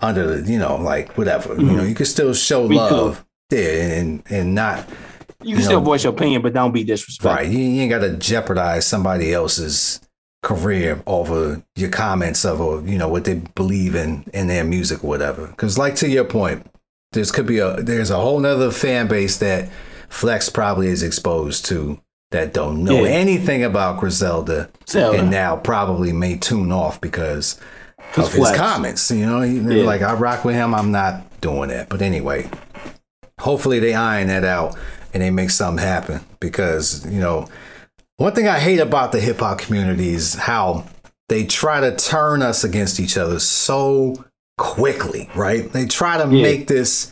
under 0.00 0.36
the, 0.40 0.50
you 0.50 0.58
know, 0.58 0.74
like 0.78 1.16
whatever. 1.16 1.50
You 1.54 1.60
mm-hmm. 1.60 1.76
know, 1.76 1.84
you 1.84 1.94
can 1.94 2.06
still 2.06 2.34
show 2.34 2.66
Me 2.66 2.74
too. 2.74 2.82
love, 2.82 3.24
yeah, 3.52 3.98
and 4.00 4.22
and 4.28 4.52
not 4.52 4.88
You 5.44 5.56
can 5.56 5.64
still 5.64 5.80
voice 5.80 6.04
your 6.04 6.12
opinion, 6.12 6.42
but 6.42 6.52
don't 6.52 6.72
be 6.72 6.84
disrespectful. 6.84 7.30
right. 7.36 7.48
You, 7.50 7.58
you 7.58 7.82
ain't 7.82 7.90
got 7.90 8.00
to 8.00 8.16
jeopardize 8.16 8.86
somebody 8.86 9.32
else's 9.32 10.00
career 10.42 11.02
over 11.06 11.62
your 11.76 11.90
comments 11.90 12.44
of, 12.44 12.60
or, 12.60 12.80
you 12.82 12.98
know, 12.98 13.08
what 13.08 13.24
they 13.24 13.34
believe 13.54 13.94
in 13.94 14.24
in 14.34 14.48
their 14.48 14.64
music 14.64 15.04
or 15.04 15.06
whatever. 15.08 15.46
Because, 15.48 15.78
like 15.78 15.94
to 15.96 16.08
your 16.08 16.24
point, 16.24 16.66
there's 17.12 17.30
could 17.30 17.46
be 17.46 17.58
a 17.58 17.76
there's 17.82 18.10
a 18.10 18.16
whole 18.18 18.40
nother 18.40 18.70
fan 18.70 19.06
base 19.06 19.36
that 19.38 19.68
Flex 20.08 20.48
probably 20.48 20.88
is 20.88 21.02
exposed 21.02 21.64
to 21.66 22.00
that 22.30 22.54
don't 22.54 22.82
know 22.82 23.04
Yeah. 23.04 23.10
anything 23.10 23.62
about 23.62 24.00
Griselda 24.00 24.70
Zelda. 24.88 25.18
and 25.18 25.30
now 25.30 25.56
probably 25.56 26.12
may 26.12 26.36
tune 26.38 26.72
off 26.72 27.00
because 27.00 27.60
of 28.16 28.32
his 28.32 28.50
comments. 28.52 29.10
You 29.10 29.26
know, 29.26 29.42
Yeah. 29.42 29.84
like 29.84 30.00
I 30.02 30.14
rock 30.14 30.44
with 30.44 30.54
him. 30.54 30.74
I'm 30.74 30.90
not 30.90 31.40
doing 31.42 31.68
that. 31.68 31.88
But 31.90 32.00
anyway, 32.02 32.48
hopefully 33.38 33.78
they 33.78 33.94
iron 33.94 34.28
that 34.28 34.44
out 34.44 34.76
and 35.12 35.22
they 35.22 35.30
make 35.30 35.50
something 35.50 35.82
happen 35.84 36.20
because 36.40 37.06
you 37.12 37.20
know 37.20 37.48
one 38.18 38.34
thing 38.34 38.46
I 38.48 38.58
hate 38.58 38.78
about 38.78 39.12
the 39.12 39.20
hip 39.20 39.40
hop 39.40 39.58
community 39.58 40.10
is 40.10 40.34
how 40.34 40.84
they 41.28 41.44
try 41.44 41.80
to 41.80 41.96
turn 41.96 42.42
us 42.42 42.62
against 42.64 43.00
each 43.00 43.16
other 43.16 43.38
so 43.40 44.24
quickly, 44.58 45.28
right? 45.34 45.70
They 45.72 45.86
try 45.86 46.18
to 46.18 46.24
Yeah. 46.24 46.42
make 46.42 46.66
this 46.68 47.10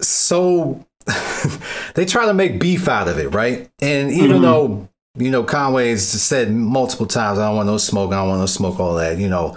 so 0.00 0.84
they 1.94 2.04
try 2.04 2.26
to 2.26 2.34
make 2.34 2.60
beef 2.60 2.88
out 2.88 3.08
of 3.08 3.18
it, 3.18 3.28
right? 3.28 3.68
And 3.80 4.10
even 4.12 4.38
Mhm. 4.38 4.42
though 4.42 4.88
you 5.18 5.30
know 5.30 5.42
Conway's 5.44 6.06
said 6.06 6.52
multiple 6.52 7.06
times, 7.06 7.38
I 7.38 7.46
don't 7.48 7.56
want 7.56 7.66
no 7.66 7.76
smoke, 7.78 8.12
I 8.12 8.16
don't 8.16 8.28
want 8.28 8.40
no 8.40 8.46
smoke, 8.46 8.80
all 8.80 8.94
that, 8.94 9.18
you 9.18 9.28
know, 9.28 9.56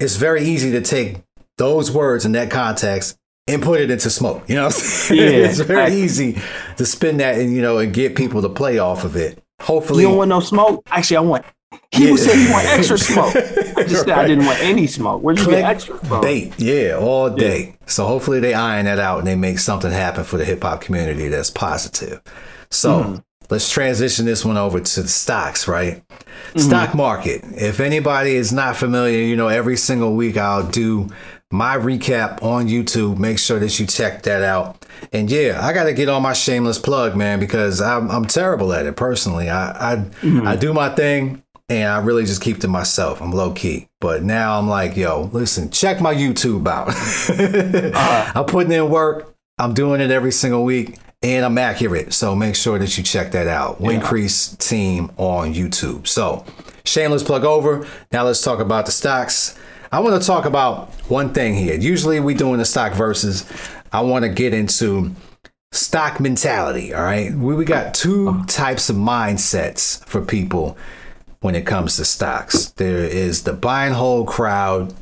it's 0.00 0.16
very 0.16 0.42
easy 0.44 0.70
to 0.72 0.80
take 0.80 1.18
those 1.56 1.90
words 1.90 2.24
in 2.24 2.32
that 2.32 2.50
context 2.50 3.16
and 3.46 3.62
put 3.62 3.80
it 3.80 3.90
into 3.90 4.10
smoke. 4.10 4.42
You 4.48 4.56
know, 4.56 4.64
what 4.66 5.06
I'm? 5.10 5.16
Yeah, 5.16 5.22
it's 5.24 5.60
very 5.60 5.82
exactly. 5.82 6.02
easy 6.02 6.42
to 6.76 6.86
spin 6.86 7.18
that 7.18 7.38
and 7.38 7.52
you 7.54 7.62
know 7.62 7.78
and 7.78 7.92
get 7.92 8.16
people 8.16 8.42
to 8.42 8.48
play 8.48 8.78
off 8.78 9.04
of 9.04 9.16
it. 9.16 9.42
Hopefully, 9.60 10.02
You 10.02 10.08
don't 10.08 10.18
want 10.18 10.28
no 10.30 10.40
smoke? 10.40 10.82
Actually, 10.90 11.16
I 11.18 11.20
want. 11.20 11.44
He 11.92 12.10
was 12.10 12.24
Yeah. 12.26 12.32
saying 12.32 12.46
he 12.46 12.52
want 12.52 12.66
extra 12.66 12.98
smoke. 12.98 13.36
I 13.76 13.82
just 13.84 14.04
said 14.04 14.10
I 14.10 14.26
didn't 14.26 14.46
want 14.46 14.60
any 14.60 14.86
smoke. 14.86 15.22
Where'd 15.22 15.38
you 15.38 15.44
Click 15.44 15.58
get 15.60 15.70
extra 15.70 15.98
from? 15.98 16.20
bait, 16.20 16.52
yeah, 16.58 16.96
all 16.98 17.30
day. 17.30 17.76
So 17.86 18.06
hopefully 18.06 18.40
they 18.40 18.54
iron 18.54 18.86
that 18.86 18.98
out 18.98 19.18
and 19.18 19.26
they 19.26 19.34
make 19.36 19.58
something 19.58 19.90
happen 19.90 20.24
for 20.24 20.36
the 20.36 20.44
hip 20.44 20.62
hop 20.62 20.80
community 20.80 21.28
that's 21.28 21.50
positive. 21.50 22.20
So 22.70 23.00
Mm-hmm. 23.02 23.16
let's 23.50 23.70
transition 23.70 24.24
this 24.24 24.44
one 24.44 24.56
over 24.56 24.80
to 24.80 25.02
the 25.02 25.08
stocks, 25.08 25.68
right? 25.68 26.02
Mm-hmm. 26.08 26.58
Stock 26.60 26.94
market. 26.94 27.42
If 27.52 27.80
anybody 27.80 28.34
is 28.36 28.52
not 28.52 28.76
familiar, 28.76 29.18
you 29.18 29.36
know, 29.36 29.48
every 29.48 29.76
single 29.76 30.14
week 30.14 30.36
I'll 30.36 30.66
do 30.66 31.08
my 31.52 31.76
recap 31.76 32.42
on 32.42 32.66
YouTube. 32.68 33.18
Make 33.18 33.38
sure 33.38 33.58
that 33.58 33.78
you 33.78 33.86
check 33.86 34.22
that 34.22 34.42
out. 34.42 34.84
And 35.12 35.30
yeah, 35.30 35.60
I 35.62 35.72
got 35.72 35.84
to 35.84 35.92
get 35.92 36.08
on 36.08 36.22
my 36.22 36.32
shameless 36.32 36.78
plug, 36.78 37.16
man, 37.16 37.38
because 37.40 37.80
I'm, 37.80 38.10
I'm 38.10 38.24
terrible 38.24 38.72
at 38.72 38.86
it 38.86 38.96
personally. 38.96 39.48
I 39.50 39.92
I, 39.92 39.96
Mm-hmm. 39.96 40.46
I 40.46 40.56
do 40.56 40.72
my 40.72 40.88
thing 40.88 41.42
and 41.68 41.88
I 41.88 41.98
really 41.98 42.24
just 42.24 42.42
keep 42.42 42.60
to 42.60 42.68
myself. 42.68 43.20
I'm 43.22 43.30
low 43.32 43.52
key. 43.52 43.88
But 44.00 44.22
now 44.22 44.58
I'm 44.58 44.68
like, 44.68 44.96
yo, 44.96 45.30
listen, 45.32 45.70
check 45.70 46.00
my 46.00 46.14
YouTube 46.14 46.66
out. 46.66 46.90
I'm 48.36 48.44
putting 48.46 48.72
in 48.72 48.90
work. 48.90 49.34
I'm 49.58 49.74
doing 49.74 50.00
it 50.00 50.10
every 50.10 50.32
single 50.32 50.64
week 50.64 50.98
and 51.22 51.44
I'm 51.44 51.56
accurate. 51.58 52.12
So 52.12 52.34
make 52.34 52.54
sure 52.56 52.78
that 52.78 52.96
you 52.98 53.04
check 53.04 53.32
that 53.32 53.46
out. 53.46 53.80
Wincrease 53.80 54.58
team 54.58 55.10
on 55.16 55.54
YouTube. 55.54 56.06
So 56.06 56.44
shameless 56.84 57.22
plug 57.22 57.44
over. 57.44 57.86
Now 58.12 58.24
let's 58.24 58.42
talk 58.42 58.58
about 58.58 58.86
the 58.86 58.92
stocks. 58.92 59.58
I 59.94 60.00
want 60.00 60.20
to 60.20 60.26
talk 60.26 60.44
about 60.44 60.88
one 61.08 61.32
thing 61.32 61.54
here. 61.54 61.76
Usually 61.76 62.18
we 62.18 62.34
doing 62.34 62.58
the 62.58 62.64
stock 62.64 62.94
versus. 62.94 63.48
I 63.92 64.00
want 64.00 64.24
to 64.24 64.28
get 64.28 64.52
into 64.52 65.14
stock 65.70 66.18
mentality. 66.18 66.92
All 66.92 67.04
right, 67.04 67.32
we 67.32 67.54
we 67.54 67.64
got 67.64 67.94
two 67.94 68.42
types 68.46 68.90
of 68.90 68.96
mindsets 68.96 70.04
for 70.04 70.20
people 70.20 70.76
when 71.42 71.54
it 71.54 71.64
comes 71.64 71.96
to 71.98 72.04
stocks. 72.04 72.70
There 72.70 73.04
is 73.04 73.44
the 73.44 73.52
buy 73.52 73.86
and 73.86 73.94
hold 73.94 74.26
crowd, 74.26 74.92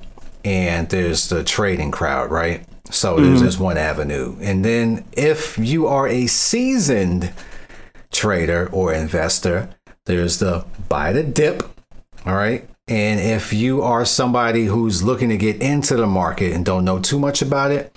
and 0.45 0.87
there's 0.91 1.31
the 1.31 1.43
trading 1.43 1.91
crowd. 1.91 2.31
Right. 2.31 2.63
So 2.91 3.17
there's 3.17 3.39
mm-hmm. 3.39 3.47
just 3.47 3.59
one 3.59 3.79
avenue, 3.79 4.37
and 4.43 4.63
then 4.63 5.07
if 5.13 5.57
you 5.57 5.87
are 5.87 6.07
a 6.07 6.27
seasoned 6.27 7.33
trader 8.11 8.69
or 8.71 8.93
investor, 8.93 9.71
there's 10.05 10.39
the 10.39 10.67
buy 10.91 11.15
the 11.15 11.23
dip. 11.23 11.63
All 12.27 12.35
right. 12.35 12.69
And 12.93 13.19
if 13.21 13.55
you 13.55 13.81
are 13.81 14.05
somebody 14.05 14.67
who's 14.67 15.03
looking 15.03 15.31
to 15.31 15.39
get 15.39 15.63
into 15.63 15.97
the 15.97 16.07
market 16.07 16.53
and 16.53 16.63
don't 16.63 16.85
know 16.85 16.99
too 16.99 17.19
much 17.19 17.41
about 17.41 17.71
it, 17.71 17.97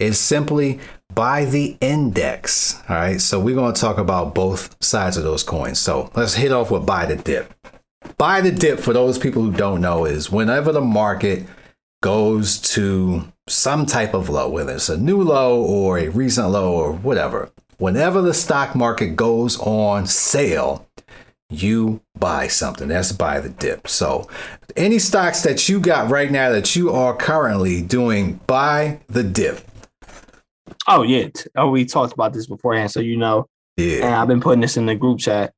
it's 0.00 0.18
simply 0.18 0.80
buy 1.14 1.44
the 1.44 1.76
index. 1.80 2.82
All 2.88 2.96
right. 2.96 3.20
So 3.20 3.38
we're 3.38 3.54
going 3.54 3.72
to 3.72 3.80
talk 3.80 3.96
about 3.96 4.34
both 4.34 4.76
sides 4.82 5.16
of 5.16 5.22
those 5.22 5.44
coins. 5.44 5.78
So 5.78 6.10
let's 6.16 6.34
hit 6.34 6.50
off 6.50 6.72
with 6.72 6.84
buy 6.84 7.06
the 7.06 7.14
dip. 7.14 7.54
Buy 8.18 8.40
the 8.40 8.50
dip, 8.50 8.80
for 8.80 8.92
those 8.92 9.18
people 9.18 9.40
who 9.40 9.52
don't 9.52 9.80
know, 9.80 10.04
is 10.04 10.32
whenever 10.32 10.72
the 10.72 10.80
market 10.80 11.46
goes 12.02 12.60
to 12.72 13.32
some 13.46 13.86
type 13.86 14.14
of 14.14 14.28
low, 14.28 14.48
whether 14.48 14.72
it's 14.72 14.88
a 14.88 14.98
new 14.98 15.22
low 15.22 15.62
or 15.62 15.96
a 15.96 16.08
recent 16.08 16.50
low 16.50 16.72
or 16.72 16.92
whatever, 16.92 17.52
whenever 17.78 18.20
the 18.20 18.34
stock 18.34 18.74
market 18.74 19.14
goes 19.14 19.60
on 19.60 20.08
sale, 20.08 20.88
you 21.62 22.00
buy 22.18 22.48
something. 22.48 22.88
That's 22.88 23.12
buy 23.12 23.40
the 23.40 23.48
dip. 23.48 23.88
So, 23.88 24.28
any 24.76 24.98
stocks 24.98 25.42
that 25.42 25.68
you 25.68 25.80
got 25.80 26.10
right 26.10 26.30
now 26.30 26.50
that 26.50 26.74
you 26.74 26.90
are 26.90 27.16
currently 27.16 27.82
doing 27.82 28.40
buy 28.46 29.00
the 29.08 29.22
dip. 29.22 29.60
Oh 30.86 31.02
yeah. 31.02 31.28
Oh, 31.56 31.70
we 31.70 31.84
talked 31.84 32.12
about 32.12 32.32
this 32.32 32.46
beforehand, 32.46 32.90
so 32.90 33.00
you 33.00 33.16
know. 33.16 33.46
Yeah. 33.76 34.06
And 34.06 34.14
I've 34.14 34.28
been 34.28 34.40
putting 34.40 34.60
this 34.60 34.76
in 34.76 34.86
the 34.86 34.94
group 34.94 35.18
chat. 35.18 35.52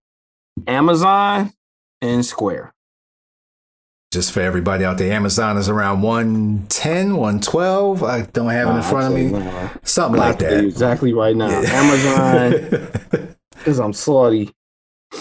Amazon 0.66 1.52
and 2.00 2.24
Square. 2.24 2.72
Just 4.12 4.32
for 4.32 4.40
everybody 4.40 4.84
out 4.84 4.98
there, 4.98 5.12
Amazon 5.12 5.58
is 5.58 5.68
around 5.68 6.00
110, 6.00 7.16
112. 7.16 8.02
I 8.02 8.22
don't 8.22 8.48
have 8.48 8.68
it 8.68 8.76
in 8.78 8.82
front 8.82 9.06
of 9.06 9.12
me. 9.12 9.70
Something 9.82 10.20
like 10.20 10.38
that. 10.38 10.64
Exactly 10.64 11.12
right 11.12 11.36
now. 11.36 11.50
Amazon, 11.50 12.88
because 13.50 13.78
I'm 13.78 13.92
salty. 13.92 14.54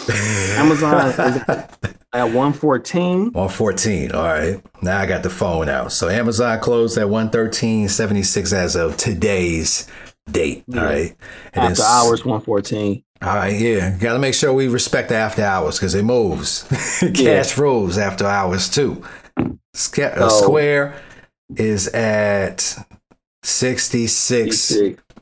Amazon 0.57 1.07
is 1.09 1.17
at 1.17 2.23
114. 2.25 3.31
114. 3.31 4.11
All 4.11 4.23
right. 4.23 4.61
Now 4.81 4.99
I 4.99 5.05
got 5.05 5.23
the 5.23 5.29
phone 5.29 5.69
out. 5.69 5.91
So 5.91 6.09
Amazon 6.09 6.59
closed 6.59 6.97
at 6.97 7.07
113.76 7.07 8.53
as 8.53 8.75
of 8.75 8.97
today's 8.97 9.87
date. 10.31 10.63
All 10.73 10.83
right. 10.83 11.15
And 11.53 11.71
After 11.71 11.83
hours, 11.83 12.23
114. 12.25 13.03
All 13.21 13.35
right. 13.35 13.59
Yeah. 13.59 13.97
Got 13.97 14.13
to 14.13 14.19
make 14.19 14.33
sure 14.33 14.53
we 14.53 14.67
respect 14.67 15.09
the 15.09 15.15
after 15.15 15.43
hours 15.43 15.77
because 15.77 15.93
it 15.95 16.03
moves. 16.03 16.63
Cash 17.15 17.57
rules 17.57 17.97
after 17.97 18.25
hours 18.25 18.69
too. 18.69 19.03
Sca- 19.73 20.15
uh, 20.17 20.29
So- 20.29 20.43
Square 20.43 20.95
is 21.57 21.87
at 21.89 22.77
66. 23.43 24.73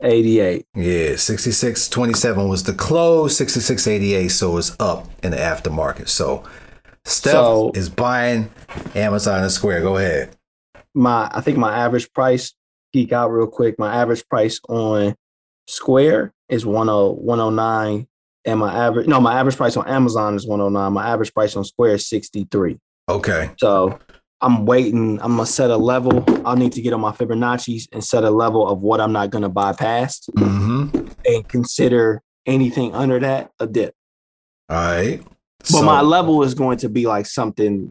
88. 0.04 0.66
Yeah, 0.74 1.10
66.27 1.10 2.48
was 2.48 2.62
the 2.64 2.72
close, 2.74 3.38
66.88, 3.38 4.30
so 4.30 4.56
it's 4.56 4.76
up 4.78 5.08
in 5.22 5.30
the 5.32 5.36
aftermarket. 5.36 6.08
So 6.08 6.44
Steph 7.04 7.32
So- 7.32 7.72
is 7.74 7.88
buying 7.88 8.50
Amazon 8.94 9.42
and 9.42 9.50
Square. 9.52 9.82
Go 9.82 9.96
ahead. 9.96 10.36
My, 10.94 11.28
I 11.32 11.40
think 11.40 11.58
my 11.58 11.76
average 11.76 12.12
price, 12.12 12.52
geek 12.92 13.12
out 13.12 13.30
real 13.30 13.46
quick. 13.48 13.78
My 13.78 13.94
average 13.94 14.26
price 14.28 14.60
on 14.68 15.14
Square 15.66 16.32
is 16.48 16.62
10, 16.62 16.70
109. 16.72 18.06
And 18.46 18.60
my 18.60 18.74
average, 18.74 19.06
no, 19.08 19.20
my 19.20 19.38
average 19.40 19.56
price 19.56 19.76
on 19.76 19.88
Amazon 19.88 20.34
is 20.36 20.46
109. 20.46 20.92
My 20.92 21.08
average 21.08 21.32
price 21.32 21.56
on 21.56 21.64
Square 21.64 21.94
is 21.94 22.08
63. 22.08 22.78
Okay. 23.08 23.50
So 23.58 23.98
I'm 24.40 24.66
waiting. 24.66 25.18
I'm 25.22 25.32
gonna 25.36 25.46
set 25.46 25.70
a 25.70 25.76
level. 25.76 26.24
I'll 26.46 26.56
need 26.56 26.72
to 26.72 26.82
get 26.82 26.92
on 26.92 27.00
my 27.00 27.12
Fibonacci's 27.12 27.88
and 27.92 28.04
set 28.04 28.24
a 28.24 28.30
level 28.30 28.68
of 28.68 28.82
what 28.82 29.00
I'm 29.00 29.12
not 29.12 29.30
gonna 29.30 29.48
bypass, 29.48 30.20
Mm-hmm. 30.36 31.08
and 31.24 31.48
consider 31.48 32.22
anything 32.46 32.94
under 32.94 33.18
that 33.20 33.50
a 33.60 33.66
dip. 33.66 33.94
All 34.68 34.76
right. 34.76 35.22
But 35.72 35.82
my 35.82 36.02
level 36.02 36.42
is 36.42 36.52
going 36.54 36.76
to 36.78 36.88
be 36.90 37.06
like 37.06 37.24
something. 37.26 37.90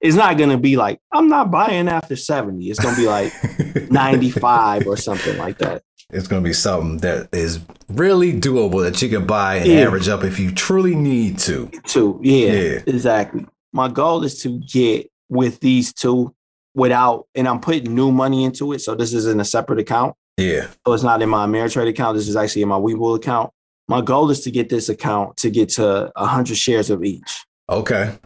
It's 0.00 0.16
not 0.16 0.36
gonna 0.36 0.58
be 0.58 0.76
like 0.76 0.98
I'm 1.12 1.28
not 1.28 1.50
buying 1.52 1.86
after 1.88 2.16
70. 2.16 2.64
It's 2.68 2.80
gonna 2.80 2.96
be 2.96 3.06
like 3.06 3.32
95 3.90 4.86
or 4.88 4.96
something 4.96 5.38
like 5.38 5.58
that. 5.58 5.82
it's 6.10 6.26
going 6.26 6.42
to 6.42 6.46
be 6.48 6.52
something 6.52 6.98
that 6.98 7.28
is 7.32 7.58
really 7.88 8.32
doable 8.38 8.82
that 8.82 9.00
you 9.00 9.08
can 9.08 9.24
buy 9.26 9.56
and 9.56 9.66
Yeah. 9.66 9.80
average 9.86 10.08
up 10.08 10.24
if 10.24 10.38
you 10.40 10.50
truly 10.50 10.94
need 10.96 11.38
to. 11.40 11.70
To 11.86 12.18
Yeah, 12.22 12.52
Yeah. 12.52 12.78
exactly. 12.86 13.46
My 13.72 13.88
goal 13.88 14.22
is 14.24 14.42
to 14.42 14.58
get 14.60 15.10
with 15.28 15.60
these 15.60 15.92
two 15.92 16.34
without, 16.74 17.26
and 17.34 17.48
I'm 17.48 17.60
putting 17.60 17.94
new 17.94 18.12
money 18.12 18.44
into 18.44 18.72
it. 18.72 18.80
So 18.80 18.94
this 18.94 19.14
is 19.14 19.26
in 19.26 19.40
a 19.40 19.44
separate 19.44 19.78
account. 19.78 20.14
Yeah. 20.36 20.68
So 20.86 20.92
it's 20.92 21.02
not 21.02 21.22
in 21.22 21.28
my 21.28 21.46
Ameritrade 21.46 21.88
account. 21.88 22.16
This 22.16 22.28
is 22.28 22.36
actually 22.36 22.62
in 22.62 22.68
my 22.68 22.78
Webull 22.78 23.16
account. 23.16 23.50
My 23.88 24.00
goal 24.00 24.30
is 24.30 24.40
to 24.42 24.50
get 24.50 24.68
this 24.68 24.88
account 24.88 25.36
to 25.38 25.50
get 25.50 25.68
to 25.70 26.10
100 26.16 26.56
shares 26.56 26.90
of 26.90 27.04
each. 27.04 27.44
Okay. 27.68 28.18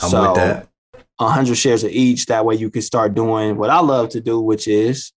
I'm 0.00 0.10
so, 0.10 0.22
with 0.22 0.36
that. 0.36 0.68
100 1.18 1.54
shares 1.56 1.82
of 1.82 1.90
each. 1.90 2.26
That 2.26 2.44
way 2.44 2.56
you 2.56 2.70
can 2.70 2.82
start 2.82 3.14
doing 3.14 3.56
what 3.56 3.70
I 3.70 3.80
love 3.80 4.10
to 4.10 4.20
do, 4.20 4.40
which 4.40 4.68
is 4.68 5.12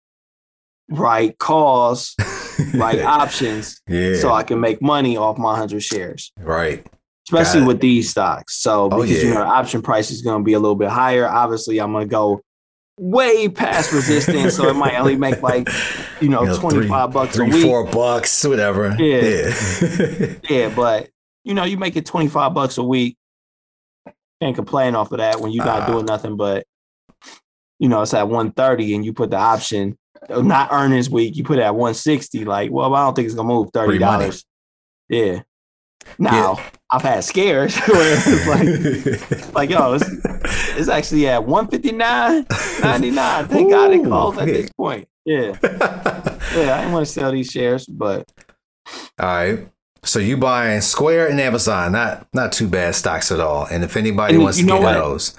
write 0.90 1.38
calls, 1.38 2.16
write 2.74 3.02
options, 3.02 3.82
yeah. 3.88 4.16
so 4.16 4.32
I 4.32 4.44
can 4.44 4.60
make 4.60 4.82
money 4.82 5.18
off 5.18 5.38
my 5.38 5.52
100 5.52 5.82
shares, 5.82 6.32
right. 6.40 6.86
Especially 7.30 7.64
with 7.66 7.80
these 7.80 8.10
stocks. 8.10 8.56
So 8.62 8.86
Oh, 8.86 8.90
because 9.02 9.24
you 9.24 9.30
yeah. 9.30 9.36
know 9.36 9.44
option 9.44 9.82
price 9.82 10.12
is 10.12 10.22
going 10.22 10.42
to 10.42 10.46
be 10.46 10.54
a 10.54 10.60
little 10.60 10.76
bit 10.76 10.90
higher. 10.90 11.28
Obviously, 11.28 11.80
I'm 11.80 11.92
going 11.92 12.08
to 12.08 12.12
go 12.12 12.42
way 13.00 13.48
past 13.48 13.92
resistance, 13.94 14.56
so 14.56 14.68
it 14.70 14.74
might 14.76 14.96
only 14.98 15.16
make 15.16 15.42
like 15.44 15.68
you 16.22 16.30
know, 16.30 16.42
You 16.44 16.48
know, 16.50 16.60
25 16.60 17.12
bucks 17.14 17.36
three, 17.36 17.50
a 17.50 17.54
week. 17.54 17.64
four 17.66 17.86
bucks, 17.86 18.44
whatever. 18.46 18.96
Yeah. 18.98 19.22
Yeah. 19.22 20.34
Yeah, 20.50 20.74
but 20.76 21.10
you 21.44 21.54
know, 21.54 21.64
you 21.64 21.78
make 21.78 21.96
it 21.96 22.06
25 22.06 22.54
bucks 22.54 22.78
a 22.78 22.84
week. 22.84 23.16
Can't 24.42 24.56
complain 24.56 24.96
off 24.96 25.12
of 25.12 25.18
that 25.20 25.40
when 25.40 25.52
you're 25.52 25.66
not 25.66 25.84
Ah. 25.84 25.88
doing 25.88 26.06
nothing 26.06 26.38
but 26.38 26.66
you 27.80 27.88
know, 27.90 28.02
it's 28.02 28.14
at 28.16 28.28
130 28.28 28.96
and 28.96 29.06
you 29.06 29.14
put 29.14 29.30
the 29.30 29.38
option 29.38 29.98
uh, 30.30 30.42
not 30.42 30.70
earnings 30.72 31.10
week, 31.12 31.36
you 31.38 31.44
put 31.44 31.60
it 31.60 31.62
at 31.62 31.76
160. 31.76 32.44
Like, 32.46 32.72
well, 32.72 32.94
I 32.96 33.06
don't 33.06 33.16
think 33.16 33.28
it's 33.28 33.36
gonna 33.36 33.48
move 33.48 33.72
$30. 33.72 34.44
Yeah. 35.10 35.42
Now, 36.20 36.60
I've 36.92 37.02
had 37.02 37.24
scares 37.24 37.76
where 37.88 38.18
it's 38.18 38.48
like, 38.48 39.54
like 39.54 39.70
yo, 39.70 39.94
it's, 39.94 40.06
it's 40.78 40.90
actually 40.90 41.28
at 41.28 41.42
159.99. 41.42 43.48
Thank 43.48 43.70
God 43.72 43.92
it 43.94 44.00
Ooh, 44.00 44.10
calls 44.10 44.38
at 44.38 44.48
yeah. 44.48 44.54
this 44.54 44.70
point. 44.72 45.08
Yeah. 45.26 45.58
Yeah, 45.62 46.76
I 46.76 46.80
didn't 46.80 46.94
want 46.94 47.06
to 47.06 47.12
sell 47.12 47.32
these 47.32 47.52
shares, 47.52 47.86
but 47.86 48.32
All 49.20 49.28
right. 49.28 49.68
So 50.04 50.20
you 50.20 50.38
buying 50.38 50.80
Square 50.82 51.28
and 51.28 51.40
Amazon, 51.42 51.92
not 51.92 52.28
not 52.34 52.52
too 52.54 52.68
bad 52.70 52.96
stocks 52.96 53.30
at 53.32 53.40
all. 53.42 53.66
And 53.66 53.84
if 53.84 53.98
anybody 53.98 54.36
And 54.36 54.44
wants 54.44 54.58
to 54.60 54.66
get 54.66 54.82
those, 54.82 55.36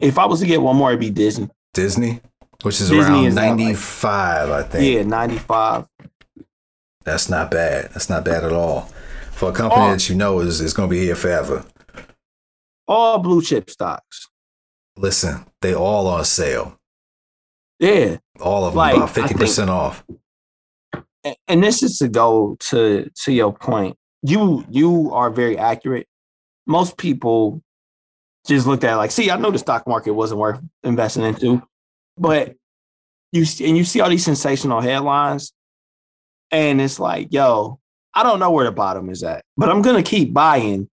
if 0.00 0.18
I 0.18 0.26
was 0.26 0.40
to 0.40 0.46
get 0.46 0.60
one 0.60 0.74
more, 0.76 0.90
it'd 0.90 0.98
be 1.00 1.10
Disney. 1.10 1.48
Disney, 1.74 2.20
which 2.62 2.80
is 2.80 2.88
Disney 2.90 3.04
around 3.04 3.24
is 3.26 3.36
at, 3.36 3.40
like- 3.42 3.50
ninety 3.56 3.74
five, 3.74 4.50
I 4.50 4.62
think. 4.64 4.94
Yeah, 4.96 5.02
95. 5.04 5.86
That's 7.04 7.28
not 7.28 7.50
bad. 7.50 7.90
That's 7.92 8.08
not 8.10 8.24
bad 8.24 8.44
at 8.44 8.52
all. 8.52 8.88
For 9.34 9.50
a 9.50 9.52
company 9.52 9.82
Oh. 9.82 9.90
that 9.92 10.08
you 10.08 10.14
know 10.14 10.40
is, 10.40 10.60
is 10.60 10.72
going 10.72 10.88
to 10.88 10.94
be 10.94 11.00
here 11.02 11.16
forever. 11.16 11.64
All 12.86 13.18
blue 13.18 13.42
chip 13.42 13.68
stocks. 13.70 14.28
Listen, 14.96 15.44
they 15.60 15.74
all 15.74 16.06
on 16.06 16.24
sale. 16.24 16.78
Yeah. 17.80 18.18
All 18.40 18.64
of 18.64 18.74
them 18.74 18.78
Like, 18.78 18.96
about 18.96 19.10
fifty 19.10 19.34
percent 19.34 19.70
off. 19.70 20.04
And 21.48 21.62
this 21.64 21.82
is 21.82 21.98
to 21.98 22.08
go 22.08 22.56
to 22.60 23.10
to 23.24 23.32
your 23.32 23.52
point. 23.52 23.96
You 24.22 24.64
you 24.70 25.12
are 25.12 25.30
very 25.30 25.58
accurate. 25.58 26.06
Most 26.66 26.96
people 26.96 27.62
just 28.46 28.66
looked 28.66 28.84
at 28.84 28.92
it 28.92 28.96
like, 28.96 29.10
see, 29.10 29.30
I 29.30 29.36
know 29.36 29.50
the 29.50 29.58
stock 29.58 29.86
market 29.88 30.12
wasn't 30.12 30.40
worth 30.40 30.60
investing 30.82 31.24
into, 31.24 31.62
but 32.16 32.54
you 33.32 33.44
and 33.66 33.76
you 33.76 33.84
see 33.84 34.00
all 34.00 34.10
these 34.10 34.24
sensational 34.24 34.80
headlines, 34.80 35.52
and 36.50 36.80
it's 36.80 37.00
like, 37.00 37.32
yo, 37.32 37.80
I 38.14 38.22
don't 38.22 38.38
know 38.38 38.50
where 38.50 38.64
the 38.64 38.72
bottom 38.72 39.10
is 39.10 39.22
at, 39.22 39.44
but 39.56 39.68
I'm 39.70 39.82
gonna 39.82 40.02
keep 40.02 40.32
buying, 40.32 40.88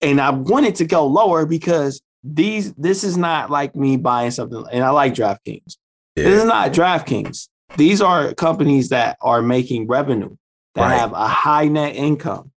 and 0.00 0.20
I 0.20 0.30
want 0.30 0.66
it 0.66 0.76
to 0.76 0.84
go 0.84 1.06
lower 1.06 1.44
because 1.46 2.00
these 2.24 2.72
this 2.74 3.02
is 3.04 3.16
not 3.16 3.50
like 3.50 3.74
me 3.74 3.96
buying 3.96 4.30
something, 4.30 4.64
and 4.72 4.84
I 4.84 4.90
like 4.90 5.14
DraftKings. 5.14 5.76
This 6.14 6.26
is 6.26 6.38
Yeah. 6.40 6.44
not 6.44 6.72
DraftKings. 6.72 7.48
These 7.76 8.00
are 8.00 8.34
companies 8.34 8.90
that 8.90 9.16
are 9.22 9.42
making 9.42 9.86
revenue, 9.88 10.36
that 10.74 10.82
Right. 10.82 10.96
have 10.98 11.12
a 11.12 11.26
high 11.26 11.66
net 11.68 11.96
income, 11.96 12.52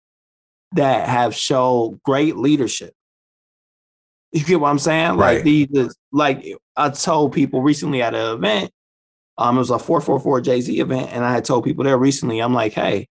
that 0.72 1.08
have 1.08 1.34
shown 1.34 2.00
great 2.04 2.36
leadership. 2.36 2.94
You 4.32 4.42
get 4.44 4.60
what 4.60 4.70
I'm 4.70 4.78
saying? 4.78 5.16
Right. 5.16 5.36
Like 5.36 5.44
these, 5.44 5.68
like 6.10 6.46
I 6.76 6.88
told 6.88 7.34
people 7.34 7.60
recently 7.62 8.00
at 8.02 8.14
an 8.14 8.34
event, 8.36 8.70
um, 9.38 9.56
it 9.56 9.58
was 9.58 9.70
a 9.70 9.78
444 9.78 10.40
Jay 10.40 10.60
Z 10.62 10.80
event, 10.80 11.10
and 11.12 11.24
I 11.24 11.32
had 11.32 11.44
told 11.44 11.64
people 11.64 11.84
there 11.84 11.98
recently, 11.98 12.40
I'm 12.40 12.54
like, 12.54 12.72
hey, 12.72 13.06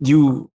you, 0.00 0.50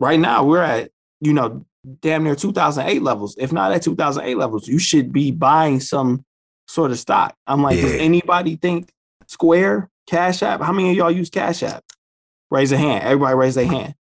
right 0.00 0.18
now 0.20 0.44
we're 0.44 0.62
at, 0.62 0.90
you 1.20 1.32
know, 1.32 1.64
damn 2.00 2.24
near 2.24 2.34
2008 2.36 3.02
levels. 3.02 3.34
If 3.38 3.52
not 3.52 3.72
at 3.72 3.82
2008 3.82 4.36
levels, 4.36 4.68
you 4.68 4.78
should 4.78 5.12
be 5.12 5.30
buying 5.30 5.80
some 5.80 6.24
sort 6.66 6.90
of 6.90 6.98
stock. 6.98 7.34
I'm 7.46 7.62
like, 7.62 7.78
does 7.80 7.92
anybody 8.00 8.56
think 8.56 8.90
Square, 9.26 9.88
Cash 10.06 10.42
App? 10.42 10.60
How 10.60 10.72
many 10.72 10.90
of 10.90 10.96
y'all 10.96 11.10
use 11.10 11.30
Cash 11.30 11.62
App? 11.62 11.84
Raise 12.50 12.72
a 12.72 12.78
hand. 12.78 13.04
Everybody 13.04 13.34
raise 13.36 13.54
their 13.54 13.66
hand. 13.66 13.94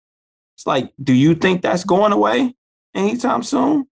It's 0.57 0.67
like, 0.67 0.93
do 1.03 1.13
you 1.13 1.35
think 1.35 1.63
that's 1.63 1.85
going 1.85 2.13
away 2.13 2.55
anytime 2.95 3.43
soon? 3.43 3.87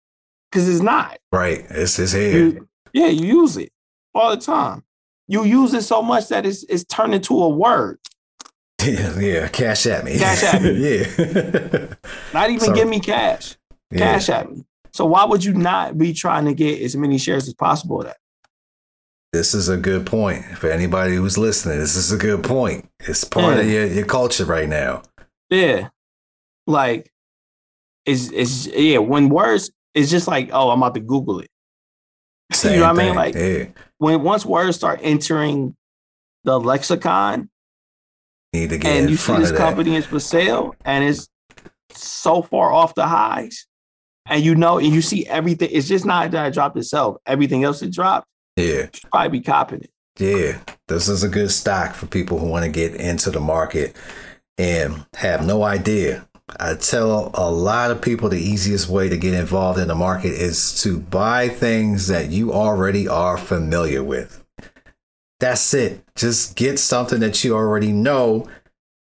Because 0.50 0.68
it's 0.68 0.80
not. 0.80 1.18
Right. 1.32 1.64
It's 1.70 1.98
it's 1.98 2.12
here. 2.12 2.36
You- 2.38 2.68
yeah, 2.92 3.08
you 3.08 3.26
use 3.40 3.56
it 3.56 3.70
all 4.14 4.30
the 4.30 4.40
time. 4.40 4.84
You 5.26 5.42
use 5.44 5.74
it 5.74 5.82
so 5.82 6.00
much 6.00 6.28
that 6.28 6.46
it's 6.46 6.62
it's 6.68 6.84
turned 6.84 7.12
into 7.14 7.42
a 7.42 7.48
word. 7.48 7.98
Yeah, 8.93 9.18
yeah. 9.18 9.49
Cash 9.49 9.87
at 9.87 10.05
me. 10.05 10.18
Cash 10.18 10.43
at 10.43 10.62
me. 10.62 10.72
yeah. 10.76 11.95
Not 12.32 12.51
even 12.51 12.61
So- 12.61 12.74
give 12.74 12.89
me 12.89 13.01
cash. 13.01 13.57
yeah. 13.91 13.99
Cash 13.99 14.28
at 14.28 14.51
me. 14.51 14.64
So 14.93 15.07
why 15.07 15.24
would 15.24 15.45
you 15.45 15.55
not 15.55 15.99
be 15.99 16.12
trying 16.12 16.45
to 16.45 16.55
get 16.55 16.80
as 16.80 16.95
many 16.97 17.18
shares 17.18 17.49
as 17.49 17.55
possible 17.55 18.01
of 18.01 18.07
that? 18.07 18.16
This 19.32 19.53
is 19.53 19.68
a 19.68 19.76
good 19.76 20.07
point 20.07 20.45
for 20.59 20.70
anybody 20.70 21.16
who's 21.16 21.37
listening. 21.37 21.80
This 21.80 21.97
is 21.97 22.12
a 22.12 22.16
good 22.16 22.45
point. 22.45 22.89
It's 23.01 23.24
part 23.24 23.59
of 23.59 23.68
your, 23.68 23.87
your 23.87 24.07
culture 24.07 24.45
right 24.45 24.68
now. 24.68 25.03
Yeah. 25.51 25.89
Like 26.68 27.11
it's 28.07 28.30
it's 28.30 28.66
yeah, 28.68 28.99
when 28.99 29.28
words 29.28 29.70
it's 29.95 30.11
just 30.11 30.28
like, 30.28 30.51
oh, 30.53 30.70
I'm 30.70 30.80
about 30.80 30.95
to 30.95 31.01
Google 31.01 31.41
it. 31.41 31.49
You 32.62 32.76
know 32.76 32.93
what 32.93 33.01
I 33.01 33.05
mean? 33.05 33.14
Like 33.16 33.35
yeah. 33.35 33.64
when 33.99 34.22
once 34.22 34.47
words 34.47 34.76
start 34.76 35.01
entering 35.03 35.74
the 36.45 36.61
lexicon 36.61 37.51
Need 38.55 38.70
to 38.70 38.78
get 38.78 38.96
and 38.96 39.11
you 39.11 39.16
see 39.16 39.36
this 39.36 39.50
company 39.50 39.96
is 39.96 40.07
for 40.07 40.20
sale 40.20 40.76
and 40.84 41.02
it's 41.02 41.28
so 41.90 42.40
far 42.40 42.72
off 42.72 42.94
the 42.94 43.07
highs, 43.07 43.66
and 44.26 44.44
you 44.44 44.55
know, 44.55 44.78
and 44.78 44.88
you 44.94 45.02
see 45.02 45.26
everything, 45.26 45.70
it's 45.72 45.88
just 45.88 46.07
not 46.07 46.30
that 46.30 46.46
it 46.46 46.55
dropped 46.55 46.76
itself. 46.76 47.16
Everything 47.26 47.64
else 47.64 47.82
it 47.82 47.92
dropped, 47.92 48.28
Yeah. 48.57 48.64
you 48.64 48.88
should 48.92 49.11
probably 49.11 49.40
be 49.40 49.44
copying 49.44 49.82
it. 49.82 49.90
Yeah, 50.18 50.59
this 50.86 51.09
is 51.09 51.24
a 51.24 51.28
good 51.28 51.50
stock 51.50 51.94
for 51.94 52.07
people 52.07 52.38
who 52.38 52.46
want 52.46 52.64
to 52.64 52.70
get 52.70 52.94
into 52.94 53.32
the 53.32 53.40
market 53.40 53.96
and 54.57 55.05
have 55.16 55.44
no 55.44 55.64
idea. 55.64 56.28
I 56.61 56.74
tell 56.74 57.32
a 57.34 57.50
lot 57.50 57.90
of 57.90 58.00
people 58.00 58.28
the 58.28 58.40
easiest 58.40 58.88
way 58.88 59.09
to 59.09 59.16
get 59.16 59.34
involved 59.34 59.80
in 59.80 59.88
the 59.88 59.96
market 59.96 60.32
is 60.32 60.80
to 60.82 61.00
buy 61.00 61.48
things 61.48 62.07
that 62.07 62.30
you 62.30 62.52
already 62.52 63.09
are 63.09 63.36
familiar 63.36 64.05
with. 64.05 64.43
That's 65.41 65.74
it. 65.74 66.03
Just 66.16 66.57
get 66.57 66.78
something 66.78 67.20
that 67.20 67.43
you 67.45 67.55
already 67.55 67.93
know 67.93 68.49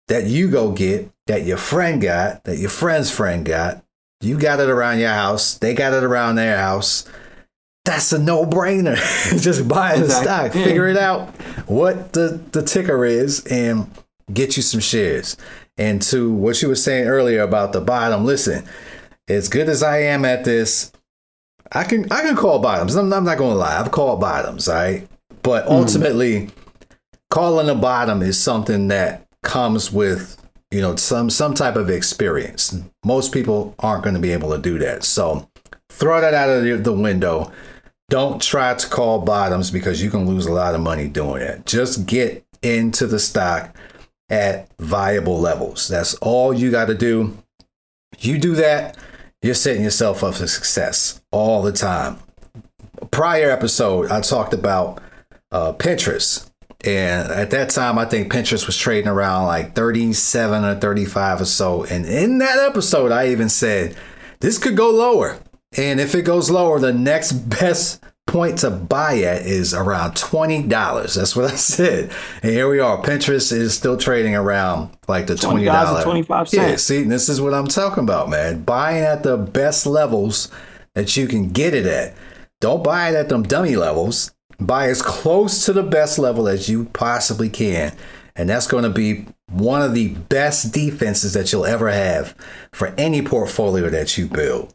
that 0.09 0.27
you 0.27 0.51
go 0.51 0.73
get, 0.73 1.11
that 1.27 1.45
your 1.45 1.57
friend 1.59 2.01
got, 2.01 2.45
that 2.45 2.59
your 2.59 2.71
friend's 2.71 3.11
friend 3.11 3.45
got. 3.45 3.85
You 4.21 4.39
got 4.39 4.61
it 4.61 4.69
around 4.69 4.99
your 4.99 5.11
house, 5.11 5.55
they 5.59 5.75
got 5.75 5.93
it 5.95 6.03
around 6.05 6.37
their 6.37 6.59
house 6.59 7.09
that's 7.85 8.13
a 8.13 8.19
no-brainer. 8.19 8.97
Just 9.43 9.67
buy 9.67 9.97
the 9.97 10.05
Exactly. 10.05 10.25
stock, 10.25 10.55
Yeah. 10.55 10.65
figure 10.65 10.87
it 10.89 10.97
out 10.99 11.29
what 11.69 12.13
the, 12.13 12.41
the 12.53 12.63
ticker 12.63 13.05
is, 13.05 13.45
and 13.47 13.91
get 14.33 14.57
you 14.57 14.63
some 14.63 14.81
shares. 14.81 15.37
And 15.79 16.03
to 16.03 16.33
what 16.33 16.61
you 16.61 16.69
were 16.69 16.75
saying 16.77 17.09
earlier 17.09 17.41
about 17.41 17.73
the 17.73 17.81
bottom, 17.81 18.25
listen, 18.27 18.65
as 19.29 19.49
good 19.49 19.69
as 19.69 19.83
I 19.83 20.03
am 20.03 20.25
at 20.27 20.45
this, 20.45 20.93
I 21.73 21.85
can 21.85 22.11
I 22.13 22.21
can 22.23 22.37
call 22.37 22.59
bottoms. 22.59 22.97
I'm, 22.97 23.13
I'm 23.13 23.25
not 23.25 23.39
going 23.39 23.53
to 23.53 23.59
lie, 23.59 23.81
I've 23.81 23.91
called 23.91 24.21
bottoms, 24.21 24.69
all 24.69 24.75
right. 24.75 25.09
But 25.43 25.65
hmm. 25.65 25.73
ultimately, 25.73 26.51
calling 27.31 27.69
a 27.69 27.75
bottom 27.75 28.23
is 28.23 28.39
something 28.39 28.89
that 28.89 29.27
comes 29.43 29.91
with 29.91 30.37
you 30.71 30.81
know 30.81 30.97
some 30.97 31.31
some 31.31 31.55
type 31.55 31.77
of 31.77 31.91
experience. 31.91 32.79
Most 33.05 33.33
people 33.33 33.75
aren't 33.79 34.05
going 34.05 34.15
to 34.15 34.21
be 34.21 34.33
able 34.33 34.51
to 34.51 34.59
do 34.59 34.79
that. 34.79 35.05
So 35.05 35.49
throw 35.91 36.21
that 36.21 36.35
out 36.35 36.49
of 36.49 36.65
the- 36.65 36.77
the 36.77 36.93
window. 36.93 37.51
Don't 38.09 38.43
try 38.43 38.75
to 38.75 38.89
call 38.89 39.21
bottoms 39.21 39.71
because 39.71 40.03
you 40.03 40.11
can 40.11 40.27
lose 40.27 40.47
a 40.47 40.53
lot 40.53 40.75
of 40.75 40.81
money 40.81 41.07
doing 41.07 41.43
it. 41.43 41.65
Just 41.65 42.07
get 42.07 42.45
into 42.63 43.07
the 43.07 43.21
stock 43.21 43.77
at 44.29 44.69
viable 44.79 45.39
levels. 45.41 45.89
That's 45.89 46.15
all 46.15 46.53
you 46.53 46.71
got 46.71 46.87
to 46.87 46.95
do. 46.95 47.37
You 48.19 48.39
do 48.39 48.55
that, 48.57 48.97
you're 49.43 49.55
setting 49.55 49.85
yourself 49.85 50.25
up 50.25 50.35
for 50.35 50.47
success 50.47 51.21
all 51.31 51.63
the 51.63 51.73
time. 51.73 52.19
Prior 53.11 53.51
episode, 53.51 54.11
I 54.11 54.21
talked 54.21 54.53
about 54.53 55.01
uh, 55.53 55.73
Pinterest. 55.73 56.51
And 56.85 57.31
at 57.31 57.51
that 57.51 57.71
time, 57.71 57.99
I 57.99 58.07
think 58.07 58.33
Pinterest 58.33 58.67
was 58.67 58.77
trading 58.77 59.09
around 59.09 59.47
like 59.47 59.75
37 59.75 60.65
or 60.65 60.75
35 60.77 61.43
or 61.43 61.45
so. 61.45 61.85
And 61.85 62.07
in 62.07 62.39
that 62.39 62.59
episode, 62.59 63.13
I 63.13 63.29
even 63.29 63.51
said, 63.51 63.97
this 64.41 64.57
could 64.57 64.77
go 64.77 64.91
lower. 64.91 65.39
And 65.77 66.01
if 66.01 66.15
it 66.15 66.23
goes 66.23 66.51
lower, 66.51 66.79
the 66.79 66.93
next 66.93 67.33
best 67.61 68.03
point 68.27 68.59
to 68.61 68.71
buy 68.71 69.19
at 69.19 69.43
is 69.43 69.75
around 69.75 70.13
$20. 70.13 71.15
That's 71.15 71.37
what 71.37 71.53
I 71.53 71.55
said. 71.57 72.13
And 72.43 72.53
here 72.53 72.71
we 72.71 72.81
are. 72.81 73.03
Pinterest 73.03 73.53
is 73.53 73.75
still 73.75 73.97
trading 73.97 74.35
around 74.35 74.97
like 75.07 75.27
the 75.27 75.35
$20. 75.35 75.67
$20 75.67 75.95
and 75.97 76.05
25 76.05 76.49
Yeah, 76.53 76.77
see, 76.77 77.03
this 77.03 77.29
is 77.29 77.41
what 77.41 77.53
I'm 77.53 77.67
talking 77.69 78.05
about, 78.05 78.31
man. 78.31 78.63
Buying 78.63 79.03
at 79.03 79.23
the 79.23 79.37
best 79.37 79.85
levels 79.85 80.51
that 80.95 81.17
you 81.17 81.27
can 81.27 81.51
get 81.51 81.75
it 81.75 81.87
at. 81.87 82.15
Don't 82.61 82.85
buy 82.85 83.11
it 83.11 83.17
at 83.17 83.29
them 83.29 83.43
dummy 83.43 83.77
levels. 83.77 84.33
Buy 84.61 84.89
as 84.89 85.03
close 85.03 85.65
to 85.67 85.73
the 85.73 85.83
best 85.83 86.19
level 86.19 86.49
as 86.49 86.69
you 86.69 86.85
possibly 86.87 87.49
can. 87.49 87.97
And 88.37 88.49
that's 88.49 88.67
going 88.67 88.85
to 88.85 88.91
be 88.91 89.27
one 89.51 89.83
of 89.83 89.95
the 89.95 90.09
best 90.09 90.73
defenses 90.73 91.33
that 91.35 91.53
you'll 91.53 91.67
ever 91.67 91.91
have 91.91 92.35
for 92.73 92.89
any 92.97 93.23
portfolio 93.23 93.89
that 93.91 94.17
you 94.17 94.27
build. 94.27 94.75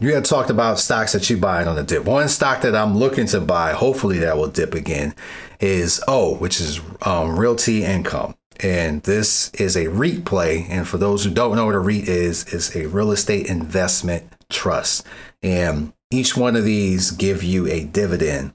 You 0.00 0.14
had 0.14 0.24
talked 0.24 0.50
about 0.50 0.80
stocks 0.80 1.12
that 1.12 1.30
you 1.30 1.36
buying 1.36 1.68
on 1.68 1.76
the 1.76 1.84
dip. 1.84 2.04
One 2.04 2.28
stock 2.28 2.62
that 2.62 2.74
I'm 2.74 2.96
looking 2.96 3.26
to 3.26 3.40
buy, 3.40 3.72
hopefully 3.72 4.18
that 4.18 4.36
will 4.36 4.48
dip 4.48 4.74
again, 4.74 5.14
is 5.60 6.02
O, 6.08 6.34
which 6.34 6.60
is 6.60 6.80
um, 7.02 7.38
Realty 7.38 7.84
Income. 7.84 8.34
And 8.60 9.02
this 9.02 9.52
is 9.54 9.76
a 9.76 9.88
REIT 9.88 10.24
play. 10.24 10.66
And 10.68 10.86
for 10.86 10.98
those 10.98 11.24
who 11.24 11.30
don't 11.30 11.56
know 11.56 11.66
what 11.66 11.74
a 11.74 11.80
REIT 11.80 12.08
is, 12.08 12.52
it's 12.52 12.74
a 12.74 12.86
real 12.86 13.12
estate 13.12 13.46
investment 13.46 14.24
trust. 14.48 15.06
And 15.42 15.92
each 16.10 16.36
one 16.36 16.56
of 16.56 16.64
these 16.64 17.10
give 17.12 17.44
you 17.44 17.68
a 17.68 17.84
dividend 17.84 18.54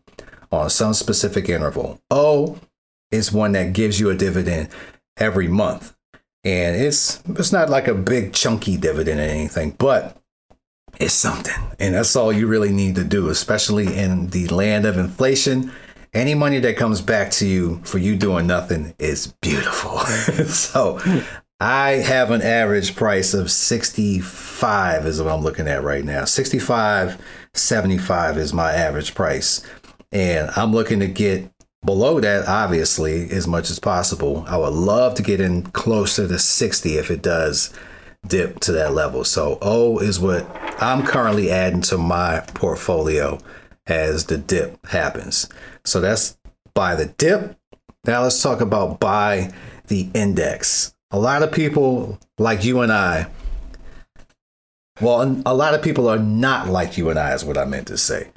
on 0.51 0.69
some 0.69 0.93
specific 0.93 1.49
interval. 1.49 2.01
O 2.09 2.59
is 3.11 3.31
one 3.31 3.53
that 3.53 3.73
gives 3.73 3.99
you 3.99 4.09
a 4.09 4.15
dividend 4.15 4.69
every 5.17 5.47
month. 5.47 5.95
And 6.43 6.75
it's 6.75 7.21
it's 7.27 7.51
not 7.51 7.69
like 7.69 7.87
a 7.87 7.93
big 7.93 8.33
chunky 8.33 8.77
dividend 8.77 9.19
or 9.19 9.23
anything, 9.23 9.71
but 9.71 10.17
it's 10.99 11.13
something. 11.13 11.53
And 11.79 11.95
that's 11.95 12.15
all 12.15 12.31
you 12.31 12.47
really 12.47 12.71
need 12.71 12.95
to 12.95 13.03
do, 13.03 13.29
especially 13.29 13.97
in 13.97 14.27
the 14.27 14.47
land 14.47 14.85
of 14.85 14.97
inflation. 14.97 15.71
Any 16.13 16.33
money 16.33 16.59
that 16.59 16.77
comes 16.77 17.01
back 17.01 17.29
to 17.31 17.47
you 17.47 17.81
for 17.83 17.99
you 17.99 18.15
doing 18.15 18.47
nothing 18.47 18.95
is 18.97 19.33
beautiful. 19.41 19.99
so 20.45 20.99
I 21.59 21.91
have 21.91 22.31
an 22.31 22.41
average 22.41 22.95
price 22.95 23.33
of 23.33 23.51
65 23.51 25.05
is 25.05 25.21
what 25.21 25.31
I'm 25.31 25.41
looking 25.41 25.67
at 25.67 25.83
right 25.83 26.05
now. 26.05 26.23
65, 26.23 27.21
75 27.53 28.37
is 28.37 28.53
my 28.53 28.71
average 28.71 29.13
price. 29.13 29.61
And 30.11 30.49
I'm 30.55 30.71
looking 30.73 30.99
to 30.99 31.07
get 31.07 31.51
below 31.85 32.19
that, 32.19 32.47
obviously, 32.47 33.29
as 33.29 33.47
much 33.47 33.69
as 33.69 33.79
possible. 33.79 34.43
I 34.47 34.57
would 34.57 34.73
love 34.73 35.15
to 35.15 35.23
get 35.23 35.39
in 35.39 35.63
closer 35.63 36.27
to 36.27 36.39
60 36.39 36.97
if 36.97 37.11
it 37.11 37.21
does 37.21 37.73
dip 38.27 38.59
to 38.61 38.71
that 38.73 38.93
level. 38.93 39.23
So 39.23 39.57
O 39.61 39.99
is 39.99 40.19
what 40.19 40.45
I'm 40.81 41.05
currently 41.05 41.51
adding 41.51 41.81
to 41.83 41.97
my 41.97 42.41
portfolio 42.53 43.39
as 43.87 44.25
the 44.25 44.37
dip 44.37 44.85
happens. 44.85 45.47
So 45.85 46.01
that's 46.01 46.37
buy 46.73 46.95
the 46.95 47.05
dip. 47.05 47.57
Now 48.05 48.23
let's 48.23 48.41
talk 48.41 48.61
about 48.61 48.99
buy 48.99 49.51
the 49.87 50.09
index. 50.13 50.93
A 51.11 51.19
lot 51.19 51.43
of 51.43 51.51
people 51.51 52.19
like 52.37 52.63
you 52.63 52.81
and 52.81 52.91
I, 52.91 53.27
well, 55.01 55.41
a 55.45 55.55
lot 55.55 55.73
of 55.73 55.81
people 55.81 56.07
are 56.07 56.19
not 56.19 56.67
like 56.67 56.97
you 56.97 57.09
and 57.09 57.17
I, 57.17 57.33
is 57.33 57.45
what 57.45 57.57
I 57.57 57.65
meant 57.65 57.87
to 57.87 57.97
say, 57.97 58.29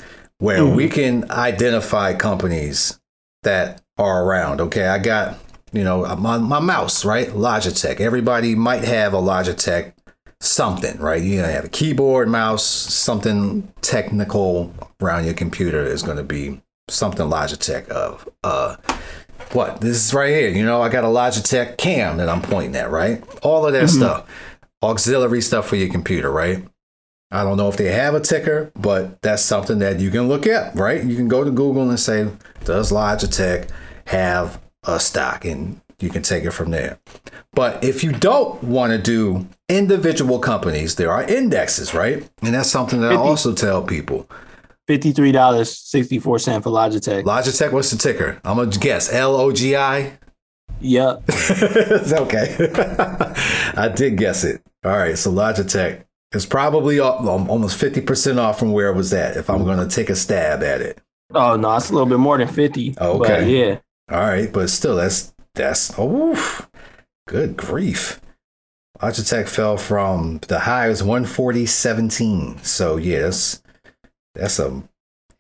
where 0.43 0.67
we 0.67 0.87
mm-hmm. 0.87 0.95
can 0.95 1.31
identify 1.31 2.15
companies 2.15 3.01
that 3.43 3.83
are 3.97 4.25
around. 4.25 4.61
Okay, 4.61 4.87
I 4.87 4.99
got 4.99 5.39
you 5.73 5.83
know, 5.83 6.05
uh, 6.05 6.17
my, 6.17 6.39
my 6.39 6.61
mouse, 6.61 7.05
right? 7.05 7.29
Logitech. 7.29 8.01
Everybody 8.01 8.55
might 8.55 8.85
have 8.85 9.15
a 9.15 9.19
Logitech 9.19 9.95
something, 10.41 10.99
right? 10.99 11.23
You 11.23 11.41
have 11.41 11.65
a 11.65 11.69
keyboard, 11.69 12.29
mouse, 12.29 12.65
something 12.65 13.73
technical 13.81 14.75
around 15.01 15.25
your 15.25 15.35
computer 15.35 15.83
is 15.83 16.03
going 16.03 16.19
to 16.19 16.23
be 16.23 16.61
something 16.89 17.27
Logitech 17.27 17.89
of. 17.89 18.29
Uh, 18.45 18.77
what? 19.53 19.81
This 19.81 19.97
is 19.97 20.15
right 20.15 20.31
here. 20.31 20.51
You 20.51 20.65
know, 20.65 20.83
I 20.83 20.89
got 20.89 21.05
a 21.05 21.09
Logitech 21.09 21.79
cam 21.79 22.19
that 22.19 22.29
I'm 22.29 22.43
pointing 22.43 22.77
at, 22.77 22.91
right? 22.91 23.25
All 23.43 23.67
of 23.67 23.73
that 23.73 23.85
mm-hmm. 23.85 23.99
stuff. 23.99 24.29
Auxiliary 24.83 25.41
stuff 25.41 25.69
for 25.69 25.77
your 25.77 25.89
computer, 25.89 26.31
right? 26.31 26.67
I 27.33 27.45
don't 27.45 27.57
know 27.57 27.69
if 27.69 27.79
they 27.79 27.91
have 27.91 28.15
a 28.15 28.21
ticker, 28.21 28.71
but 28.75 29.23
that's 29.23 29.43
something 29.43 29.79
that 29.79 29.99
you 30.01 30.11
can 30.11 30.29
look 30.29 30.47
at, 30.47 30.75
right? 30.77 31.03
You 31.03 31.17
can 31.17 31.29
go 31.29 31.43
to 31.43 31.51
Google 31.51 31.89
and 31.89 31.99
say, 31.99 32.29
does 32.65 32.93
Logitech 32.93 33.71
have 34.07 34.61
a 34.85 35.01
stock? 35.01 35.47
And 35.47 35.81
you 35.99 36.11
can 36.11 36.23
take 36.23 36.45
it 36.45 36.51
from 36.51 36.71
there. 36.71 36.99
But 37.55 37.83
if 37.83 38.05
you 38.05 38.13
don't 38.13 38.63
want 38.63 38.93
to 38.93 38.99
do 38.99 39.47
individual 39.69 40.41
companies, 40.41 40.97
there 40.97 41.11
are 41.11 41.23
indexes, 41.23 41.95
right? 41.95 42.29
And 42.43 42.55
that's 42.55 42.71
something 42.71 43.01
that 43.01 43.13
I 43.13 43.17
also 43.17 43.55
tell 43.55 43.83
people. 43.83 44.29
Fifty-three 44.89 45.33
dollars 45.33 45.79
sixty-four 45.79 46.39
cent 46.41 46.65
for 46.65 46.71
Logitech. 46.71 47.23
Logitech, 47.23 47.73
what's 47.73 47.91
the 47.91 47.97
ticker? 47.97 48.41
I'm 48.45 48.57
gonna 48.57 48.71
guess 48.71 49.13
L 49.13 49.37
O 49.37 49.53
G 49.53 49.77
I. 49.77 50.19
Yep. 50.81 51.23
It's 51.29 52.13
okay. 52.13 52.57
I 53.77 53.89
did 53.89 54.17
guess 54.19 54.43
it. 54.43 54.61
All 54.85 54.91
right, 54.97 55.17
so 55.17 55.31
Logitech 55.31 56.03
is 56.35 56.47
probably 56.47 57.01
almost 57.01 57.81
50% 57.81 58.39
off 58.39 58.59
from 58.59 58.73
where 58.73 58.89
it 58.89 58.97
was 58.97 59.13
at 59.13 59.37
if 59.37 59.49
I'm 59.51 59.59
mm-hmm. 59.59 59.67
going 59.67 59.89
to 59.89 59.95
take 59.95 60.11
a 60.11 60.17
stab 60.17 60.63
at 60.63 60.81
it. 60.81 61.01
Oh 61.35 61.57
no, 61.57 61.77
it's 61.77 61.91
a 61.91 61.93
little 61.95 62.09
bit 62.09 62.19
more 62.19 62.37
than 62.37 62.49
fifty. 62.49 62.95
Okay. 63.01 63.29
But 63.29 63.47
yeah. 63.47 63.79
All 64.11 64.21
right, 64.21 64.53
but 64.53 64.69
still, 64.69 64.97
that's, 64.97 65.33
that's, 65.55 65.95
oh, 65.97 66.67
good 67.27 67.57
grief. 67.57 68.21
Logitech 69.01 69.49
fell 69.49 69.79
from 69.79 70.39
the 70.49 70.61
high 70.61 70.89
was 70.89 71.03
140.17. 71.03 72.65
So, 72.65 72.99
that's, 72.99 73.63
that's 74.35 74.59
a 74.59 74.83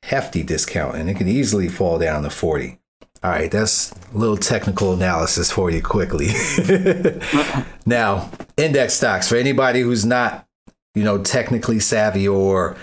hefty 0.04 0.42
discount 0.42 0.96
and 0.96 1.10
it 1.10 1.16
can 1.16 1.28
easily 1.28 1.68
fall 1.68 1.98
down 1.98 2.22
to 2.22 2.30
40. 2.30 2.78
All 3.22 3.30
right, 3.30 3.50
that's 3.50 3.92
a 3.92 4.18
little 4.18 4.36
technical 4.36 4.94
analysis 4.94 5.52
for 5.52 5.70
you 5.70 5.80
quickly. 5.80 6.28
now, 7.86 8.30
index 8.56 8.94
stocks 8.94 9.28
for 9.28 9.36
anybody 9.36 9.80
who's 9.80 10.04
not, 10.04 10.46
you 10.94 11.02
know, 11.02 11.22
technically 11.22 11.80
savvy 11.80 12.28
or 12.28 12.76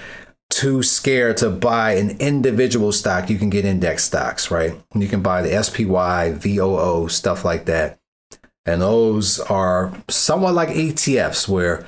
too 0.50 0.82
scared 0.82 1.38
to 1.38 1.50
buy 1.50 1.94
an 1.94 2.18
individual 2.20 2.92
stock, 2.92 3.30
you 3.30 3.38
can 3.38 3.50
get 3.50 3.66
index 3.66 4.04
stocks, 4.04 4.50
right? 4.50 4.74
You 4.96 5.08
can 5.08 5.22
buy 5.22 5.42
the 5.42 5.64
SPY, 5.64 6.34
VOO, 6.34 7.08
stuff 7.08 7.46
like 7.46 7.66
that. 7.66 8.00
And 8.66 8.82
those 8.82 9.40
are 9.40 9.94
somewhat 10.10 10.54
like 10.54 10.70
ETFs 10.70 11.48
where 11.48 11.86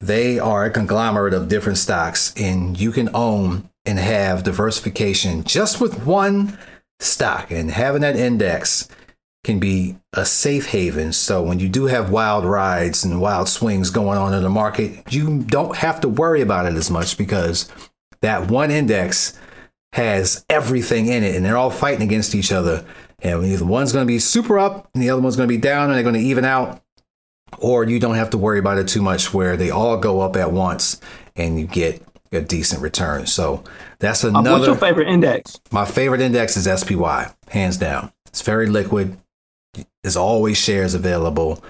they 0.00 0.38
are 0.38 0.64
a 0.64 0.70
conglomerate 0.70 1.34
of 1.34 1.48
different 1.48 1.78
stocks 1.78 2.34
and 2.36 2.78
you 2.78 2.92
can 2.92 3.08
own 3.14 3.68
and 3.84 3.98
have 3.98 4.42
diversification 4.42 5.44
just 5.44 5.80
with 5.80 6.06
one 6.06 6.58
stock 7.00 7.50
and 7.50 7.70
having 7.70 8.02
that 8.02 8.16
index 8.16 8.88
can 9.44 9.58
be 9.58 9.96
a 10.12 10.24
safe 10.24 10.66
haven. 10.66 11.12
So 11.12 11.42
when 11.42 11.58
you 11.58 11.68
do 11.68 11.86
have 11.86 12.10
wild 12.10 12.44
rides 12.44 13.04
and 13.04 13.20
wild 13.20 13.48
swings 13.48 13.90
going 13.90 14.16
on 14.18 14.34
in 14.34 14.42
the 14.42 14.48
market, 14.48 15.12
you 15.12 15.40
don't 15.42 15.76
have 15.76 16.00
to 16.02 16.08
worry 16.08 16.40
about 16.40 16.66
it 16.66 16.74
as 16.74 16.90
much 16.90 17.18
because 17.18 17.68
that 18.20 18.48
one 18.50 18.70
index 18.70 19.38
has 19.94 20.44
everything 20.48 21.06
in 21.08 21.24
it 21.24 21.34
and 21.34 21.44
they're 21.44 21.56
all 21.56 21.70
fighting 21.70 22.02
against 22.02 22.34
each 22.34 22.52
other. 22.52 22.84
And 23.20 23.44
either 23.44 23.64
one's 23.64 23.92
going 23.92 24.04
to 24.06 24.10
be 24.12 24.18
super 24.20 24.58
up 24.58 24.88
and 24.94 25.02
the 25.02 25.10
other 25.10 25.20
one's 25.22 25.36
going 25.36 25.48
to 25.48 25.52
be 25.52 25.60
down 25.60 25.86
and 25.86 25.94
they're 25.94 26.02
going 26.04 26.14
to 26.14 26.20
even 26.20 26.44
out. 26.44 26.80
Or 27.58 27.84
you 27.84 27.98
don't 27.98 28.14
have 28.14 28.30
to 28.30 28.38
worry 28.38 28.58
about 28.58 28.78
it 28.78 28.88
too 28.88 29.02
much 29.02 29.34
where 29.34 29.56
they 29.56 29.70
all 29.70 29.96
go 29.98 30.20
up 30.20 30.36
at 30.36 30.52
once 30.52 31.00
and 31.36 31.58
you 31.60 31.66
get 31.66 32.02
a 32.30 32.40
decent 32.40 32.80
return. 32.80 33.26
So 33.26 33.62
that's 33.98 34.24
Uh, 34.24 34.30
What's 34.30 34.46
your 34.46 34.56
another. 34.56 34.74
favorite 34.76 35.08
index? 35.08 35.60
My 35.70 35.84
favorite 35.84 36.20
index 36.20 36.56
is 36.56 36.64
SPY, 36.80 37.30
hands 37.48 37.76
down. 37.76 38.12
It's 38.26 38.40
very 38.42 38.66
liquid. 38.68 39.18
There's 40.02 40.16
always 40.16 40.58
shares 40.58 40.94
available. 40.94 41.62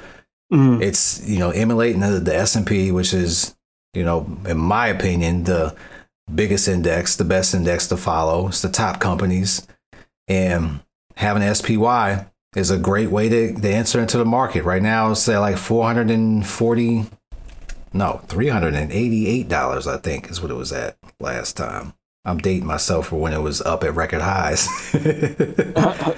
Mhm. 0.53 0.83
It's 0.83 1.27
you 1.27 1.39
know 1.39 1.51
emulating 1.51 2.01
the, 2.01 2.21
the 2.21 2.35
S 2.37 2.57
and 2.57 2.67
P, 2.67 2.91
which 2.91 3.15
is 3.15 3.55
you 3.95 4.05
know 4.05 4.27
in 4.47 4.59
my 4.59 4.89
opinion 4.89 5.45
the 5.45 5.75
biggest 6.33 6.69
index, 6.69 7.17
the 7.17 7.25
best 7.25 7.55
index 7.55 7.87
to 7.89 7.97
follow. 7.97 8.49
It's 8.49 8.63
the 8.63 8.69
top 8.69 9.01
companies, 9.01 9.67
and 10.29 10.81
having 11.17 11.43
SPY 11.55 12.27
is 12.55 12.71
a 12.71 12.79
great 12.79 13.11
way 13.11 13.29
to, 13.31 13.55
to 13.55 13.69
enter 13.71 14.01
into 14.01 14.19
the 14.19 14.25
market. 14.27 14.63
Right 14.65 14.83
now, 14.83 15.11
it's 15.13 15.27
at 15.29 15.39
like 15.39 15.57
440, 15.57 17.07
no, 17.95 18.21
388 18.29 19.49
dollars. 19.49 19.87
I 19.87 19.97
think 19.99 20.31
is 20.31 20.41
what 20.43 20.51
it 20.51 20.55
was 20.55 20.73
at 20.73 20.97
last 21.19 21.57
time. 21.57 21.95
I'm 22.25 22.39
dating 22.39 22.67
myself 22.67 23.09
for 23.09 23.17
when 23.17 23.33
it 23.33 23.41
was 23.41 23.61
up 23.63 23.83
at 23.85 23.95
record 23.95 24.21
highs. 24.21 24.69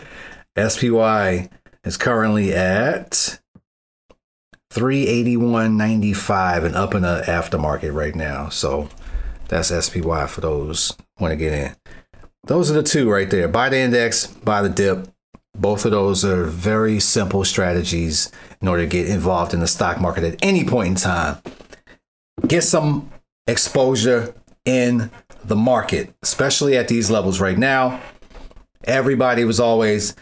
SPY 0.57 1.49
is 1.85 1.97
currently 1.97 2.53
at 2.53 3.39
381.95 4.73 6.65
and 6.65 6.75
up 6.75 6.95
in 6.95 7.03
the 7.03 7.23
aftermarket 7.27 7.95
right 7.95 8.15
now. 8.15 8.49
So 8.49 8.89
that's 9.49 9.69
SPY 9.69 10.27
for 10.27 10.41
those 10.41 10.97
want 11.21 11.33
to 11.33 11.37
get 11.37 11.53
in. 11.53 11.77
Those 12.45 12.71
are 12.71 12.75
the 12.75 12.83
two 12.83 13.11
right 13.11 13.31
there. 13.31 13.49
Buy 13.49 13.69
the 13.69 13.79
index, 13.79 14.27
buy 14.27 14.63
the 14.63 14.69
dip. 14.69 15.09
Both 15.57 15.85
of 15.85 15.93
those 15.93 16.25
are 16.25 16.45
very 16.45 16.99
simple 16.99 17.45
strategies 17.45 18.33
in 18.61 18.67
order 18.67 18.83
to 18.83 18.89
get 18.89 19.09
involved 19.09 19.55
in 19.55 19.61
the 19.61 19.69
stock 19.69 20.01
market 20.01 20.25
at 20.25 20.39
any 20.43 20.65
point 20.65 20.89
in 20.89 20.95
time. 20.97 21.39
Get 22.47 22.63
some 22.63 23.11
exposure 23.47 24.35
in 24.65 25.11
the 25.45 25.55
market, 25.55 26.13
especially 26.23 26.77
at 26.77 26.89
these 26.89 27.11
levels 27.11 27.41
right 27.41 27.57
now. 27.57 28.01
Everybody 28.85 29.45
was 29.45 29.61
always, 29.61 30.17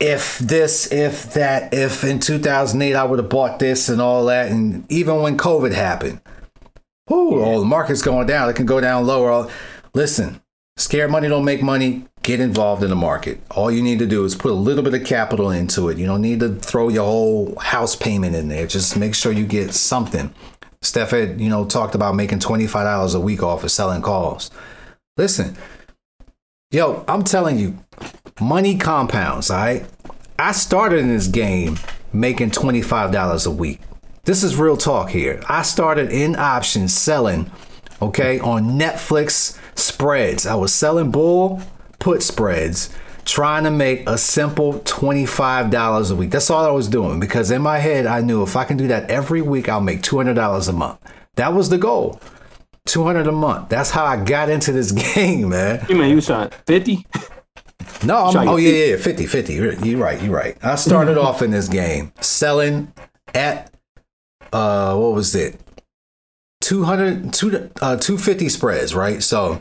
if 0.00 0.38
this, 0.38 0.90
if 0.92 1.34
that, 1.34 1.72
if 1.72 2.04
in 2.04 2.18
2008 2.18 2.94
I 2.94 3.04
would 3.04 3.18
have 3.18 3.28
bought 3.28 3.58
this 3.58 3.88
and 3.88 4.00
all 4.00 4.26
that. 4.26 4.50
And 4.50 4.90
even 4.90 5.20
when 5.22 5.36
COVID 5.36 5.72
happened, 5.72 6.20
Ooh, 7.10 7.40
oh, 7.40 7.60
the 7.60 7.66
market's 7.66 8.02
going 8.02 8.26
down. 8.26 8.48
It 8.48 8.56
can 8.56 8.66
go 8.66 8.80
down 8.80 9.06
lower. 9.06 9.48
Listen, 9.94 10.40
scared 10.76 11.10
money 11.10 11.28
don't 11.28 11.44
make 11.44 11.62
money. 11.62 12.06
Get 12.22 12.40
involved 12.40 12.82
in 12.82 12.90
the 12.90 12.96
market. 12.96 13.40
All 13.52 13.70
you 13.70 13.80
need 13.80 14.00
to 14.00 14.06
do 14.06 14.24
is 14.24 14.34
put 14.34 14.50
a 14.50 14.54
little 14.54 14.82
bit 14.82 14.94
of 14.94 15.04
capital 15.04 15.50
into 15.50 15.88
it. 15.88 15.98
You 15.98 16.06
don't 16.06 16.20
need 16.20 16.40
to 16.40 16.56
throw 16.56 16.88
your 16.88 17.04
whole 17.04 17.56
house 17.60 17.94
payment 17.94 18.34
in 18.34 18.48
there. 18.48 18.66
Just 18.66 18.96
make 18.96 19.14
sure 19.14 19.30
you 19.30 19.46
get 19.46 19.72
something. 19.72 20.34
Steph 20.82 21.10
had, 21.10 21.40
you 21.40 21.48
know, 21.48 21.64
talked 21.64 21.94
about 21.94 22.16
making 22.16 22.40
$25 22.40 23.14
a 23.14 23.20
week 23.20 23.44
off 23.44 23.62
of 23.62 23.70
selling 23.70 24.02
calls. 24.02 24.50
Listen, 25.16 25.56
yo, 26.76 27.02
I'm 27.08 27.24
telling 27.24 27.58
you, 27.58 27.78
money 28.38 28.76
compounds, 28.76 29.50
all 29.50 29.56
right? 29.56 29.86
I 30.38 30.52
started 30.52 30.98
in 30.98 31.08
this 31.08 31.26
game 31.26 31.78
making 32.12 32.50
$25 32.50 33.46
a 33.46 33.50
week. 33.50 33.80
This 34.24 34.44
is 34.44 34.56
real 34.56 34.76
talk 34.76 35.08
here. 35.08 35.42
I 35.48 35.62
started 35.62 36.12
in 36.12 36.36
options 36.36 36.94
selling, 36.94 37.50
okay, 38.02 38.40
on 38.40 38.78
Netflix 38.78 39.58
spreads. 39.74 40.46
I 40.46 40.54
was 40.54 40.74
selling 40.74 41.10
bull 41.10 41.62
put 41.98 42.22
spreads, 42.22 42.90
trying 43.24 43.64
to 43.64 43.70
make 43.70 44.06
a 44.06 44.18
simple 44.18 44.74
$25 44.80 46.10
a 46.10 46.14
week. 46.14 46.30
That's 46.30 46.50
all 46.50 46.66
I 46.66 46.70
was 46.72 46.88
doing 46.88 47.18
because 47.18 47.50
in 47.50 47.62
my 47.62 47.78
head, 47.78 48.04
I 48.04 48.20
knew 48.20 48.42
if 48.42 48.54
I 48.54 48.64
can 48.64 48.76
do 48.76 48.88
that 48.88 49.10
every 49.10 49.40
week, 49.40 49.70
I'll 49.70 49.80
make 49.80 50.02
$200 50.02 50.68
a 50.68 50.72
month. 50.74 50.98
That 51.36 51.54
was 51.54 51.70
the 51.70 51.78
goal. 51.78 52.20
200 52.86 53.26
a 53.26 53.32
month. 53.32 53.68
That's 53.68 53.90
how 53.90 54.04
I 54.04 54.22
got 54.22 54.48
into 54.48 54.72
this 54.72 54.92
game, 55.14 55.50
man. 55.50 55.84
You 55.88 55.96
mean 55.96 56.10
you 56.10 56.20
trying 56.20 56.50
fifty? 56.66 57.06
No, 58.04 58.26
I'm, 58.26 58.48
oh 58.48 58.56
yeah, 58.56 58.86
yeah, 58.90 58.96
50, 58.96 59.26
50. 59.26 59.54
You're 59.54 59.72
you're 59.74 59.98
right, 59.98 60.20
you're 60.22 60.34
right. 60.34 60.56
I 60.62 60.76
started 60.76 61.18
off 61.18 61.42
in 61.42 61.50
this 61.50 61.68
game 61.68 62.12
selling 62.20 62.92
at 63.34 63.72
uh 64.52 64.96
what 64.96 65.12
was 65.12 65.34
it? 65.34 65.60
200 66.62 67.32
two, 67.32 67.70
uh 67.80 67.96
250 67.96 68.48
spreads, 68.48 68.94
right? 68.94 69.22
So 69.22 69.60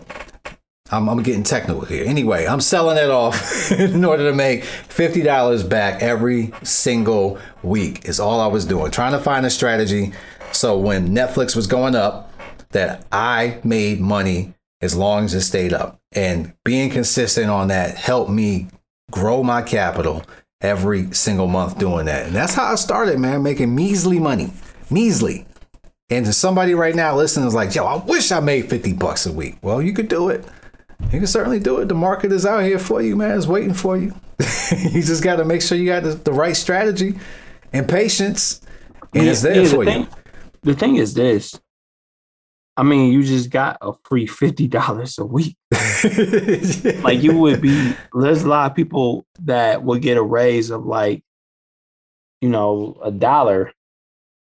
I'm, 0.91 1.09
I'm 1.09 1.23
getting 1.23 1.43
technical 1.43 1.85
here. 1.85 2.05
Anyway, 2.05 2.45
I'm 2.45 2.61
selling 2.61 2.97
it 2.97 3.09
off 3.09 3.71
in 3.79 4.05
order 4.05 4.29
to 4.29 4.35
make 4.35 4.63
$50 4.63 5.67
back 5.67 6.01
every 6.01 6.53
single 6.63 7.39
week 7.63 8.05
is 8.05 8.19
all 8.19 8.39
I 8.39 8.47
was 8.47 8.65
doing. 8.65 8.91
Trying 8.91 9.13
to 9.13 9.19
find 9.19 9.45
a 9.45 9.49
strategy 9.49 10.13
so 10.51 10.77
when 10.77 11.09
Netflix 11.09 11.55
was 11.55 11.67
going 11.67 11.95
up 11.95 12.31
that 12.75 13.05
I 13.11 13.59
made 13.63 13.99
money 13.99 14.53
as 14.81 14.95
long 14.95 15.25
as 15.25 15.33
it 15.33 15.41
stayed 15.41 15.73
up. 15.73 15.99
And 16.11 16.53
being 16.63 16.89
consistent 16.89 17.49
on 17.49 17.69
that 17.69 17.95
helped 17.95 18.29
me 18.29 18.67
grow 19.11 19.43
my 19.43 19.61
capital 19.61 20.23
every 20.61 21.11
single 21.13 21.47
month 21.47 21.77
doing 21.77 22.05
that. 22.05 22.27
And 22.27 22.35
that's 22.35 22.53
how 22.53 22.71
I 22.71 22.75
started, 22.75 23.17
man, 23.19 23.43
making 23.43 23.73
measly 23.73 24.19
money. 24.19 24.51
Measly. 24.91 25.45
And 26.09 26.25
to 26.25 26.33
somebody 26.33 26.75
right 26.75 26.95
now 26.95 27.15
listening 27.15 27.47
is 27.47 27.53
like, 27.55 27.73
yo, 27.73 27.85
I 27.85 27.95
wish 28.03 28.31
I 28.31 28.39
made 28.39 28.69
50 28.69 28.93
bucks 28.93 29.25
a 29.25 29.31
week. 29.31 29.57
Well, 29.61 29.81
you 29.81 29.93
could 29.93 30.07
do 30.07 30.29
it. 30.29 30.45
You 31.11 31.19
can 31.19 31.27
certainly 31.27 31.59
do 31.59 31.79
it. 31.79 31.87
The 31.87 31.95
market 31.95 32.31
is 32.31 32.45
out 32.45 32.63
here 32.63 32.79
for 32.79 33.01
you, 33.01 33.15
man. 33.15 33.37
It's 33.37 33.47
waiting 33.47 33.73
for 33.73 33.97
you. 33.97 34.13
you 34.91 35.01
just 35.01 35.23
got 35.23 35.37
to 35.37 35.45
make 35.45 35.61
sure 35.61 35.77
you 35.77 35.85
got 35.87 36.03
the, 36.03 36.09
the 36.13 36.33
right 36.33 36.55
strategy 36.55 37.17
and 37.73 37.87
patience. 37.87 38.61
And 39.13 39.27
it's 39.27 39.41
there 39.41 39.61
Yeah, 39.61 39.69
for 39.69 39.85
the 39.85 39.91
you. 39.91 40.05
thing, 40.05 40.07
the 40.63 40.73
thing 40.75 40.95
is 40.97 41.13
this. 41.13 41.59
I 42.77 42.83
mean, 42.83 43.11
you 43.11 43.23
just 43.23 43.49
got 43.49 43.77
a 43.81 43.93
free 44.03 44.27
fifty 44.27 44.67
dollars 44.67 45.17
a 45.17 45.25
week. 45.25 45.57
Like 47.03 47.23
you 47.23 47.37
would 47.37 47.61
be. 47.61 47.93
There's 48.13 48.43
a 48.43 48.47
lot 48.47 48.69
of 48.69 48.75
people 48.75 49.25
that 49.41 49.83
would 49.83 50.01
get 50.01 50.17
a 50.17 50.21
raise 50.21 50.69
of 50.69 50.85
like, 50.85 51.23
you 52.41 52.49
know, 52.49 52.99
a 53.03 53.11
dollar 53.11 53.71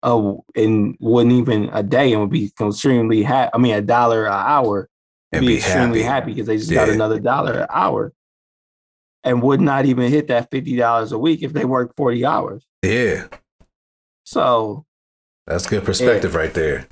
uh, 0.03 0.35
and 0.55 0.97
wouldn't 1.01 1.35
even 1.35 1.71
a 1.73 1.83
day 1.83 2.13
and 2.13 2.21
would 2.21 2.31
be 2.31 2.53
extremely 2.61 3.23
happy. 3.23 3.51
I 3.55 3.59
mean, 3.59 3.75
a 3.75 3.81
dollar 3.81 4.27
an 4.27 4.33
hour 4.33 4.89
and 5.33 5.41
be, 5.41 5.49
be 5.49 5.57
extremely 5.57 6.03
happy 6.03 6.33
because 6.33 6.47
they 6.47 6.59
just 6.59 6.71
yeah. 6.71 6.87
got 6.87 6.95
another 6.95 7.19
dollar 7.19 7.61
an 7.61 7.67
hour 7.71 8.13
and 9.25 9.43
would 9.43 9.61
not 9.61 9.87
even 9.87 10.11
hit 10.11 10.29
that 10.29 10.51
$50 10.51 11.13
a 11.13 11.19
week 11.19 11.43
if 11.43 11.53
they 11.53 11.65
worked 11.65 11.97
40 11.97 12.25
hours. 12.25 12.67
Yeah. 12.83 13.27
So 14.25 14.85
that's 15.47 15.67
good 15.67 15.85
perspective 15.85 16.33
yeah. 16.33 16.39
right 16.39 16.55
there. 16.55 16.87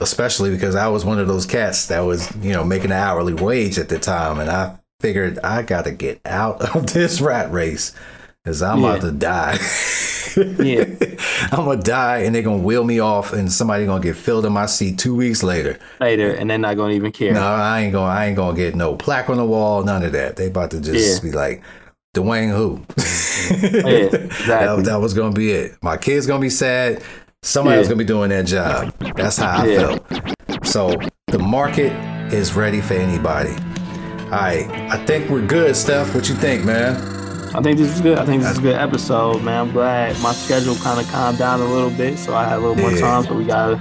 Especially 0.00 0.50
because 0.50 0.74
I 0.74 0.88
was 0.88 1.04
one 1.04 1.18
of 1.18 1.28
those 1.28 1.46
cats 1.46 1.86
that 1.86 2.00
was, 2.00 2.34
you 2.36 2.52
know, 2.52 2.64
making 2.64 2.90
an 2.90 2.98
hourly 2.98 3.34
wage 3.34 3.78
at 3.78 3.88
the 3.88 3.98
time. 3.98 4.38
And 4.40 4.50
I 4.50 4.76
figured 5.00 5.38
I 5.40 5.62
got 5.62 5.84
to 5.84 5.92
get 5.92 6.20
out 6.24 6.60
of 6.76 6.92
this 6.92 7.20
rat 7.20 7.52
race 7.52 7.94
because 8.42 8.62
I'm 8.62 8.80
yeah. 8.80 8.88
about 8.88 9.00
to 9.02 9.12
die. 9.12 9.58
yeah. 10.36 10.84
I'm 11.52 11.64
gonna 11.64 11.80
die 11.80 12.18
and 12.18 12.34
they're 12.34 12.42
gonna 12.42 12.62
wheel 12.62 12.84
me 12.84 12.98
off 12.98 13.32
and 13.32 13.50
somebody 13.50 13.86
gonna 13.86 14.02
get 14.02 14.16
filled 14.16 14.44
in 14.44 14.52
my 14.52 14.66
seat 14.66 14.98
two 14.98 15.14
weeks 15.14 15.42
later. 15.42 15.78
Later, 16.00 16.34
and 16.34 16.50
they're 16.50 16.58
not 16.58 16.76
gonna 16.76 16.94
even 16.94 17.12
care. 17.12 17.32
No, 17.32 17.42
I 17.42 17.82
ain't 17.82 17.92
gonna 17.92 18.10
I 18.10 18.26
ain't 18.26 18.36
gonna 18.36 18.56
get 18.56 18.74
no 18.74 18.96
plaque 18.96 19.30
on 19.30 19.36
the 19.36 19.44
wall, 19.44 19.82
none 19.84 20.02
of 20.02 20.12
that. 20.12 20.36
They 20.36 20.48
about 20.48 20.72
to 20.72 20.80
just 20.80 21.22
yeah. 21.22 21.30
be 21.30 21.34
like, 21.34 21.62
Dwayne 22.14 22.50
who? 22.54 22.84
yeah, 23.66 24.04
exactly. 24.14 24.46
that, 24.46 24.84
that, 24.84 25.00
was 25.00 25.14
gonna 25.14 25.34
be 25.34 25.52
it. 25.52 25.76
My 25.82 25.96
kid's 25.96 26.26
gonna 26.26 26.40
be 26.40 26.50
sad. 26.50 27.02
Somebody 27.44 27.82
yeah. 27.82 27.88
gonna 27.88 27.96
be 27.96 28.04
doing 28.04 28.30
their 28.30 28.42
job. 28.42 28.94
That's 29.16 29.36
how 29.36 29.62
I 29.62 29.66
yeah. 29.66 29.78
felt. 29.78 30.66
So 30.66 30.98
the 31.26 31.38
market 31.38 31.92
is 32.32 32.54
ready 32.54 32.80
for 32.80 32.94
anybody. 32.94 33.50
All 33.50 34.30
right, 34.30 34.66
I 34.90 34.96
think 35.04 35.28
we're 35.28 35.46
good, 35.46 35.76
Steph. 35.76 36.14
What 36.14 36.26
you 36.30 36.36
think, 36.36 36.64
man? 36.64 36.96
I 37.54 37.60
think 37.60 37.76
this 37.76 37.94
is 37.94 38.00
good. 38.00 38.16
I 38.16 38.24
think 38.24 38.40
this 38.40 38.52
is 38.52 38.58
a 38.58 38.62
good 38.62 38.76
episode, 38.76 39.42
man. 39.42 39.68
I'm 39.68 39.72
glad 39.72 40.18
my 40.22 40.32
schedule 40.32 40.74
kind 40.76 40.98
of 40.98 41.06
calmed 41.12 41.36
down 41.36 41.60
a 41.60 41.66
little 41.66 41.90
bit, 41.90 42.18
so 42.18 42.34
I 42.34 42.44
had 42.44 42.56
a 42.56 42.60
little 42.60 42.76
more 42.76 42.98
time. 42.98 43.24
So 43.24 43.34
we 43.34 43.44
gotta, 43.44 43.78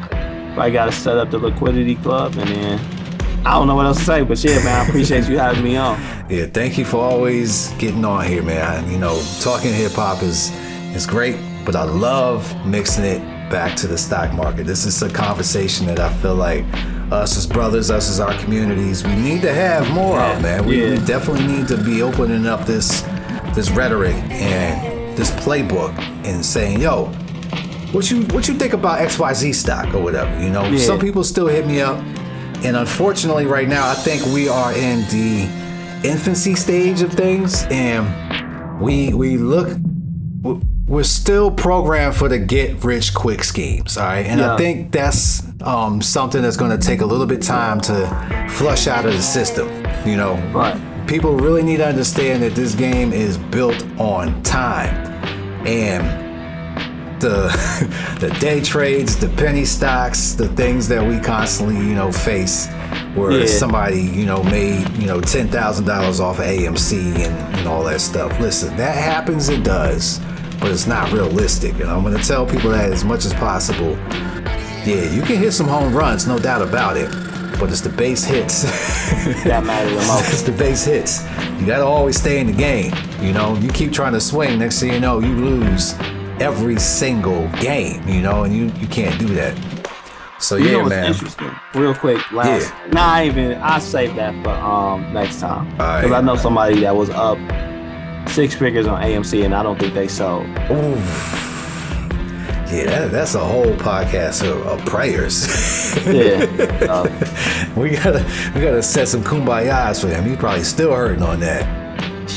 I 0.59 0.69
gotta 0.69 0.91
set 0.91 1.15
up 1.15 1.31
the 1.31 1.37
liquidity 1.37 1.95
club, 1.95 2.35
and 2.35 2.49
then 2.49 2.79
I 3.45 3.53
don't 3.53 3.67
know 3.67 3.75
what 3.75 3.85
else 3.85 3.99
to 3.99 4.03
say, 4.03 4.23
but 4.23 4.43
yeah, 4.43 4.61
man, 4.61 4.85
I 4.85 4.89
appreciate 4.89 5.29
you 5.29 5.37
having 5.37 5.63
me 5.63 5.77
on. 5.77 5.97
Yeah, 6.29 6.45
thank 6.47 6.77
you 6.77 6.85
for 6.85 6.97
always 6.97 7.71
getting 7.73 8.03
on 8.03 8.25
here, 8.25 8.41
man. 8.41 8.89
You 8.89 8.97
know, 8.97 9.21
talking 9.41 9.71
hip 9.71 9.91
hop 9.91 10.23
is 10.23 10.51
is 10.95 11.05
great, 11.05 11.37
but 11.65 11.75
I 11.75 11.83
love 11.83 12.65
mixing 12.65 13.03
it 13.05 13.21
back 13.53 13.75
to 13.75 13.85
the 13.85 13.99
stock 13.99 14.33
market. 14.33 14.65
This 14.65 14.83
is 14.83 14.99
a 15.03 15.09
conversation 15.11 15.85
that 15.85 15.99
I 15.99 16.11
feel 16.15 16.33
like 16.33 16.65
us 17.11 17.37
as 17.37 17.45
brothers, 17.45 17.91
us 17.91 18.09
as 18.09 18.19
our 18.19 18.33
communities, 18.39 19.03
we 19.03 19.15
need 19.15 19.43
to 19.43 19.53
have 19.53 19.87
more 19.91 20.17
yeah, 20.17 20.35
of, 20.35 20.41
man. 20.41 20.65
We, 20.65 20.81
yeah. 20.81 20.99
we 20.99 21.05
definitely 21.05 21.45
need 21.45 21.67
to 21.67 21.77
be 21.77 22.01
opening 22.01 22.47
up 22.47 22.65
this 22.65 23.01
this 23.53 23.69
rhetoric 23.69 24.15
and 24.31 25.15
this 25.15 25.29
playbook 25.29 25.95
and 26.25 26.43
saying, 26.43 26.81
yo, 26.81 27.05
what 27.91 28.09
you 28.09 28.23
what 28.33 28.47
you 28.47 28.55
think 28.55 28.73
about 28.73 28.97
XYZ 29.07 29.53
stock 29.53 29.93
or 29.93 30.01
whatever? 30.01 30.33
You 30.41 30.49
know, 30.49 30.65
yeah. 30.65 30.79
some 30.79 30.99
people 30.99 31.23
still 31.23 31.45
hit 31.45 31.67
me 31.67 31.79
up. 31.79 32.03
And 32.65 32.75
unfortunately, 32.75 33.45
right 33.45 33.67
now, 33.67 33.87
I 33.87 33.93
think 33.93 34.25
we 34.33 34.49
are 34.49 34.73
in 34.73 35.01
the 35.09 35.43
infancy 36.03 36.55
stage 36.55 37.03
of 37.03 37.13
things, 37.13 37.67
and 37.69 38.81
we 38.81 39.13
we 39.13 39.37
look 39.37 39.77
we're 40.87 41.03
still 41.03 41.49
programmed 41.49 42.15
for 42.15 42.27
the 42.27 42.39
get 42.39 42.83
rich 42.83 43.13
quick 43.13 43.43
schemes, 43.43 43.97
all 43.97 44.05
right. 44.05 44.25
And 44.25 44.39
yeah. 44.39 44.53
I 44.53 44.57
think 44.57 44.91
that's 44.91 45.43
um, 45.61 46.01
something 46.01 46.41
that's 46.41 46.57
going 46.57 46.77
to 46.77 46.85
take 46.85 47.01
a 47.01 47.05
little 47.05 47.25
bit 47.25 47.41
time 47.41 47.79
to 47.81 48.47
flush 48.51 48.87
out 48.87 49.05
of 49.05 49.13
the 49.13 49.21
system. 49.21 49.67
You 50.05 50.17
know, 50.17 50.35
right 50.53 50.79
people 51.07 51.35
really 51.35 51.63
need 51.63 51.77
to 51.77 51.87
understand 51.87 52.41
that 52.43 52.55
this 52.55 52.75
game 52.75 53.11
is 53.11 53.37
built 53.37 53.85
on 53.99 54.41
time 54.43 54.95
and 55.67 56.21
the 57.21 57.47
the 58.19 58.29
day 58.39 58.61
trades, 58.61 59.17
the 59.17 59.29
penny 59.29 59.65
stocks, 59.65 60.33
the 60.33 60.47
things 60.49 60.87
that 60.89 61.05
we 61.05 61.19
constantly, 61.19 61.75
you 61.75 61.95
know, 61.95 62.11
face 62.11 62.67
where 63.15 63.31
yeah. 63.31 63.45
somebody, 63.45 64.01
you 64.01 64.25
know, 64.25 64.43
made, 64.43 64.89
you 64.97 65.07
know, 65.07 65.21
ten 65.21 65.47
thousand 65.47 65.85
dollars 65.85 66.19
off 66.19 66.39
of 66.39 66.45
AMC 66.45 67.15
and, 67.15 67.57
and 67.57 67.67
all 67.67 67.83
that 67.83 68.01
stuff. 68.01 68.37
Listen, 68.39 68.75
that 68.77 68.97
happens, 68.97 69.49
it 69.49 69.63
does, 69.63 70.19
but 70.63 70.71
it's 70.71 70.87
not 70.87 71.11
realistic. 71.11 71.73
And 71.73 71.89
I'm 71.89 72.03
gonna 72.03 72.23
tell 72.23 72.45
people 72.45 72.69
that 72.69 72.89
as 72.89 73.03
much 73.03 73.25
as 73.25 73.33
possible. 73.33 73.97
Yeah, 74.85 75.11
you 75.11 75.21
can 75.21 75.35
hit 75.35 75.51
some 75.51 75.67
home 75.67 75.93
runs, 75.93 76.25
no 76.25 76.39
doubt 76.39 76.61
about 76.61 76.95
it 76.95 77.09
but 77.59 77.69
it's 77.69 77.81
the 77.81 77.89
base 77.89 78.23
hits 78.23 78.63
that 79.43 79.63
matter 79.63 79.89
the 79.89 79.95
most. 80.07 80.33
it's 80.33 80.41
the 80.41 80.51
base 80.51 80.85
hits. 80.85 81.23
You 81.59 81.67
gotta 81.67 81.85
always 81.85 82.19
stay 82.19 82.39
in 82.39 82.47
the 82.47 82.53
game. 82.53 82.91
You 83.21 83.31
know, 83.31 83.55
you 83.57 83.69
keep 83.69 83.93
trying 83.93 84.13
to 84.13 84.19
swing. 84.19 84.57
Next 84.59 84.79
thing 84.79 84.91
you 84.91 84.99
know, 84.99 85.19
you 85.19 85.33
lose 85.35 85.93
every 86.41 86.77
single 86.79 87.47
game. 87.61 88.05
You 88.07 88.21
know, 88.21 88.43
and 88.43 88.55
you 88.55 88.65
you 88.81 88.87
can't 88.87 89.17
do 89.19 89.27
that. 89.35 89.55
So 90.39 90.55
you 90.55 90.77
yeah, 90.77 90.83
man. 90.83 91.11
Interesting. 91.11 91.51
Real 91.75 91.93
quick, 91.93 92.31
last. 92.31 92.69
Yeah. 92.69 92.87
Nah, 92.91 93.21
even 93.21 93.53
I 93.59 93.79
save 93.79 94.15
that 94.15 94.33
for 94.43 94.49
um 94.49 95.13
next 95.13 95.39
time 95.39 95.69
because 95.71 96.09
right. 96.09 96.11
I 96.11 96.21
know 96.21 96.35
somebody 96.35 96.81
that 96.81 96.95
was 96.95 97.11
up 97.11 97.37
six 98.33 98.55
figures 98.55 98.87
on 98.87 98.99
AMC, 99.01 99.45
and 99.45 99.53
I 99.53 99.61
don't 99.61 99.79
think 99.79 99.93
they 99.93 100.07
sold. 100.07 100.45
Ooh. 100.71 100.97
Yeah, 102.73 102.85
that, 102.85 103.11
that's 103.11 103.35
a 103.35 103.39
whole 103.39 103.75
podcast 103.75 104.41
of, 104.49 104.65
of 104.65 104.83
prayers. 104.87 105.45
yeah, 106.07 106.45
um, 106.91 107.75
we 107.79 107.91
gotta 107.91 108.25
we 108.55 108.61
gotta 108.61 108.81
set 108.81 109.07
some 109.07 109.23
kumbayas 109.23 110.01
for 110.01 110.07
him. 110.07 110.25
He's 110.25 110.37
probably 110.37 110.63
still 110.63 110.95
hurting 110.95 111.21
on 111.21 111.39
that. 111.41 111.63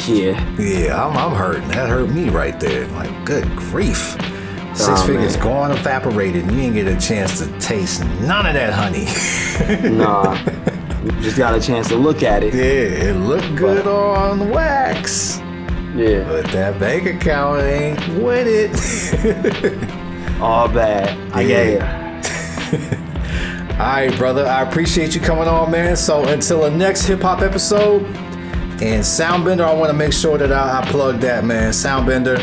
Yeah, 0.06 0.38
yeah, 0.60 1.02
I'm, 1.02 1.16
I'm 1.16 1.34
hurting. 1.34 1.68
That 1.68 1.88
hurt 1.88 2.10
me 2.10 2.28
right 2.28 2.60
there. 2.60 2.86
Like, 2.88 3.24
good 3.24 3.44
grief. 3.56 4.12
Six 4.74 5.00
oh, 5.00 5.06
figures 5.06 5.38
man. 5.38 5.44
gone 5.44 5.70
evaporated, 5.70 6.44
and 6.44 6.52
you 6.52 6.60
ain't 6.64 6.74
get 6.74 6.86
a 6.86 7.00
chance 7.00 7.38
to 7.38 7.58
taste 7.58 8.04
none 8.20 8.44
of 8.44 8.52
that 8.52 8.74
honey. 8.74 9.06
nah, 9.96 10.38
you 11.02 11.22
just 11.22 11.38
got 11.38 11.54
a 11.54 11.60
chance 11.60 11.88
to 11.88 11.96
look 11.96 12.22
at 12.22 12.42
it. 12.42 12.52
Yeah, 12.52 13.08
it 13.08 13.16
looked 13.16 13.56
good 13.56 13.84
but, 13.84 13.90
on 13.90 14.50
wax. 14.50 15.40
Yeah, 15.96 16.28
but 16.28 16.44
that 16.52 16.78
bank 16.78 17.06
account 17.06 17.62
ain't 17.62 18.22
with 18.22 18.46
it. 18.46 20.40
All 20.42 20.68
bad. 20.68 21.16
I 21.32 21.42
get 21.42 21.66
it. 21.66 21.82
All 23.72 23.86
right, 23.86 24.18
brother. 24.18 24.44
I 24.44 24.60
appreciate 24.62 25.14
you 25.14 25.22
coming 25.22 25.48
on, 25.48 25.70
man. 25.70 25.96
So 25.96 26.28
until 26.28 26.62
the 26.62 26.70
next 26.70 27.06
hip 27.06 27.22
hop 27.22 27.40
episode, 27.40 28.02
and 28.82 29.02
Soundbender, 29.02 29.64
I 29.64 29.72
want 29.72 29.90
to 29.90 29.96
make 29.96 30.12
sure 30.12 30.36
that 30.36 30.52
I, 30.52 30.80
I 30.80 30.90
plug 30.90 31.20
that, 31.20 31.46
man. 31.46 31.72
Soundbender, 31.72 32.38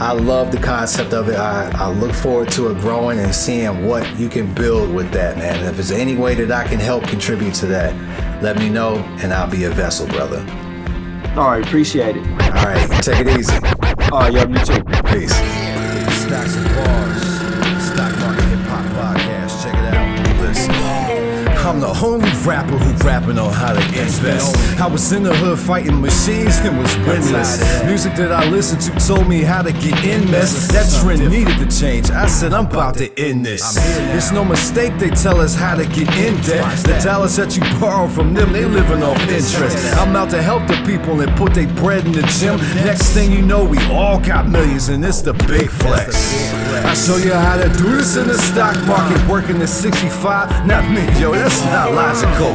I 0.00 0.12
love 0.12 0.52
the 0.52 0.58
concept 0.58 1.12
of 1.12 1.28
it. 1.28 1.34
I, 1.34 1.72
I 1.74 1.90
look 1.90 2.12
forward 2.12 2.50
to 2.52 2.70
it 2.70 2.78
growing 2.78 3.18
and 3.18 3.34
seeing 3.34 3.84
what 3.84 4.16
you 4.16 4.28
can 4.28 4.54
build 4.54 4.94
with 4.94 5.10
that, 5.10 5.38
man. 5.38 5.58
And 5.58 5.66
if 5.66 5.74
there's 5.74 5.90
any 5.90 6.14
way 6.14 6.36
that 6.36 6.52
I 6.52 6.68
can 6.68 6.78
help 6.78 7.08
contribute 7.08 7.54
to 7.54 7.66
that, 7.66 8.40
let 8.40 8.58
me 8.58 8.68
know, 8.68 8.98
and 9.22 9.32
I'll 9.32 9.50
be 9.50 9.64
a 9.64 9.70
vessel, 9.70 10.06
brother. 10.06 10.38
All 11.36 11.50
right, 11.50 11.66
appreciate 11.66 12.16
it. 12.16 12.41
All 12.62 12.68
right, 12.68 13.02
take 13.02 13.26
it 13.26 13.40
easy. 13.40 13.52
All 14.12 14.20
right, 14.20 14.32
yeah, 14.32 14.46
you 14.46 14.54
too. 14.64 14.84
Peace. 15.10 15.34
Stacks 16.22 16.54
and 16.54 16.76
bars. 16.76 17.11
The 21.82 22.06
only 22.06 22.30
rapper 22.46 22.78
who 22.78 22.92
rapping 23.04 23.38
on 23.38 23.52
how 23.52 23.72
to 23.72 23.80
invest. 23.80 24.56
I 24.80 24.86
was 24.86 25.10
in 25.12 25.24
the 25.24 25.34
hood 25.34 25.58
fighting 25.58 26.00
machines 26.00 26.56
and 26.58 26.78
was 26.78 26.94
winless. 27.02 27.84
Music 27.86 28.14
that 28.14 28.30
I 28.30 28.48
listened 28.48 28.82
to 28.82 29.06
told 29.06 29.28
me 29.28 29.42
how 29.42 29.62
to 29.62 29.72
get 29.72 30.04
in 30.04 30.30
mess. 30.30 30.68
That 30.68 30.86
trend 31.02 31.28
needed 31.28 31.58
to 31.58 31.76
change. 31.76 32.10
I 32.10 32.26
said 32.28 32.52
I'm 32.52 32.66
about 32.66 32.94
to 32.98 33.10
end 33.18 33.44
this. 33.44 33.76
It's 34.14 34.30
no 34.30 34.44
mistake 34.44 34.96
they 34.98 35.10
tell 35.10 35.40
us 35.40 35.56
how 35.56 35.74
to 35.74 35.84
get 35.84 36.08
in 36.16 36.40
debt. 36.42 36.64
The 36.84 37.00
dollars 37.02 37.34
that 37.36 37.56
you 37.56 37.62
borrow 37.80 38.06
from 38.06 38.32
them, 38.32 38.52
they 38.52 38.64
living 38.64 39.02
off 39.02 39.20
interest. 39.22 39.76
I'm 39.96 40.14
out 40.14 40.30
to 40.30 40.40
help 40.40 40.68
the 40.68 40.80
people 40.86 41.20
and 41.20 41.36
put 41.36 41.52
their 41.52 41.66
bread 41.74 42.06
in 42.06 42.12
the 42.12 42.22
gym. 42.38 42.58
Next 42.84 43.10
thing 43.10 43.32
you 43.32 43.42
know, 43.42 43.64
we 43.64 43.78
all 43.90 44.20
got 44.20 44.48
millions 44.48 44.88
and 44.88 45.04
it's 45.04 45.20
the 45.20 45.32
big 45.32 45.68
flex. 45.68 46.14
I 46.84 46.94
show 46.94 47.16
you 47.16 47.32
how 47.32 47.56
to 47.56 47.68
do 47.78 47.96
this 47.96 48.16
in 48.16 48.28
the 48.28 48.36
stock 48.36 48.76
market, 48.86 49.26
working 49.28 49.60
at 49.62 49.68
65. 49.68 50.66
Not 50.66 50.88
me, 50.90 51.02
yo, 51.20 51.32
that's 51.32 51.60
not 51.72 51.94
logical. 51.94 52.52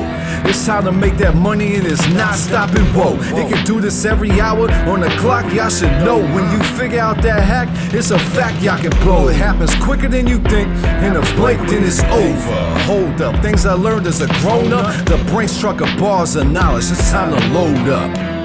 It's 0.48 0.64
time 0.66 0.86
to 0.86 0.92
make 0.92 1.18
that 1.18 1.36
money 1.36 1.76
and 1.76 1.86
it's 1.86 2.08
not 2.10 2.36
stopping. 2.36 2.86
Whoa, 2.94 3.16
it 3.36 3.52
can 3.52 3.66
do 3.66 3.82
this 3.82 4.06
every 4.06 4.40
hour 4.40 4.70
on 4.88 5.00
the 5.00 5.10
clock. 5.18 5.52
Y'all 5.52 5.70
should 5.70 5.92
know 6.06 6.20
when 6.20 6.46
you 6.52 6.64
figure 6.78 7.00
out 7.00 7.22
that 7.24 7.42
hack, 7.42 7.68
it's 7.94 8.12
a 8.12 8.20
fact 8.20 8.62
y'all 8.62 8.78
can 8.80 8.92
blow. 9.04 9.28
It 9.28 9.36
happens 9.36 9.74
quicker 9.84 10.08
than 10.08 10.28
you 10.28 10.38
think, 10.38 10.70
in 11.04 11.16
a 11.16 11.22
blink, 11.36 11.60
then 11.68 11.84
it's 11.84 12.04
over. 12.04 12.80
Hold 12.82 13.20
up, 13.22 13.42
things 13.42 13.66
I 13.66 13.74
learned 13.74 14.06
as 14.06 14.22
a 14.22 14.28
grown 14.42 14.72
up. 14.72 14.94
The 15.06 15.18
brain 15.32 15.48
struck 15.48 15.82
of 15.82 15.90
bars 15.98 16.36
of 16.36 16.50
knowledge. 16.52 16.92
It's 16.92 17.10
time 17.10 17.32
to 17.36 17.48
load 17.48 17.90
up. 17.90 18.38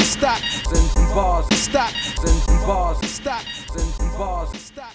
Stop, 0.00 0.40
and 0.72 1.14
bars, 1.14 1.46
stop, 1.54 1.92
and 2.24 2.66
bars, 2.66 3.10
stop 3.10 3.44
and 3.76 4.18
bars. 4.18 4.50
Stop. 4.58 4.92